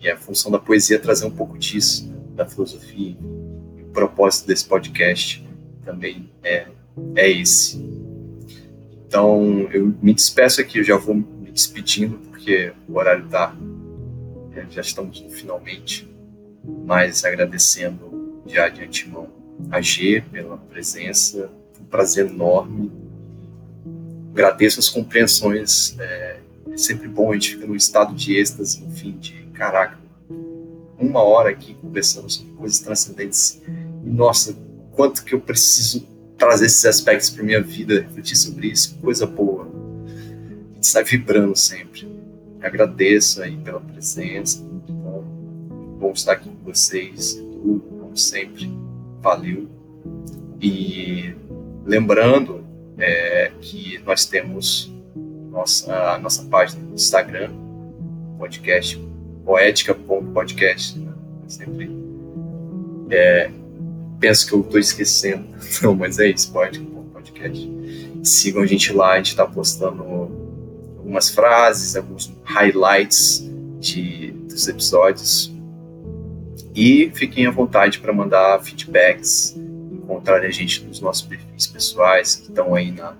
E 0.00 0.10
a 0.10 0.16
função 0.16 0.50
da 0.50 0.58
poesia 0.58 0.96
é 0.96 0.98
trazer 0.98 1.26
um 1.26 1.30
pouco 1.30 1.56
disso, 1.56 2.08
né? 2.08 2.16
da 2.34 2.44
filosofia. 2.44 3.16
Propósito 3.92 4.46
desse 4.46 4.66
podcast 4.66 5.46
também 5.84 6.30
é, 6.42 6.66
é 7.16 7.30
esse. 7.30 7.78
Então, 9.06 9.68
eu 9.72 9.94
me 10.00 10.14
despeço 10.14 10.60
aqui, 10.60 10.78
eu 10.78 10.84
já 10.84 10.96
vou 10.96 11.14
me 11.14 11.50
despedindo, 11.50 12.16
porque 12.30 12.72
o 12.88 12.96
horário 12.96 13.24
está 13.24 13.54
já 14.70 14.82
estamos 14.82 15.24
finalmente 15.30 16.10
mas 16.84 17.24
agradecendo 17.24 18.42
já 18.46 18.68
de 18.68 18.82
antemão 18.82 19.28
a 19.70 19.80
G 19.80 20.22
pela 20.32 20.56
presença, 20.56 21.50
um 21.80 21.84
prazer 21.84 22.26
enorme. 22.26 22.90
Agradeço 24.32 24.80
as 24.80 24.88
compreensões, 24.88 25.96
é, 25.98 26.40
é 26.70 26.76
sempre 26.76 27.08
bom, 27.08 27.30
a 27.30 27.34
gente 27.34 27.50
fica 27.50 27.66
num 27.66 27.74
estado 27.74 28.14
de 28.14 28.36
êxtase, 28.36 28.82
enfim, 28.82 29.12
de 29.18 29.34
caraca, 29.52 29.98
uma 30.98 31.22
hora 31.22 31.50
aqui 31.50 31.74
conversando 31.74 32.28
sobre 32.30 32.52
coisas 32.54 32.78
transcendentes. 32.78 33.60
Nossa, 34.02 34.56
quanto 34.92 35.24
que 35.24 35.34
eu 35.34 35.40
preciso 35.40 36.06
trazer 36.36 36.66
esses 36.66 36.84
aspectos 36.84 37.30
para 37.30 37.44
minha 37.44 37.60
vida, 37.60 38.00
refletir 38.00 38.36
sobre 38.36 38.68
isso, 38.68 38.96
coisa 39.00 39.26
boa. 39.26 39.68
A 40.06 40.74
gente 40.74 40.84
está 40.84 41.02
vibrando 41.02 41.54
sempre. 41.56 42.08
Agradeço 42.62 43.42
aí 43.42 43.56
pela 43.56 43.80
presença, 43.80 44.62
bom 46.00 46.12
estar 46.12 46.32
aqui 46.32 46.48
com 46.48 46.64
vocês, 46.64 47.34
tudo, 47.34 47.80
como 47.80 48.16
sempre. 48.16 48.70
Valeu. 49.20 49.68
E 50.60 51.34
lembrando 51.84 52.64
é, 52.98 53.52
que 53.60 53.98
nós 54.04 54.24
temos 54.24 54.92
nossa, 55.50 56.12
a 56.14 56.18
nossa 56.18 56.42
página 56.44 56.82
no 56.82 56.94
Instagram, 56.94 57.50
podcast, 58.38 58.98
poética.podcast. 59.44 60.98
Né? 60.98 61.12
Sempre 61.48 61.90
é, 63.10 63.50
penso 64.20 64.46
que 64.46 64.52
eu 64.52 64.60
estou 64.60 64.78
esquecendo, 64.78 65.48
não, 65.82 65.94
mas 65.94 66.18
é 66.18 66.28
isso, 66.28 66.52
poética.podcast. 66.52 67.70
Sigam 68.22 68.62
a 68.62 68.66
gente 68.66 68.92
lá, 68.92 69.12
a 69.12 69.16
gente 69.16 69.30
está 69.30 69.46
postando 69.46 70.02
algumas 70.98 71.30
frases, 71.30 71.96
alguns 71.96 72.32
highlights 72.44 73.50
de, 73.80 74.32
dos 74.32 74.68
episódios 74.68 75.50
e 76.74 77.10
fiquem 77.14 77.46
à 77.46 77.50
vontade 77.50 77.98
para 77.98 78.12
mandar 78.12 78.62
feedbacks, 78.62 79.56
encontrar 79.90 80.42
a 80.42 80.50
gente 80.50 80.84
nos 80.84 81.00
nossos 81.00 81.22
perfis 81.22 81.66
pessoais, 81.66 82.36
que 82.36 82.48
estão 82.48 82.74
aí 82.74 82.92
na, 82.92 83.16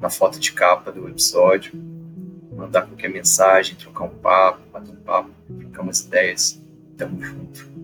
na 0.00 0.08
foto 0.08 0.38
de 0.38 0.52
capa 0.52 0.90
do 0.90 1.08
episódio. 1.08 1.72
Mandar 2.56 2.86
qualquer 2.86 3.10
mensagem, 3.10 3.76
trocar 3.76 4.04
um 4.04 4.16
papo, 4.16 4.60
bater 4.72 4.92
um 4.92 4.96
papo, 4.96 5.30
trocar 5.58 5.82
umas 5.82 6.00
ideias. 6.00 6.62
Tamo 6.96 7.22
junto. 7.22 7.75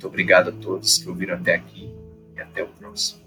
Muito 0.00 0.08
obrigado 0.08 0.48
a 0.48 0.52
todos 0.52 0.96
que 0.96 1.10
ouviram 1.10 1.34
até 1.34 1.56
aqui 1.56 1.94
e 2.34 2.40
até 2.40 2.62
o 2.62 2.68
próximo. 2.68 3.20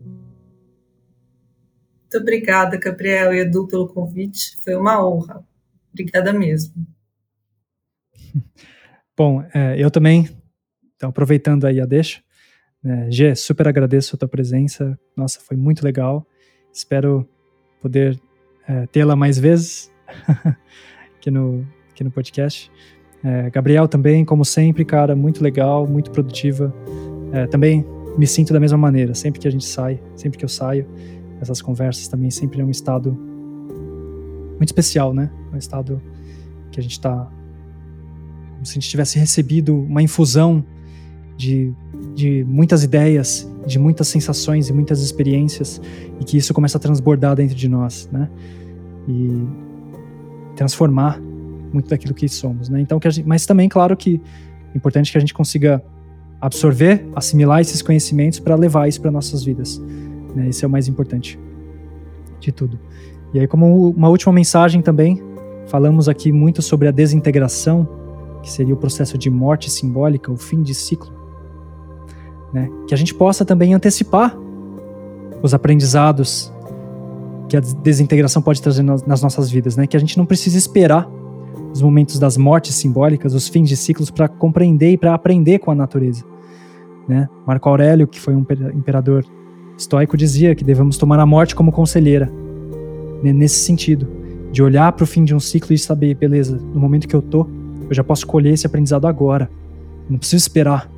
Muito 0.00 2.18
obrigada, 2.18 2.78
Gabriel 2.78 3.34
e 3.34 3.40
Edu, 3.40 3.68
pelo 3.68 3.86
convite. 3.86 4.56
Foi 4.64 4.74
uma 4.74 5.06
honra. 5.06 5.46
Obrigada 5.92 6.32
mesmo. 6.32 6.72
Bom, 9.14 9.42
é, 9.52 9.74
eu 9.76 9.90
também, 9.90 10.26
então, 10.94 11.10
aproveitando 11.10 11.66
aí 11.66 11.78
a 11.78 11.84
deixa, 11.84 12.22
né, 12.82 13.10
Gê, 13.10 13.34
super 13.34 13.68
agradeço 13.68 14.16
a 14.16 14.18
tua 14.18 14.28
presença, 14.28 14.98
nossa, 15.14 15.40
foi 15.40 15.58
muito 15.58 15.84
legal, 15.84 16.26
espero 16.72 17.28
poder 17.82 18.18
é, 18.66 18.86
tê-la 18.86 19.14
mais 19.14 19.38
vezes 19.38 19.92
aqui, 21.18 21.30
no, 21.30 21.68
aqui 21.90 22.02
no 22.02 22.10
podcast. 22.10 22.72
É, 23.26 23.50
Gabriel 23.50 23.88
também, 23.88 24.24
como 24.24 24.44
sempre, 24.44 24.84
cara, 24.84 25.16
muito 25.16 25.42
legal, 25.42 25.84
muito 25.84 26.12
produtiva, 26.12 26.72
é, 27.32 27.44
também 27.48 27.84
me 28.16 28.24
sinto 28.24 28.52
da 28.52 28.60
mesma 28.60 28.78
maneira, 28.78 29.16
sempre 29.16 29.40
que 29.40 29.48
a 29.48 29.50
gente 29.50 29.64
sai, 29.64 30.00
sempre 30.14 30.38
que 30.38 30.44
eu 30.44 30.48
saio, 30.48 30.86
essas 31.40 31.60
conversas 31.60 32.06
também 32.06 32.30
sempre 32.30 32.60
é 32.60 32.64
um 32.64 32.70
estado 32.70 33.18
muito 34.50 34.68
especial, 34.68 35.12
né? 35.12 35.28
Um 35.52 35.56
estado 35.56 36.00
que 36.70 36.78
a 36.78 36.82
gente 36.82 36.92
está 36.92 37.28
como 38.52 38.64
se 38.64 38.70
a 38.70 38.74
gente 38.74 38.88
tivesse 38.88 39.18
recebido 39.18 39.76
uma 39.76 40.00
infusão 40.00 40.64
de, 41.36 41.74
de 42.14 42.44
muitas 42.44 42.84
ideias, 42.84 43.52
de 43.66 43.76
muitas 43.76 44.06
sensações 44.06 44.68
e 44.68 44.72
muitas 44.72 45.02
experiências, 45.02 45.80
e 46.20 46.24
que 46.24 46.36
isso 46.36 46.54
começa 46.54 46.78
a 46.78 46.80
transbordar 46.80 47.34
dentro 47.34 47.56
de 47.56 47.68
nós, 47.68 48.08
né? 48.12 48.30
E 49.08 49.46
transformar 50.54 51.20
muito 51.76 51.90
daquilo 51.90 52.14
que 52.14 52.28
somos, 52.28 52.68
né? 52.68 52.80
Então, 52.80 52.98
que 52.98 53.10
gente, 53.10 53.28
mas 53.28 53.44
também, 53.44 53.68
claro 53.68 53.94
que 53.96 54.20
é 54.72 54.76
importante 54.76 55.12
que 55.12 55.18
a 55.18 55.20
gente 55.20 55.34
consiga 55.34 55.82
absorver, 56.40 57.06
assimilar 57.14 57.60
esses 57.60 57.82
conhecimentos 57.82 58.38
para 58.40 58.54
levar 58.54 58.88
isso 58.88 59.00
para 59.00 59.10
nossas 59.10 59.44
vidas. 59.44 59.78
Né? 60.34 60.48
Esse 60.48 60.64
é 60.64 60.68
o 60.68 60.70
mais 60.70 60.88
importante 60.88 61.38
de 62.40 62.50
tudo. 62.50 62.78
E 63.34 63.40
aí, 63.40 63.46
como 63.46 63.90
uma 63.90 64.08
última 64.08 64.32
mensagem 64.32 64.80
também, 64.80 65.22
falamos 65.66 66.08
aqui 66.08 66.32
muito 66.32 66.62
sobre 66.62 66.88
a 66.88 66.90
desintegração 66.90 67.88
que 68.42 68.50
seria 68.50 68.74
o 68.74 68.76
processo 68.76 69.18
de 69.18 69.28
morte 69.28 69.70
simbólica, 69.70 70.30
o 70.30 70.36
fim 70.36 70.62
de 70.62 70.74
ciclo. 70.74 71.12
Né? 72.52 72.70
Que 72.86 72.94
a 72.94 72.96
gente 72.96 73.12
possa 73.14 73.44
também 73.44 73.74
antecipar 73.74 74.36
os 75.42 75.52
aprendizados 75.52 76.52
que 77.48 77.56
a 77.56 77.60
desintegração 77.60 78.42
pode 78.42 78.60
trazer 78.60 78.82
nas 78.82 79.22
nossas 79.22 79.50
vidas, 79.50 79.76
né? 79.76 79.86
Que 79.86 79.96
a 79.96 80.00
gente 80.00 80.18
não 80.18 80.26
precisa 80.26 80.58
esperar 80.58 81.08
os 81.72 81.82
momentos 81.82 82.18
das 82.18 82.36
mortes 82.36 82.74
simbólicas, 82.74 83.34
os 83.34 83.48
fins 83.48 83.68
de 83.68 83.76
ciclos 83.76 84.10
para 84.10 84.28
compreender 84.28 84.92
e 84.92 84.96
para 84.96 85.14
aprender 85.14 85.58
com 85.58 85.70
a 85.70 85.74
natureza, 85.74 86.24
né? 87.08 87.28
Marco 87.46 87.68
Aurélio, 87.68 88.06
que 88.06 88.20
foi 88.20 88.34
um 88.34 88.44
imperador 88.74 89.24
estoico, 89.76 90.16
dizia 90.16 90.54
que 90.54 90.64
devemos 90.64 90.96
tomar 90.96 91.18
a 91.18 91.26
morte 91.26 91.54
como 91.54 91.70
conselheira, 91.70 92.30
né? 93.22 93.32
nesse 93.32 93.56
sentido, 93.56 94.08
de 94.50 94.62
olhar 94.62 94.90
para 94.92 95.04
o 95.04 95.06
fim 95.06 95.24
de 95.24 95.34
um 95.34 95.40
ciclo 95.40 95.74
e 95.74 95.78
saber, 95.78 96.14
beleza, 96.14 96.56
no 96.56 96.80
momento 96.80 97.06
que 97.06 97.14
eu 97.14 97.22
tô, 97.22 97.46
eu 97.88 97.94
já 97.94 98.02
posso 98.02 98.26
colher 98.26 98.54
esse 98.54 98.66
aprendizado 98.66 99.06
agora. 99.06 99.50
Não 100.08 100.18
preciso 100.18 100.42
esperar 100.42 100.90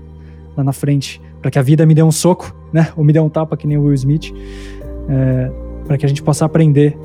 lá 0.56 0.62
na 0.62 0.72
frente 0.72 1.20
para 1.40 1.50
que 1.50 1.58
a 1.58 1.62
vida 1.62 1.84
me 1.86 1.94
dê 1.94 2.02
um 2.02 2.12
soco, 2.12 2.54
né? 2.72 2.88
Ou 2.96 3.04
me 3.04 3.12
dê 3.12 3.20
um 3.20 3.28
tapa 3.28 3.56
que 3.56 3.66
nem 3.66 3.76
o 3.76 3.84
Will 3.84 3.94
Smith, 3.94 4.32
é, 5.08 5.50
para 5.86 5.96
que 5.98 6.04
a 6.04 6.08
gente 6.08 6.22
possa 6.22 6.44
aprender 6.44 6.96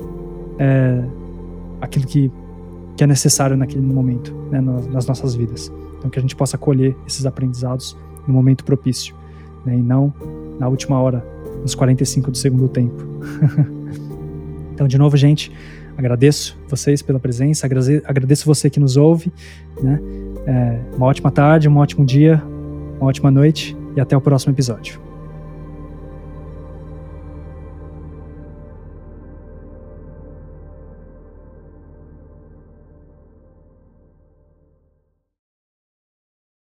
é, 0.60 1.04
aquilo 1.82 2.06
que, 2.06 2.32
que 2.96 3.04
é 3.04 3.08
necessário 3.08 3.58
naquele 3.58 3.82
momento, 3.82 4.34
né? 4.52 4.62
nas 4.62 5.08
nossas 5.08 5.36
vidas. 5.36 5.72
Então 5.98 6.10
que 6.10 6.20
a 6.20 6.22
gente 6.22 6.36
possa 6.36 6.58
colher 6.58 6.96
esses 7.08 7.26
aprendizados 7.26 7.98
no 8.28 8.34
momento 8.34 8.64
propício, 8.64 9.16
né? 9.66 9.76
E 9.76 9.82
não 9.82 10.14
na 10.60 10.68
última 10.68 11.00
hora, 11.00 11.26
nos 11.62 11.76
45 11.76 12.32
do 12.32 12.38
segundo 12.38 12.68
tempo. 12.68 13.04
então, 14.74 14.88
de 14.88 14.98
novo, 14.98 15.18
gente, 15.18 15.52
Agradeço 15.98 16.58
vocês 16.68 17.02
pela 17.02 17.20
presença, 17.20 17.68
agradeço 17.68 18.46
você 18.46 18.70
que 18.70 18.80
nos 18.80 18.98
ouve. 18.98 19.32
Né? 19.82 20.00
É, 20.46 20.80
uma 20.96 21.06
ótima 21.06 21.32
tarde, 21.32 21.70
um 21.70 21.78
ótimo 21.78 22.06
dia, 22.06 22.42
uma 23.00 23.10
ótima 23.10 23.30
noite 23.30 23.78
e 23.96 24.02
até 24.02 24.18
o 24.18 24.22
próximo 24.22 24.54
episódio. 24.54 25.13